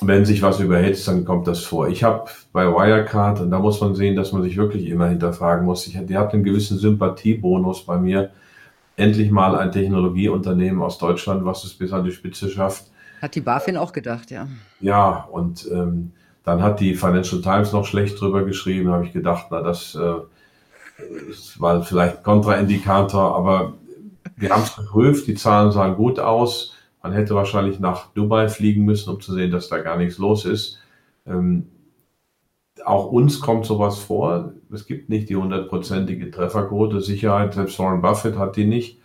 wenn 0.00 0.24
sich 0.24 0.40
was 0.40 0.60
überhitzt, 0.60 1.08
dann 1.08 1.24
kommt 1.24 1.48
das 1.48 1.64
vor. 1.64 1.88
Ich 1.88 2.04
habe 2.04 2.30
bei 2.52 2.64
Wirecard, 2.64 3.40
und 3.40 3.50
da 3.50 3.58
muss 3.58 3.80
man 3.80 3.96
sehen, 3.96 4.14
dass 4.14 4.30
man 4.30 4.44
sich 4.44 4.56
wirklich 4.56 4.86
immer 4.86 5.08
hinterfragen 5.08 5.66
muss, 5.66 5.84
ich, 5.88 5.98
die 6.06 6.16
hat 6.16 6.32
einen 6.32 6.44
gewissen 6.44 6.78
Sympathiebonus 6.78 7.84
bei 7.84 7.98
mir. 7.98 8.30
Endlich 8.96 9.32
mal 9.32 9.56
ein 9.56 9.72
Technologieunternehmen 9.72 10.80
aus 10.80 10.98
Deutschland, 10.98 11.44
was 11.44 11.64
es 11.64 11.74
bis 11.74 11.92
an 11.92 12.04
die 12.04 12.12
Spitze 12.12 12.48
schafft. 12.48 12.84
Hat 13.20 13.34
die 13.34 13.40
BaFin 13.40 13.76
auch 13.76 13.92
gedacht, 13.92 14.30
ja. 14.30 14.46
Ja, 14.80 15.28
und 15.32 15.68
ähm, 15.72 16.12
dann 16.44 16.62
hat 16.62 16.80
die 16.80 16.94
Financial 16.94 17.40
Times 17.40 17.72
noch 17.72 17.86
schlecht 17.86 18.20
drüber 18.20 18.44
geschrieben. 18.44 18.90
Habe 18.90 19.06
ich 19.06 19.12
gedacht, 19.12 19.46
na, 19.50 19.62
das 19.62 19.94
äh, 19.94 20.14
mal 21.58 21.82
vielleicht 21.82 22.22
Kontraindikator, 22.22 23.34
aber 23.34 23.74
wir 24.36 24.50
haben 24.50 24.62
es 24.62 24.76
geprüft, 24.76 25.26
die 25.26 25.34
Zahlen 25.34 25.72
sahen 25.72 25.96
gut 25.96 26.20
aus. 26.20 26.74
Man 27.02 27.12
hätte 27.12 27.34
wahrscheinlich 27.34 27.80
nach 27.80 28.12
Dubai 28.14 28.48
fliegen 28.48 28.84
müssen, 28.84 29.10
um 29.10 29.20
zu 29.20 29.32
sehen, 29.32 29.50
dass 29.50 29.68
da 29.68 29.78
gar 29.78 29.96
nichts 29.96 30.18
los 30.18 30.44
ist. 30.44 30.78
Ähm, 31.26 31.66
auch 32.84 33.10
uns 33.10 33.40
kommt 33.40 33.64
sowas 33.64 33.98
vor. 33.98 34.52
Es 34.70 34.86
gibt 34.86 35.08
nicht 35.08 35.30
die 35.30 35.36
hundertprozentige 35.36 36.30
Trefferquote. 36.30 37.00
Sicherheit, 37.00 37.54
selbst 37.54 37.78
Warren 37.78 38.02
Buffett 38.02 38.36
hat 38.36 38.56
die 38.56 38.66
nicht. 38.66 38.98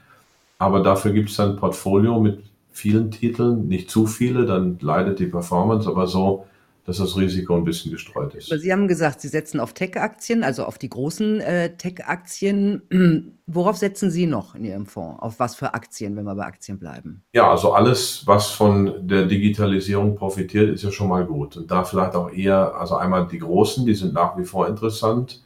Aber 0.57 0.81
dafür 0.81 1.11
gibt 1.11 1.29
es 1.29 1.37
dann 1.37 1.51
ein 1.51 1.55
Portfolio 1.55 2.19
mit 2.19 2.43
vielen 2.71 3.11
Titeln, 3.11 3.67
nicht 3.67 3.89
zu 3.89 4.05
viele, 4.07 4.45
dann 4.45 4.77
leidet 4.81 5.19
die 5.19 5.27
Performance, 5.27 5.89
aber 5.89 6.07
so 6.07 6.45
dass 6.89 6.97
das 6.97 7.15
Risiko 7.15 7.55
ein 7.55 7.63
bisschen 7.63 7.91
gestreut 7.91 8.33
ist. 8.33 8.49
Sie 8.49 8.73
haben 8.73 8.87
gesagt, 8.87 9.21
Sie 9.21 9.27
setzen 9.27 9.59
auf 9.59 9.73
Tech-Aktien, 9.73 10.43
also 10.43 10.65
auf 10.65 10.79
die 10.79 10.89
großen 10.89 11.39
äh, 11.39 11.77
Tech-Aktien. 11.77 13.35
Worauf 13.45 13.77
setzen 13.77 14.09
Sie 14.09 14.25
noch 14.25 14.55
in 14.55 14.65
Ihrem 14.65 14.87
Fonds? 14.87 15.21
Auf 15.21 15.39
was 15.39 15.55
für 15.55 15.75
Aktien, 15.75 16.15
wenn 16.15 16.23
wir 16.23 16.33
bei 16.33 16.45
Aktien 16.45 16.79
bleiben? 16.79 17.21
Ja, 17.31 17.51
also 17.51 17.73
alles, 17.73 18.23
was 18.25 18.47
von 18.47 19.07
der 19.07 19.25
Digitalisierung 19.25 20.15
profitiert, 20.15 20.71
ist 20.71 20.83
ja 20.83 20.91
schon 20.91 21.09
mal 21.09 21.25
gut. 21.25 21.57
Und 21.57 21.69
da 21.69 21.83
vielleicht 21.83 22.15
auch 22.15 22.31
eher, 22.31 22.73
also 22.75 22.95
einmal 22.95 23.27
die 23.27 23.37
großen, 23.37 23.85
die 23.85 23.93
sind 23.93 24.15
nach 24.15 24.35
wie 24.35 24.45
vor 24.45 24.67
interessant. 24.67 25.43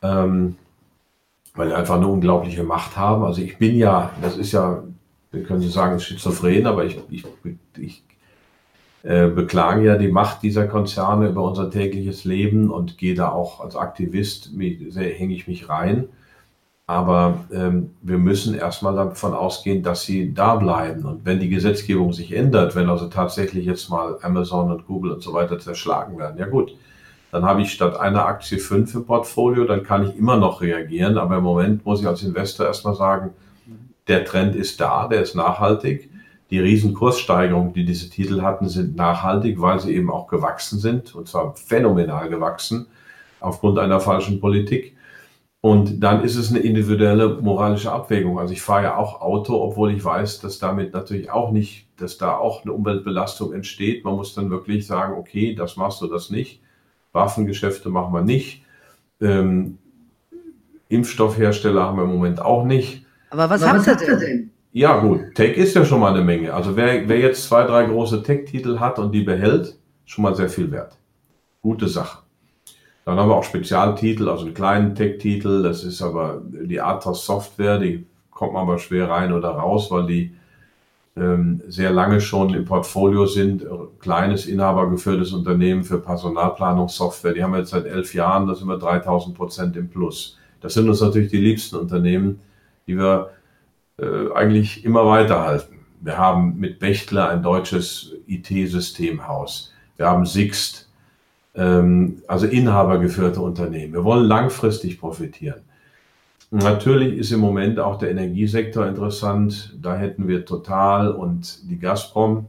Ähm, 0.00 0.56
weil 1.54 1.68
die 1.68 1.74
einfach 1.74 1.96
eine 1.96 2.06
unglaubliche 2.06 2.62
Macht 2.62 2.96
haben. 2.96 3.22
Also 3.22 3.42
ich 3.42 3.58
bin 3.58 3.76
ja, 3.76 4.12
das 4.22 4.38
ist 4.38 4.52
ja, 4.52 4.82
wir 5.30 5.42
können 5.42 5.60
Sie 5.60 5.68
sagen, 5.68 6.00
schizophren, 6.00 6.66
aber 6.66 6.86
ich, 6.86 6.98
ich, 7.10 7.26
ich 7.76 8.02
äh, 9.02 9.28
beklagen 9.28 9.82
ja 9.82 9.96
die 9.96 10.08
Macht 10.08 10.42
dieser 10.42 10.66
Konzerne 10.66 11.28
über 11.28 11.42
unser 11.42 11.70
tägliches 11.70 12.24
Leben 12.24 12.70
und 12.70 12.98
gehe 12.98 13.14
da 13.14 13.30
auch 13.30 13.60
als 13.60 13.74
Aktivist, 13.74 14.50
hänge 14.58 15.34
ich 15.34 15.48
mich 15.48 15.70
rein. 15.70 16.08
Aber 16.86 17.44
ähm, 17.52 17.92
wir 18.02 18.18
müssen 18.18 18.54
erstmal 18.54 18.94
davon 18.94 19.32
ausgehen, 19.32 19.82
dass 19.82 20.02
sie 20.02 20.34
da 20.34 20.56
bleiben. 20.56 21.04
Und 21.04 21.24
wenn 21.24 21.40
die 21.40 21.48
Gesetzgebung 21.48 22.12
sich 22.12 22.32
ändert, 22.32 22.74
wenn 22.74 22.90
also 22.90 23.06
tatsächlich 23.06 23.64
jetzt 23.64 23.88
mal 23.88 24.18
Amazon 24.22 24.70
und 24.72 24.86
Google 24.86 25.12
und 25.12 25.22
so 25.22 25.32
weiter 25.32 25.58
zerschlagen 25.58 26.18
werden, 26.18 26.36
ja 26.38 26.46
gut, 26.46 26.74
dann 27.30 27.44
habe 27.44 27.62
ich 27.62 27.72
statt 27.72 27.98
einer 27.98 28.26
Aktie 28.26 28.58
fünf 28.58 28.94
im 28.94 29.06
Portfolio, 29.06 29.64
dann 29.64 29.84
kann 29.84 30.08
ich 30.08 30.16
immer 30.16 30.36
noch 30.36 30.60
reagieren. 30.60 31.16
Aber 31.16 31.36
im 31.36 31.44
Moment 31.44 31.86
muss 31.86 32.00
ich 32.00 32.06
als 32.06 32.22
Investor 32.22 32.66
erstmal 32.66 32.96
sagen, 32.96 33.30
der 34.08 34.24
Trend 34.24 34.56
ist 34.56 34.80
da, 34.80 35.06
der 35.06 35.22
ist 35.22 35.36
nachhaltig 35.36 36.10
die 36.50 36.58
Riesenkurssteigerungen, 36.58 37.72
die 37.72 37.84
diese 37.84 38.10
Titel 38.10 38.42
hatten, 38.42 38.68
sind 38.68 38.96
nachhaltig, 38.96 39.60
weil 39.60 39.78
sie 39.80 39.94
eben 39.94 40.10
auch 40.10 40.26
gewachsen 40.26 40.78
sind, 40.78 41.14
und 41.14 41.28
zwar 41.28 41.54
phänomenal 41.54 42.28
gewachsen, 42.28 42.88
aufgrund 43.38 43.78
einer 43.78 44.00
falschen 44.00 44.40
Politik. 44.40 44.96
Und 45.62 46.00
dann 46.00 46.24
ist 46.24 46.36
es 46.36 46.50
eine 46.50 46.60
individuelle 46.60 47.40
moralische 47.40 47.92
Abwägung. 47.92 48.38
Also 48.38 48.52
ich 48.52 48.62
fahre 48.62 48.84
ja 48.84 48.96
auch 48.96 49.20
Auto, 49.20 49.62
obwohl 49.62 49.92
ich 49.92 50.02
weiß, 50.02 50.40
dass 50.40 50.58
damit 50.58 50.94
natürlich 50.94 51.30
auch 51.30 51.52
nicht, 51.52 51.86
dass 51.98 52.16
da 52.16 52.36
auch 52.36 52.64
eine 52.64 52.72
Umweltbelastung 52.72 53.52
entsteht. 53.52 54.04
Man 54.04 54.16
muss 54.16 54.34
dann 54.34 54.50
wirklich 54.50 54.86
sagen, 54.86 55.18
okay, 55.18 55.54
das 55.54 55.76
machst 55.76 56.00
du, 56.00 56.06
das 56.06 56.30
nicht. 56.30 56.62
Waffengeschäfte 57.12 57.90
machen 57.90 58.12
wir 58.14 58.22
nicht. 58.22 58.64
Ähm, 59.20 59.78
Impfstoffhersteller 60.88 61.82
haben 61.82 61.98
wir 61.98 62.04
im 62.04 62.10
Moment 62.10 62.40
auch 62.40 62.64
nicht. 62.64 63.04
Aber 63.28 63.50
was, 63.50 63.60
was 63.60 63.86
habt 63.86 64.00
ihr 64.00 64.16
denn? 64.16 64.50
Ja, 64.72 65.00
gut. 65.00 65.34
Tech 65.34 65.56
ist 65.56 65.74
ja 65.74 65.84
schon 65.84 66.00
mal 66.00 66.14
eine 66.14 66.24
Menge. 66.24 66.54
Also 66.54 66.76
wer, 66.76 67.08
wer 67.08 67.18
jetzt 67.18 67.48
zwei, 67.48 67.64
drei 67.64 67.84
große 67.86 68.22
Tech-Titel 68.22 68.78
hat 68.78 68.98
und 69.00 69.12
die 69.12 69.22
behält, 69.22 69.76
schon 70.04 70.22
mal 70.22 70.36
sehr 70.36 70.48
viel 70.48 70.70
wert. 70.70 70.96
Gute 71.60 71.88
Sache. 71.88 72.18
Dann 73.04 73.18
haben 73.18 73.28
wir 73.28 73.34
auch 73.34 73.44
Spezialtitel, 73.44 74.28
also 74.28 74.44
einen 74.44 74.54
kleinen 74.54 74.94
Tech-Titel. 74.94 75.62
Das 75.64 75.82
ist 75.82 76.00
aber 76.02 76.40
die 76.44 76.80
Athos 76.80 77.26
Software, 77.26 77.78
die 77.78 78.06
kommt 78.30 78.52
man 78.52 78.62
aber 78.62 78.78
schwer 78.78 79.10
rein 79.10 79.32
oder 79.32 79.50
raus, 79.50 79.90
weil 79.90 80.06
die 80.06 80.34
ähm, 81.16 81.60
sehr 81.66 81.90
lange 81.90 82.20
schon 82.20 82.54
im 82.54 82.64
Portfolio 82.64 83.26
sind. 83.26 83.66
Kleines 83.98 84.46
inhabergeführtes 84.46 85.32
Unternehmen 85.32 85.82
für 85.82 85.98
Personalplanungssoftware. 85.98 87.34
Die 87.34 87.42
haben 87.42 87.52
wir 87.52 87.58
jetzt 87.58 87.70
seit 87.70 87.86
elf 87.86 88.14
Jahren, 88.14 88.46
da 88.46 88.54
sind 88.54 88.68
wir 88.68 88.78
3000 88.78 89.36
Prozent 89.36 89.76
im 89.76 89.88
Plus. 89.88 90.38
Das 90.60 90.74
sind 90.74 90.88
uns 90.88 91.00
natürlich 91.00 91.30
die 91.30 91.38
liebsten 91.38 91.76
Unternehmen, 91.76 92.38
die 92.86 92.96
wir 92.96 93.30
äh, 94.00 94.32
eigentlich 94.34 94.84
immer 94.84 95.06
weiterhalten. 95.06 95.80
Wir 96.00 96.16
haben 96.16 96.58
mit 96.58 96.78
Bechtler 96.78 97.28
ein 97.28 97.42
deutsches 97.42 98.14
IT-Systemhaus. 98.26 99.72
Wir 99.96 100.06
haben 100.06 100.24
Sixt, 100.24 100.88
ähm, 101.54 102.22
also 102.26 102.46
inhabergeführte 102.46 103.40
Unternehmen. 103.40 103.92
Wir 103.92 104.04
wollen 104.04 104.24
langfristig 104.24 104.98
profitieren. 104.98 105.60
Natürlich 106.50 107.16
ist 107.18 107.30
im 107.30 107.40
Moment 107.40 107.78
auch 107.78 107.98
der 107.98 108.10
Energiesektor 108.10 108.86
interessant. 108.86 109.76
Da 109.80 109.96
hätten 109.96 110.26
wir 110.26 110.44
Total 110.44 111.12
und 111.12 111.70
die 111.70 111.78
Gazprom. 111.78 112.46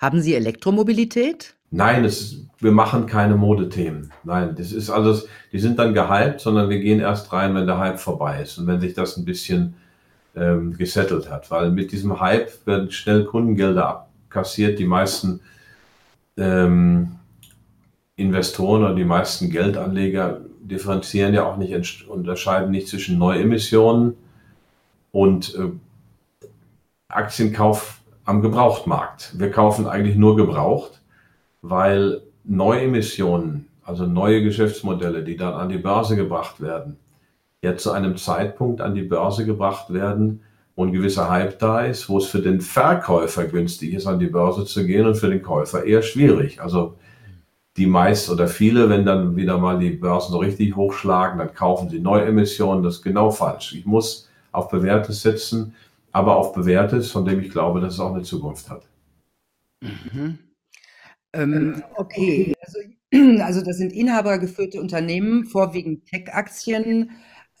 Haben 0.00 0.20
Sie 0.20 0.34
Elektromobilität? 0.34 1.54
Nein, 1.70 2.04
es, 2.04 2.44
wir 2.58 2.72
machen 2.72 3.06
keine 3.06 3.36
Modethemen. 3.36 4.12
Nein, 4.24 4.54
das 4.56 4.72
ist 4.72 4.90
alles, 4.90 5.26
die 5.52 5.58
sind 5.58 5.78
dann 5.78 5.94
gehypt, 5.94 6.40
sondern 6.40 6.68
wir 6.68 6.80
gehen 6.80 7.00
erst 7.00 7.32
rein, 7.32 7.54
wenn 7.54 7.66
der 7.66 7.78
Hype 7.78 7.98
vorbei 7.98 8.42
ist 8.42 8.58
und 8.58 8.66
wenn 8.66 8.80
sich 8.80 8.94
das 8.94 9.16
ein 9.16 9.24
bisschen 9.24 9.74
ähm, 10.38 10.76
gesettelt 10.76 11.30
hat. 11.30 11.50
Weil 11.50 11.70
mit 11.70 11.92
diesem 11.92 12.20
Hype 12.20 12.66
werden 12.66 12.90
schnell 12.90 13.24
Kundengelder 13.24 13.88
abkassiert. 13.88 14.78
Die 14.78 14.86
meisten 14.86 15.40
ähm, 16.36 17.16
Investoren 18.16 18.84
oder 18.84 18.94
die 18.94 19.04
meisten 19.04 19.50
Geldanleger 19.50 20.40
differenzieren 20.60 21.34
ja 21.34 21.46
auch 21.46 21.56
nicht, 21.56 22.08
unterscheiden 22.08 22.70
nicht 22.70 22.88
zwischen 22.88 23.18
Neuemissionen 23.18 24.14
und 25.12 25.54
äh, 25.54 25.70
Aktienkauf 27.08 28.00
am 28.24 28.42
Gebrauchtmarkt. 28.42 29.38
Wir 29.38 29.50
kaufen 29.50 29.86
eigentlich 29.86 30.16
nur 30.16 30.36
gebraucht, 30.36 31.00
weil 31.62 32.20
Neuemissionen, 32.44 33.68
also 33.82 34.06
neue 34.06 34.42
Geschäftsmodelle, 34.42 35.24
die 35.24 35.36
dann 35.36 35.54
an 35.54 35.70
die 35.70 35.78
Börse 35.78 36.16
gebracht 36.16 36.60
werden, 36.60 36.98
ja 37.62 37.76
zu 37.76 37.92
einem 37.92 38.16
Zeitpunkt 38.16 38.80
an 38.80 38.94
die 38.94 39.02
Börse 39.02 39.44
gebracht 39.44 39.92
werden, 39.92 40.42
wo 40.76 40.84
ein 40.84 40.92
gewisser 40.92 41.28
Hype 41.28 41.58
da 41.58 41.80
ist, 41.80 42.08
wo 42.08 42.18
es 42.18 42.26
für 42.26 42.40
den 42.40 42.60
Verkäufer 42.60 43.46
günstig 43.46 43.94
ist, 43.94 44.06
an 44.06 44.20
die 44.20 44.28
Börse 44.28 44.64
zu 44.64 44.86
gehen 44.86 45.06
und 45.06 45.16
für 45.16 45.28
den 45.28 45.42
Käufer 45.42 45.84
eher 45.84 46.02
schwierig. 46.02 46.62
Also 46.62 46.96
die 47.76 47.86
meist 47.86 48.30
oder 48.30 48.48
viele, 48.48 48.88
wenn 48.88 49.04
dann 49.04 49.36
wieder 49.36 49.58
mal 49.58 49.78
die 49.78 49.90
Börsen 49.90 50.32
so 50.32 50.38
richtig 50.38 50.76
hochschlagen, 50.76 51.38
dann 51.38 51.54
kaufen 51.54 51.88
sie 51.88 52.00
Neuemissionen. 52.00 52.82
Das 52.82 52.96
ist 52.96 53.02
genau 53.02 53.30
falsch. 53.30 53.74
Ich 53.74 53.86
muss 53.86 54.28
auf 54.52 54.68
Bewährtes 54.68 55.22
setzen, 55.22 55.74
aber 56.12 56.36
auf 56.36 56.52
Bewährtes, 56.52 57.10
von 57.10 57.24
dem 57.24 57.40
ich 57.40 57.50
glaube, 57.50 57.80
dass 57.80 57.94
es 57.94 58.00
auch 58.00 58.14
eine 58.14 58.22
Zukunft 58.22 58.70
hat. 58.70 58.82
Mhm. 59.80 60.38
Ähm, 61.32 61.82
okay, 61.96 62.54
also, 62.60 62.78
also, 63.42 63.62
das 63.62 63.78
sind 63.78 63.92
inhabergeführte 63.92 64.80
Unternehmen, 64.80 65.44
vorwiegend 65.44 66.06
Tech-Aktien 66.06 67.10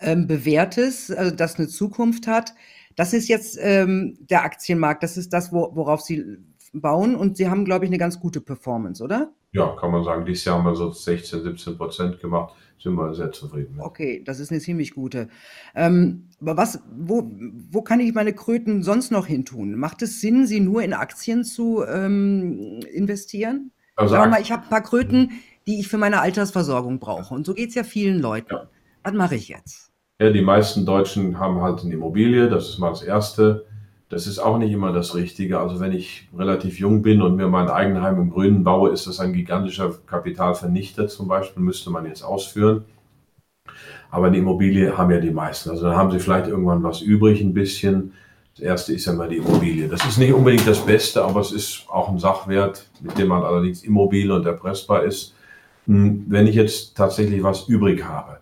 ähm, 0.00 0.26
bewährtes, 0.26 1.10
also 1.10 1.34
das 1.34 1.56
eine 1.56 1.68
Zukunft 1.68 2.26
hat. 2.26 2.54
Das 2.96 3.12
ist 3.12 3.28
jetzt 3.28 3.58
ähm, 3.60 4.16
der 4.20 4.44
Aktienmarkt, 4.44 5.02
das 5.02 5.16
ist 5.16 5.32
das, 5.32 5.52
wo, 5.52 5.70
worauf 5.74 6.00
Sie 6.00 6.38
bauen 6.72 7.14
und 7.14 7.36
Sie 7.36 7.48
haben, 7.48 7.64
glaube 7.64 7.84
ich, 7.84 7.90
eine 7.90 7.98
ganz 7.98 8.20
gute 8.20 8.40
Performance, 8.40 9.02
oder? 9.02 9.32
Ja, 9.52 9.74
kann 9.76 9.90
man 9.90 10.04
sagen, 10.04 10.26
dieses 10.26 10.44
Jahr 10.44 10.58
haben 10.58 10.64
wir 10.64 10.74
so 10.74 10.90
16, 10.90 11.42
17 11.42 11.78
Prozent 11.78 12.20
gemacht, 12.20 12.54
sind 12.78 12.94
wir 12.94 13.14
sehr 13.14 13.32
zufrieden. 13.32 13.76
Mit. 13.76 13.84
Okay, 13.84 14.22
das 14.24 14.40
ist 14.40 14.50
eine 14.50 14.60
ziemlich 14.60 14.94
gute. 14.94 15.28
Ähm, 15.74 16.28
aber 16.40 16.56
was, 16.56 16.80
wo, 16.96 17.30
wo 17.70 17.82
kann 17.82 18.00
ich 18.00 18.12
meine 18.14 18.34
Kröten 18.34 18.82
sonst 18.82 19.10
noch 19.10 19.26
hin 19.26 19.44
tun? 19.44 19.76
Macht 19.76 20.02
es 20.02 20.20
Sinn, 20.20 20.46
sie 20.46 20.60
nur 20.60 20.82
in 20.82 20.92
Aktien 20.92 21.44
zu 21.44 21.82
ähm, 21.84 22.80
investieren? 22.92 23.72
Also 23.96 24.14
wir 24.14 24.26
mal, 24.26 24.40
ich 24.40 24.52
habe 24.52 24.64
ein 24.64 24.68
paar 24.68 24.82
Kröten, 24.82 25.32
die 25.66 25.80
ich 25.80 25.88
für 25.88 25.98
meine 25.98 26.20
Altersversorgung 26.20 26.98
brauche. 26.98 27.34
Und 27.34 27.46
so 27.46 27.54
geht 27.54 27.70
es 27.70 27.74
ja 27.74 27.84
vielen 27.84 28.20
Leuten. 28.20 28.54
Ja. 28.54 28.68
Was 29.02 29.12
mache 29.14 29.34
ich 29.34 29.48
jetzt? 29.48 29.87
Ja, 30.20 30.30
die 30.30 30.42
meisten 30.42 30.84
Deutschen 30.84 31.38
haben 31.38 31.60
halt 31.60 31.80
eine 31.84 31.94
Immobilie, 31.94 32.48
das 32.48 32.68
ist 32.68 32.78
mal 32.78 32.90
das 32.90 33.02
Erste. 33.02 33.66
Das 34.08 34.26
ist 34.26 34.38
auch 34.40 34.58
nicht 34.58 34.72
immer 34.72 34.92
das 34.92 35.14
Richtige. 35.14 35.60
Also 35.60 35.78
wenn 35.80 35.92
ich 35.92 36.28
relativ 36.36 36.80
jung 36.80 37.02
bin 37.02 37.22
und 37.22 37.36
mir 37.36 37.46
mein 37.46 37.68
Eigenheim 37.68 38.18
im 38.20 38.30
Grünen 38.30 38.64
baue, 38.64 38.90
ist 38.90 39.06
das 39.06 39.20
ein 39.20 39.32
gigantischer 39.32 39.94
Kapitalvernichter 40.06 41.06
zum 41.08 41.28
Beispiel, 41.28 41.62
müsste 41.62 41.90
man 41.90 42.04
jetzt 42.06 42.22
ausführen. 42.22 42.84
Aber 44.10 44.26
eine 44.26 44.38
Immobilie 44.38 44.96
haben 44.96 45.10
ja 45.12 45.20
die 45.20 45.30
meisten. 45.30 45.70
Also 45.70 45.86
dann 45.86 45.96
haben 45.96 46.10
sie 46.10 46.18
vielleicht 46.18 46.48
irgendwann 46.48 46.82
was 46.82 47.00
übrig, 47.00 47.40
ein 47.40 47.54
bisschen. 47.54 48.12
Das 48.56 48.64
erste 48.64 48.94
ist 48.94 49.04
ja 49.06 49.12
mal 49.12 49.28
die 49.28 49.36
Immobilie. 49.36 49.88
Das 49.88 50.04
ist 50.04 50.18
nicht 50.18 50.32
unbedingt 50.32 50.66
das 50.66 50.84
Beste, 50.84 51.22
aber 51.22 51.40
es 51.40 51.52
ist 51.52 51.84
auch 51.88 52.08
ein 52.08 52.18
Sachwert, 52.18 52.88
mit 53.00 53.16
dem 53.18 53.28
man 53.28 53.44
allerdings 53.44 53.84
immobil 53.84 54.32
und 54.32 54.46
erpressbar 54.46 55.04
ist. 55.04 55.34
Hm, 55.86 56.24
wenn 56.28 56.48
ich 56.48 56.56
jetzt 56.56 56.96
tatsächlich 56.96 57.42
was 57.44 57.68
übrig 57.68 58.04
habe, 58.04 58.40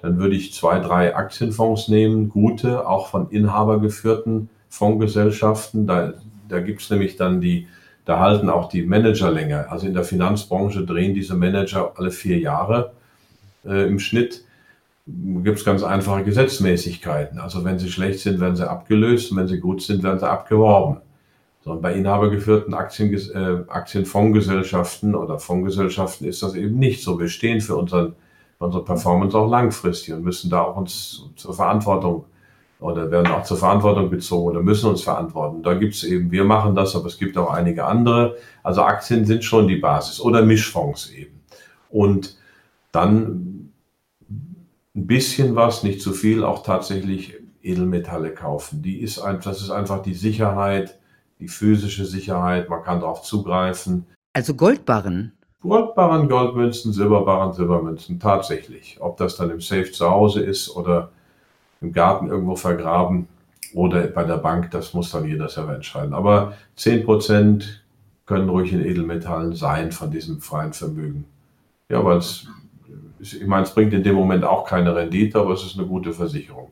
dann 0.00 0.18
würde 0.18 0.36
ich 0.36 0.54
zwei, 0.54 0.78
drei 0.78 1.14
Aktienfonds 1.14 1.88
nehmen, 1.88 2.28
gute, 2.28 2.86
auch 2.86 3.08
von 3.08 3.30
Inhaber 3.30 3.80
geführten 3.80 4.48
Fondsgesellschaften. 4.68 5.86
Da, 5.86 6.14
da 6.48 6.60
gibt 6.60 6.82
es 6.82 6.90
nämlich 6.90 7.16
dann 7.16 7.40
die, 7.40 7.66
da 8.04 8.20
halten 8.20 8.48
auch 8.48 8.68
die 8.68 8.82
Manager 8.82 9.30
länger. 9.30 9.66
Also 9.70 9.86
in 9.86 9.94
der 9.94 10.04
Finanzbranche 10.04 10.84
drehen 10.84 11.14
diese 11.14 11.34
Manager 11.34 11.92
alle 11.96 12.10
vier 12.10 12.38
Jahre 12.38 12.92
äh, 13.64 13.88
im 13.88 13.98
Schnitt. 13.98 14.44
Gibt 15.06 15.58
es 15.58 15.64
ganz 15.64 15.82
einfache 15.82 16.22
Gesetzmäßigkeiten. 16.22 17.40
Also 17.40 17.64
wenn 17.64 17.78
sie 17.78 17.90
schlecht 17.90 18.20
sind, 18.20 18.40
werden 18.40 18.56
sie 18.56 18.68
abgelöst 18.68 19.32
und 19.32 19.38
wenn 19.38 19.48
sie 19.48 19.58
gut 19.58 19.82
sind, 19.82 20.02
werden 20.02 20.18
sie 20.18 20.28
abgeworben. 20.28 20.98
So, 21.64 21.74
bei 21.80 21.94
inhabergeführten 21.94 22.72
Aktien, 22.72 23.12
äh, 23.14 23.68
Aktienfondsgesellschaften 23.68 25.14
oder 25.14 25.38
Fondsgesellschaften 25.38 26.28
ist 26.28 26.42
das 26.42 26.54
eben 26.54 26.78
nicht 26.78 27.02
so. 27.02 27.18
Wir 27.18 27.28
stehen 27.28 27.60
für 27.60 27.76
unseren 27.76 28.14
unsere 28.58 28.84
Performance 28.84 29.36
auch 29.36 29.48
langfristig 29.48 30.14
und 30.14 30.22
müssen 30.22 30.50
da 30.50 30.62
auch 30.62 30.76
uns 30.76 31.24
zur 31.36 31.54
Verantwortung 31.54 32.24
oder 32.80 33.10
werden 33.10 33.32
auch 33.32 33.42
zur 33.42 33.56
Verantwortung 33.56 34.10
gezogen 34.10 34.50
oder 34.50 34.62
müssen 34.62 34.90
uns 34.90 35.02
verantworten. 35.02 35.62
Da 35.62 35.74
gibt 35.74 35.94
es 35.94 36.04
eben, 36.04 36.30
wir 36.30 36.44
machen 36.44 36.74
das, 36.74 36.94
aber 36.94 37.06
es 37.06 37.18
gibt 37.18 37.36
auch 37.36 37.50
einige 37.50 37.84
andere. 37.84 38.36
Also 38.62 38.82
Aktien 38.82 39.24
sind 39.24 39.44
schon 39.44 39.66
die 39.66 39.76
Basis 39.76 40.20
oder 40.20 40.42
Mischfonds 40.42 41.10
eben. 41.10 41.40
Und 41.90 42.36
dann 42.92 43.72
ein 44.94 45.06
bisschen 45.06 45.56
was, 45.56 45.82
nicht 45.82 46.00
zu 46.00 46.12
viel, 46.12 46.44
auch 46.44 46.62
tatsächlich 46.62 47.36
Edelmetalle 47.62 48.32
kaufen. 48.32 48.82
Die 48.82 49.00
ist 49.00 49.18
ein, 49.18 49.40
das 49.40 49.60
ist 49.60 49.70
einfach 49.70 50.02
die 50.02 50.14
Sicherheit, 50.14 50.98
die 51.40 51.48
physische 51.48 52.04
Sicherheit. 52.04 52.68
Man 52.68 52.82
kann 52.82 53.00
darauf 53.00 53.22
zugreifen. 53.22 54.06
Also 54.32 54.54
Goldbarren. 54.54 55.32
Goldbarren, 55.60 56.28
Goldmünzen, 56.28 56.92
Silberbarren, 56.92 57.52
Silbermünzen, 57.52 58.20
tatsächlich. 58.20 58.98
Ob 59.00 59.16
das 59.16 59.36
dann 59.36 59.50
im 59.50 59.60
Safe 59.60 59.90
zu 59.90 60.08
Hause 60.08 60.40
ist 60.40 60.74
oder 60.74 61.10
im 61.80 61.92
Garten 61.92 62.28
irgendwo 62.28 62.56
vergraben 62.56 63.28
oder 63.74 64.06
bei 64.06 64.24
der 64.24 64.38
Bank, 64.38 64.70
das 64.70 64.94
muss 64.94 65.10
dann 65.10 65.26
jeder 65.26 65.48
selber 65.48 65.74
entscheiden. 65.74 66.14
Aber 66.14 66.54
10% 66.76 67.64
können 68.24 68.48
ruhig 68.48 68.72
in 68.72 68.84
Edelmetallen 68.84 69.54
sein 69.54 69.90
von 69.90 70.10
diesem 70.10 70.40
freien 70.40 70.72
Vermögen. 70.72 71.24
Ja, 71.88 72.04
weil 72.04 72.18
es, 72.18 72.46
ich 73.18 73.46
meine, 73.46 73.64
es 73.64 73.74
bringt 73.74 73.92
in 73.94 74.04
dem 74.04 74.14
Moment 74.14 74.44
auch 74.44 74.64
keine 74.64 74.94
Rendite, 74.94 75.40
aber 75.40 75.54
es 75.54 75.64
ist 75.64 75.78
eine 75.78 75.88
gute 75.88 76.12
Versicherung. 76.12 76.70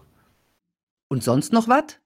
Und 1.08 1.22
sonst 1.22 1.52
noch 1.52 1.66
was? 1.68 1.98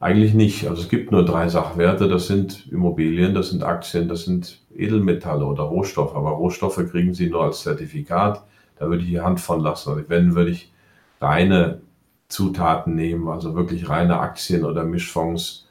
Eigentlich 0.00 0.34
nicht. 0.34 0.68
Also 0.68 0.82
es 0.82 0.88
gibt 0.88 1.10
nur 1.10 1.24
drei 1.24 1.48
Sachwerte. 1.48 2.08
Das 2.08 2.26
sind 2.26 2.66
Immobilien, 2.70 3.34
das 3.34 3.50
sind 3.50 3.62
Aktien, 3.62 4.08
das 4.08 4.24
sind 4.24 4.63
Edelmetalle 4.76 5.44
oder 5.44 5.64
Rohstoffe. 5.64 6.14
Aber 6.14 6.30
Rohstoffe 6.30 6.84
kriegen 6.90 7.14
Sie 7.14 7.30
nur 7.30 7.44
als 7.44 7.62
Zertifikat. 7.62 8.44
Da 8.78 8.88
würde 8.88 9.02
ich 9.02 9.10
die 9.10 9.20
Hand 9.20 9.40
von 9.40 9.60
lassen. 9.60 9.90
Also 9.90 10.04
wenn, 10.08 10.34
würde 10.34 10.50
ich 10.50 10.72
reine 11.20 11.80
Zutaten 12.28 12.94
nehmen, 12.94 13.28
also 13.28 13.54
wirklich 13.54 13.88
reine 13.88 14.18
Aktien 14.18 14.64
oder 14.64 14.84
Mischfonds 14.84 15.68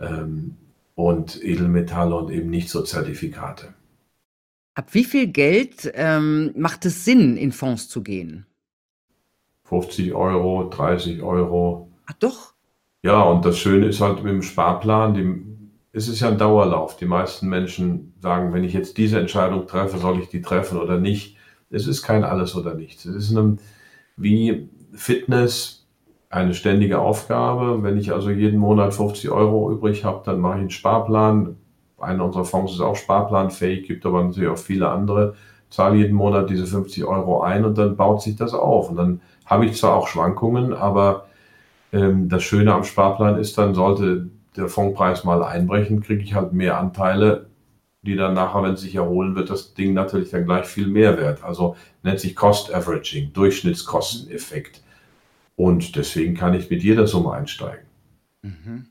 ähm, 0.00 0.56
und 0.94 1.42
Edelmetalle 1.42 2.14
und 2.14 2.30
eben 2.30 2.50
nicht 2.50 2.70
so 2.70 2.82
Zertifikate. 2.82 3.74
Ab 4.74 4.92
wie 4.92 5.04
viel 5.04 5.28
Geld 5.28 5.90
ähm, 5.94 6.52
macht 6.56 6.84
es 6.84 7.04
Sinn, 7.04 7.36
in 7.36 7.52
Fonds 7.52 7.88
zu 7.88 8.02
gehen? 8.02 8.46
50 9.64 10.12
Euro, 10.14 10.68
30 10.68 11.22
Euro. 11.22 11.90
Ach 12.06 12.12
doch. 12.14 12.52
Ja, 13.02 13.22
und 13.22 13.44
das 13.44 13.58
Schöne 13.58 13.86
ist 13.86 14.00
halt 14.00 14.22
mit 14.22 14.32
dem 14.32 14.42
Sparplan, 14.42 15.14
die, 15.14 15.55
es 15.96 16.08
ist 16.08 16.20
ja 16.20 16.28
ein 16.28 16.36
Dauerlauf. 16.36 16.98
Die 16.98 17.06
meisten 17.06 17.48
Menschen 17.48 18.12
sagen, 18.20 18.52
wenn 18.52 18.64
ich 18.64 18.74
jetzt 18.74 18.98
diese 18.98 19.18
Entscheidung 19.18 19.66
treffe, 19.66 19.96
soll 19.96 20.20
ich 20.20 20.28
die 20.28 20.42
treffen 20.42 20.78
oder 20.78 20.98
nicht. 20.98 21.38
Es 21.70 21.86
ist 21.86 22.02
kein 22.02 22.22
alles 22.22 22.54
oder 22.54 22.74
nichts. 22.74 23.06
Es 23.06 23.16
ist 23.16 23.36
eine, 23.36 23.56
wie 24.18 24.68
Fitness. 24.92 25.86
eine 26.28 26.52
ständige 26.52 26.98
Aufgabe. 26.98 27.82
Wenn 27.82 27.96
ich 27.96 28.12
also 28.12 28.28
jeden 28.28 28.58
Monat 28.60 28.92
50 28.92 29.30
Euro 29.30 29.72
übrig 29.72 30.04
habe, 30.04 30.20
dann 30.26 30.38
mache 30.38 30.56
ich 30.56 30.60
einen 30.60 30.70
Sparplan. 30.70 31.56
Einer 31.98 32.24
unserer 32.26 32.44
Fonds 32.44 32.74
ist 32.74 32.80
auch 32.80 32.96
sparplanfähig, 32.96 33.86
gibt 33.86 34.04
aber 34.04 34.22
natürlich 34.22 34.50
auch 34.50 34.58
viele 34.58 34.90
andere. 34.90 35.34
Zahle 35.70 35.96
jeden 35.96 36.14
Monat 36.14 36.50
diese 36.50 36.66
50 36.66 37.04
Euro 37.06 37.40
ein 37.40 37.64
und 37.64 37.78
dann 37.78 37.96
baut 37.96 38.20
sich 38.20 38.36
das 38.36 38.52
auf. 38.52 38.90
Und 38.90 38.96
dann 38.96 39.22
habe 39.46 39.64
ich 39.64 39.76
zwar 39.76 39.94
auch 39.94 40.08
Schwankungen, 40.08 40.74
aber 40.74 41.26
ähm, 41.92 42.28
das 42.28 42.42
Schöne 42.42 42.74
am 42.74 42.84
Sparplan 42.84 43.38
ist 43.38 43.56
dann, 43.56 43.74
sollte 43.74 44.28
der 44.56 44.68
Fondspreis 44.68 45.24
mal 45.24 45.42
einbrechen, 45.42 46.00
kriege 46.00 46.22
ich 46.22 46.34
halt 46.34 46.52
mehr 46.52 46.78
Anteile, 46.78 47.46
die 48.02 48.16
dann 48.16 48.34
nachher, 48.34 48.62
wenn 48.62 48.74
es 48.74 48.80
sich 48.80 48.94
erholen, 48.94 49.34
wird 49.34 49.50
das 49.50 49.74
Ding 49.74 49.94
natürlich 49.94 50.30
dann 50.30 50.44
gleich 50.44 50.66
viel 50.66 50.86
mehr 50.86 51.18
wert. 51.18 51.42
Also 51.42 51.76
nennt 52.02 52.20
sich 52.20 52.36
Cost 52.36 52.72
Averaging, 52.72 53.32
Durchschnittskosteneffekt. 53.32 54.82
Und 55.56 55.96
deswegen 55.96 56.34
kann 56.34 56.54
ich 56.54 56.70
mit 56.70 56.82
jeder 56.82 57.06
Summe 57.06 57.32
einsteigen. 57.32 57.86
Mhm. 58.42 58.86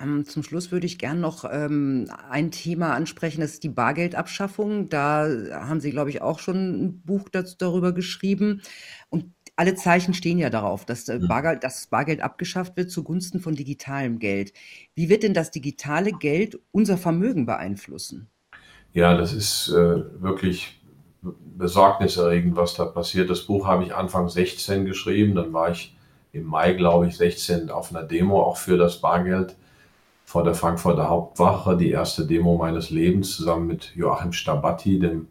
Ähm, 0.00 0.24
zum 0.24 0.42
Schluss 0.42 0.72
würde 0.72 0.86
ich 0.86 0.98
gern 0.98 1.20
noch 1.20 1.44
ähm, 1.50 2.10
ein 2.30 2.50
Thema 2.50 2.94
ansprechen, 2.94 3.42
das 3.42 3.52
ist 3.52 3.64
die 3.64 3.68
Bargeldabschaffung. 3.68 4.88
Da 4.88 5.28
haben 5.52 5.80
Sie, 5.80 5.90
glaube 5.90 6.10
ich, 6.10 6.22
auch 6.22 6.38
schon 6.38 6.84
ein 6.84 7.02
Buch 7.02 7.28
dazu, 7.28 7.56
darüber 7.58 7.92
geschrieben. 7.92 8.62
Und 9.10 9.34
alle 9.60 9.74
Zeichen 9.74 10.14
stehen 10.14 10.38
ja 10.38 10.48
darauf, 10.48 10.86
dass 10.86 11.06
äh, 11.10 11.18
Bargeld, 11.18 11.62
das 11.62 11.86
Bargeld 11.86 12.22
abgeschafft 12.22 12.78
wird 12.78 12.90
zugunsten 12.90 13.40
von 13.40 13.54
digitalem 13.54 14.18
Geld. 14.18 14.54
Wie 14.94 15.10
wird 15.10 15.22
denn 15.22 15.34
das 15.34 15.50
digitale 15.50 16.12
Geld 16.12 16.58
unser 16.72 16.96
Vermögen 16.96 17.44
beeinflussen? 17.44 18.30
Ja, 18.94 19.14
das 19.14 19.34
ist 19.34 19.68
äh, 19.68 20.22
wirklich 20.22 20.80
besorgniserregend, 21.58 22.56
was 22.56 22.72
da 22.72 22.86
passiert. 22.86 23.28
Das 23.28 23.42
Buch 23.42 23.66
habe 23.66 23.84
ich 23.84 23.94
Anfang 23.94 24.30
16 24.30 24.86
geschrieben, 24.86 25.34
dann 25.34 25.52
war 25.52 25.70
ich 25.70 25.94
im 26.32 26.44
Mai, 26.44 26.72
glaube 26.72 27.08
ich, 27.08 27.18
16 27.18 27.68
auf 27.68 27.94
einer 27.94 28.04
Demo 28.04 28.42
auch 28.42 28.56
für 28.56 28.78
das 28.78 29.02
Bargeld 29.02 29.56
vor 30.24 30.42
der 30.42 30.54
Frankfurter 30.54 31.10
Hauptwache, 31.10 31.76
die 31.76 31.90
erste 31.90 32.26
Demo 32.26 32.56
meines 32.56 32.88
Lebens, 32.88 33.36
zusammen 33.36 33.66
mit 33.66 33.94
Joachim 33.94 34.32
Stabatti, 34.32 34.98
dem 34.98 35.28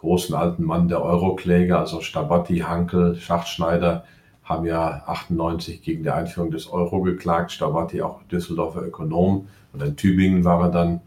großen 0.00 0.34
alten 0.34 0.64
Mann 0.64 0.88
der 0.88 1.02
Eurokläger, 1.02 1.78
also 1.78 2.00
Stabatti, 2.00 2.60
Hankel, 2.60 3.16
Schachtschneider, 3.16 4.04
haben 4.42 4.64
ja 4.66 5.02
98 5.06 5.82
gegen 5.82 6.02
die 6.02 6.10
Einführung 6.10 6.50
des 6.50 6.68
Euro 6.72 7.02
geklagt. 7.02 7.52
Stabatti 7.52 8.02
auch 8.02 8.22
Düsseldorfer 8.24 8.82
Ökonom 8.82 9.48
und 9.72 9.82
in 9.82 9.96
Tübingen 9.96 10.44
war 10.44 10.62
er 10.62 10.70
dann. 10.70 11.00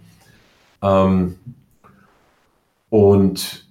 Ähm, 0.81 1.35
und 2.89 3.67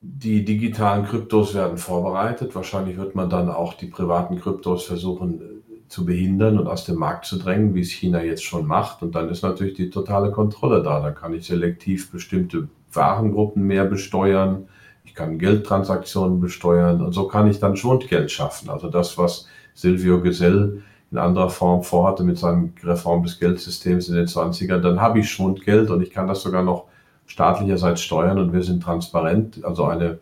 die 0.00 0.44
digitalen 0.44 1.04
Kryptos 1.06 1.54
werden 1.54 1.78
vorbereitet. 1.78 2.54
Wahrscheinlich 2.54 2.96
wird 2.96 3.14
man 3.14 3.30
dann 3.30 3.48
auch 3.48 3.74
die 3.74 3.86
privaten 3.86 4.40
Kryptos 4.40 4.84
versuchen 4.84 5.40
äh, 5.40 5.88
zu 5.88 6.04
behindern 6.04 6.58
und 6.58 6.66
aus 6.66 6.84
dem 6.84 6.96
Markt 6.96 7.26
zu 7.26 7.38
drängen, 7.38 7.74
wie 7.74 7.80
es 7.80 7.90
China 7.90 8.22
jetzt 8.22 8.44
schon 8.44 8.66
macht. 8.66 9.02
Und 9.02 9.14
dann 9.14 9.28
ist 9.28 9.42
natürlich 9.42 9.74
die 9.74 9.90
totale 9.90 10.32
Kontrolle 10.32 10.82
da. 10.82 11.00
Da 11.00 11.12
kann 11.12 11.32
ich 11.32 11.46
selektiv 11.46 12.10
bestimmte 12.10 12.68
Warengruppen 12.96 13.62
mehr 13.66 13.84
besteuern. 13.84 14.68
Ich 15.04 15.14
kann 15.14 15.38
Geldtransaktionen 15.38 16.40
besteuern. 16.40 17.00
Und 17.00 17.12
so 17.12 17.28
kann 17.28 17.48
ich 17.48 17.60
dann 17.60 17.76
Schwundgeld 17.76 18.30
schaffen. 18.30 18.70
Also 18.70 18.88
das, 18.90 19.16
was 19.18 19.46
Silvio 19.74 20.20
Gesell 20.20 20.82
in 21.10 21.18
anderer 21.18 21.50
Form 21.50 21.82
vorhatte 21.82 22.24
mit 22.24 22.38
seinem 22.38 22.72
Reform 22.82 23.22
des 23.22 23.38
Geldsystems 23.38 24.08
in 24.08 24.16
den 24.16 24.26
20ern, 24.26 24.78
dann 24.78 25.00
habe 25.00 25.20
ich 25.20 25.30
Schwundgeld 25.30 25.90
und 25.90 26.02
ich 26.02 26.10
kann 26.10 26.26
das 26.26 26.42
sogar 26.42 26.62
noch 26.62 26.86
staatlicherseits 27.26 28.00
steuern 28.00 28.38
und 28.38 28.52
wir 28.52 28.62
sind 28.62 28.82
transparent, 28.82 29.64
also 29.64 29.84
eine 29.84 30.18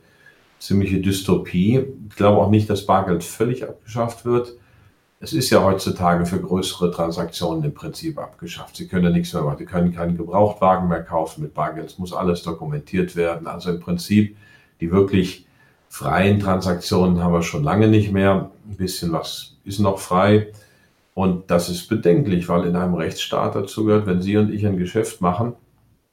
ziemliche 0.58 1.00
Dystopie. 1.00 1.84
Ich 2.08 2.16
glaube 2.16 2.40
auch 2.40 2.50
nicht, 2.50 2.68
dass 2.68 2.86
Bargeld 2.86 3.24
völlig 3.24 3.64
abgeschafft 3.64 4.24
wird. 4.24 4.56
Es 5.24 5.32
ist 5.32 5.48
ja 5.48 5.64
heutzutage 5.64 6.26
für 6.26 6.38
größere 6.38 6.90
Transaktionen 6.90 7.64
im 7.64 7.72
Prinzip 7.72 8.18
abgeschafft. 8.18 8.76
Sie 8.76 8.86
können 8.86 9.04
ja 9.04 9.10
nichts 9.10 9.32
mehr 9.32 9.42
machen. 9.42 9.56
Sie 9.56 9.64
können 9.64 9.94
keinen 9.94 10.18
Gebrauchtwagen 10.18 10.86
mehr 10.86 11.02
kaufen 11.02 11.40
mit 11.42 11.54
Bargeld. 11.54 11.86
Es 11.86 11.98
muss 11.98 12.12
alles 12.12 12.42
dokumentiert 12.42 13.16
werden. 13.16 13.46
Also 13.46 13.70
im 13.70 13.80
Prinzip 13.80 14.36
die 14.82 14.92
wirklich 14.92 15.46
freien 15.88 16.40
Transaktionen 16.40 17.22
haben 17.22 17.32
wir 17.32 17.42
schon 17.42 17.64
lange 17.64 17.88
nicht 17.88 18.12
mehr. 18.12 18.50
Ein 18.68 18.76
bisschen 18.76 19.12
was 19.12 19.56
ist 19.64 19.78
noch 19.78 19.98
frei. 19.98 20.52
Und 21.14 21.50
das 21.50 21.70
ist 21.70 21.88
bedenklich, 21.88 22.50
weil 22.50 22.66
in 22.66 22.76
einem 22.76 22.92
Rechtsstaat 22.92 23.54
dazu 23.54 23.86
gehört, 23.86 24.04
wenn 24.04 24.20
Sie 24.20 24.36
und 24.36 24.52
ich 24.52 24.66
ein 24.66 24.76
Geschäft 24.76 25.22
machen, 25.22 25.54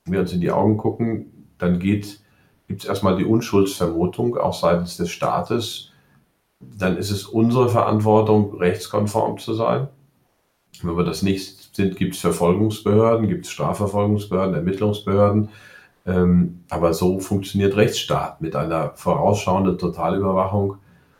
wir 0.06 0.22
uns 0.22 0.32
in 0.32 0.40
die 0.40 0.52
Augen 0.52 0.78
gucken, 0.78 1.50
dann 1.58 1.80
gibt 1.80 2.22
es 2.70 2.86
erstmal 2.86 3.18
die 3.18 3.26
Unschuldsvermutung 3.26 4.38
auch 4.38 4.58
seitens 4.58 4.96
des 4.96 5.10
Staates. 5.10 5.91
Dann 6.78 6.98
ist 6.98 7.12
es 7.12 7.26
unsere 7.26 7.70
Verantwortung, 7.70 8.56
rechtskonform 8.58 9.38
zu 9.38 9.54
sein. 9.54 9.88
Wenn 10.82 10.98
wir 10.98 11.04
das 11.04 11.22
nicht 11.22 11.76
sind, 11.76 11.96
gibt 11.96 12.16
es 12.16 12.22
Verfolgungsbehörden, 12.22 13.28
gibt 13.28 13.46
es 13.46 13.52
Strafverfolgungsbehörden, 13.52 14.56
Ermittlungsbehörden. 14.56 15.50
Ähm, 16.06 16.64
aber 16.70 16.94
so 16.94 17.20
funktioniert 17.20 17.76
Rechtsstaat. 17.76 18.42
Mit 18.42 18.56
einer 18.56 18.94
vorausschauenden 18.96 19.78
Totalüberwachung 19.78 20.78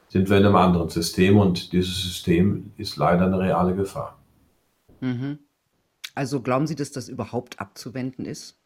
sind 0.10 0.30
wir 0.30 0.38
in 0.38 0.46
einem 0.46 0.56
anderen 0.56 0.90
System 0.90 1.38
und 1.38 1.72
dieses 1.72 2.02
System 2.02 2.72
ist 2.78 2.98
leider 2.98 3.26
eine 3.26 3.40
reale 3.40 3.76
Gefahr. 3.76 4.18
Mhm. 5.00 5.40
Also 6.16 6.42
glauben 6.42 6.68
Sie, 6.68 6.76
dass 6.76 6.92
das 6.92 7.08
überhaupt 7.08 7.60
abzuwenden 7.60 8.26
ist? 8.26 8.61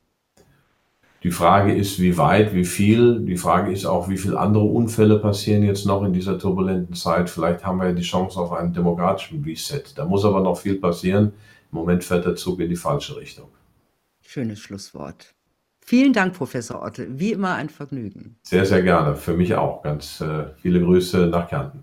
Die 1.26 1.32
Frage 1.32 1.74
ist, 1.74 2.00
wie 2.00 2.20
weit, 2.20 2.54
wie 2.54 2.66
viel. 2.66 3.20
Die 3.22 3.36
Frage 3.36 3.72
ist 3.72 3.88
auch, 3.88 4.10
wie 4.10 4.18
viele 4.18 4.40
andere 4.40 4.66
Unfälle 4.66 5.18
passieren 5.18 5.64
jetzt 5.64 5.88
noch 5.88 6.04
in 6.04 6.14
dieser 6.14 6.38
turbulenten 6.38 6.94
Zeit. 6.94 7.32
Vielleicht 7.32 7.66
haben 7.66 7.80
wir 7.80 7.88
ja 7.88 7.94
die 7.94 8.04
Chance 8.04 8.40
auf 8.40 8.52
einen 8.52 8.74
demokratischen 8.74 9.44
Reset. 9.44 9.82
Da 9.96 10.06
muss 10.06 10.24
aber 10.24 10.42
noch 10.42 10.60
viel 10.60 10.76
passieren. 10.76 11.34
Im 11.72 11.80
Moment 11.80 12.04
fährt 12.04 12.28
der 12.28 12.36
Zug 12.36 12.60
in 12.60 12.70
die 12.70 12.76
falsche 12.76 13.18
Richtung. 13.18 13.48
Schönes 14.22 14.60
Schlusswort. 14.60 15.34
Vielen 15.84 16.14
Dank, 16.14 16.36
Professor 16.36 16.84
Otte. 16.84 17.08
Wie 17.10 17.32
immer 17.32 17.56
ein 17.56 17.70
Vergnügen. 17.70 18.36
Sehr, 18.44 18.68
sehr 18.68 18.84
gerne. 18.84 19.16
Für 19.16 19.34
mich 19.34 19.56
auch. 19.56 19.82
Ganz 19.82 20.22
äh, 20.22 20.54
viele 20.58 20.80
Grüße 20.80 21.26
nach 21.26 21.50
Kärnten. 21.50 21.82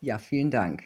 Ja, 0.00 0.18
vielen 0.18 0.52
Dank. 0.52 0.84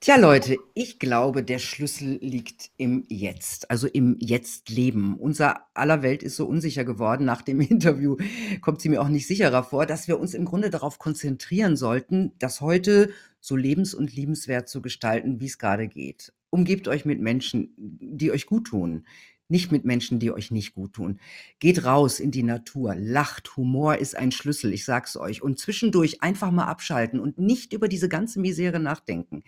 Tja, 0.00 0.14
Leute, 0.14 0.58
ich 0.74 1.00
glaube, 1.00 1.42
der 1.42 1.58
Schlüssel 1.58 2.18
liegt 2.22 2.70
im 2.76 3.04
Jetzt, 3.08 3.68
also 3.68 3.88
im 3.88 4.16
Jetzt-Leben. 4.20 5.16
Unser 5.16 5.66
aller 5.74 6.02
Welt 6.02 6.22
ist 6.22 6.36
so 6.36 6.46
unsicher 6.46 6.84
geworden. 6.84 7.24
Nach 7.24 7.42
dem 7.42 7.60
Interview 7.60 8.16
kommt 8.60 8.80
sie 8.80 8.90
mir 8.90 9.02
auch 9.02 9.08
nicht 9.08 9.26
sicherer 9.26 9.64
vor, 9.64 9.86
dass 9.86 10.06
wir 10.06 10.20
uns 10.20 10.34
im 10.34 10.44
Grunde 10.44 10.70
darauf 10.70 11.00
konzentrieren 11.00 11.76
sollten, 11.76 12.30
das 12.38 12.60
heute 12.60 13.10
so 13.40 13.56
lebens- 13.56 13.92
und 13.92 14.14
liebenswert 14.14 14.68
zu 14.68 14.82
gestalten, 14.82 15.40
wie 15.40 15.46
es 15.46 15.58
gerade 15.58 15.88
geht. 15.88 16.32
Umgebt 16.50 16.86
euch 16.86 17.04
mit 17.04 17.20
Menschen, 17.20 17.74
die 17.76 18.30
euch 18.30 18.46
gut 18.46 18.68
tun, 18.68 19.04
nicht 19.48 19.72
mit 19.72 19.84
Menschen, 19.84 20.18
die 20.18 20.30
euch 20.30 20.50
nicht 20.50 20.74
gut 20.74 20.92
tun. 20.92 21.18
Geht 21.58 21.84
raus 21.84 22.20
in 22.20 22.30
die 22.30 22.42
Natur, 22.42 22.94
lacht, 22.94 23.56
Humor 23.56 23.96
ist 23.96 24.16
ein 24.16 24.30
Schlüssel, 24.30 24.72
ich 24.72 24.84
sag's 24.84 25.16
euch. 25.16 25.42
Und 25.42 25.58
zwischendurch 25.58 26.22
einfach 26.22 26.50
mal 26.50 26.66
abschalten 26.66 27.18
und 27.18 27.38
nicht 27.38 27.72
über 27.72 27.88
diese 27.88 28.08
ganze 28.08 28.40
Misere 28.40 28.78
nachdenken. 28.78 29.42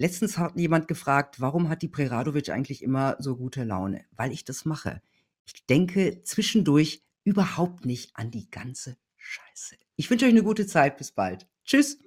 Letztens 0.00 0.38
hat 0.38 0.56
jemand 0.56 0.86
gefragt, 0.86 1.40
warum 1.40 1.68
hat 1.68 1.82
die 1.82 1.88
Preradovic 1.88 2.50
eigentlich 2.50 2.84
immer 2.84 3.16
so 3.18 3.36
gute 3.36 3.64
Laune? 3.64 4.04
Weil 4.12 4.30
ich 4.30 4.44
das 4.44 4.64
mache. 4.64 5.02
Ich 5.44 5.66
denke 5.66 6.22
zwischendurch 6.22 7.02
überhaupt 7.24 7.84
nicht 7.84 8.14
an 8.14 8.30
die 8.30 8.48
ganze 8.48 8.96
Scheiße. 9.16 9.76
Ich 9.96 10.08
wünsche 10.08 10.26
euch 10.26 10.30
eine 10.30 10.44
gute 10.44 10.68
Zeit. 10.68 10.98
Bis 10.98 11.10
bald. 11.10 11.48
Tschüss. 11.64 11.98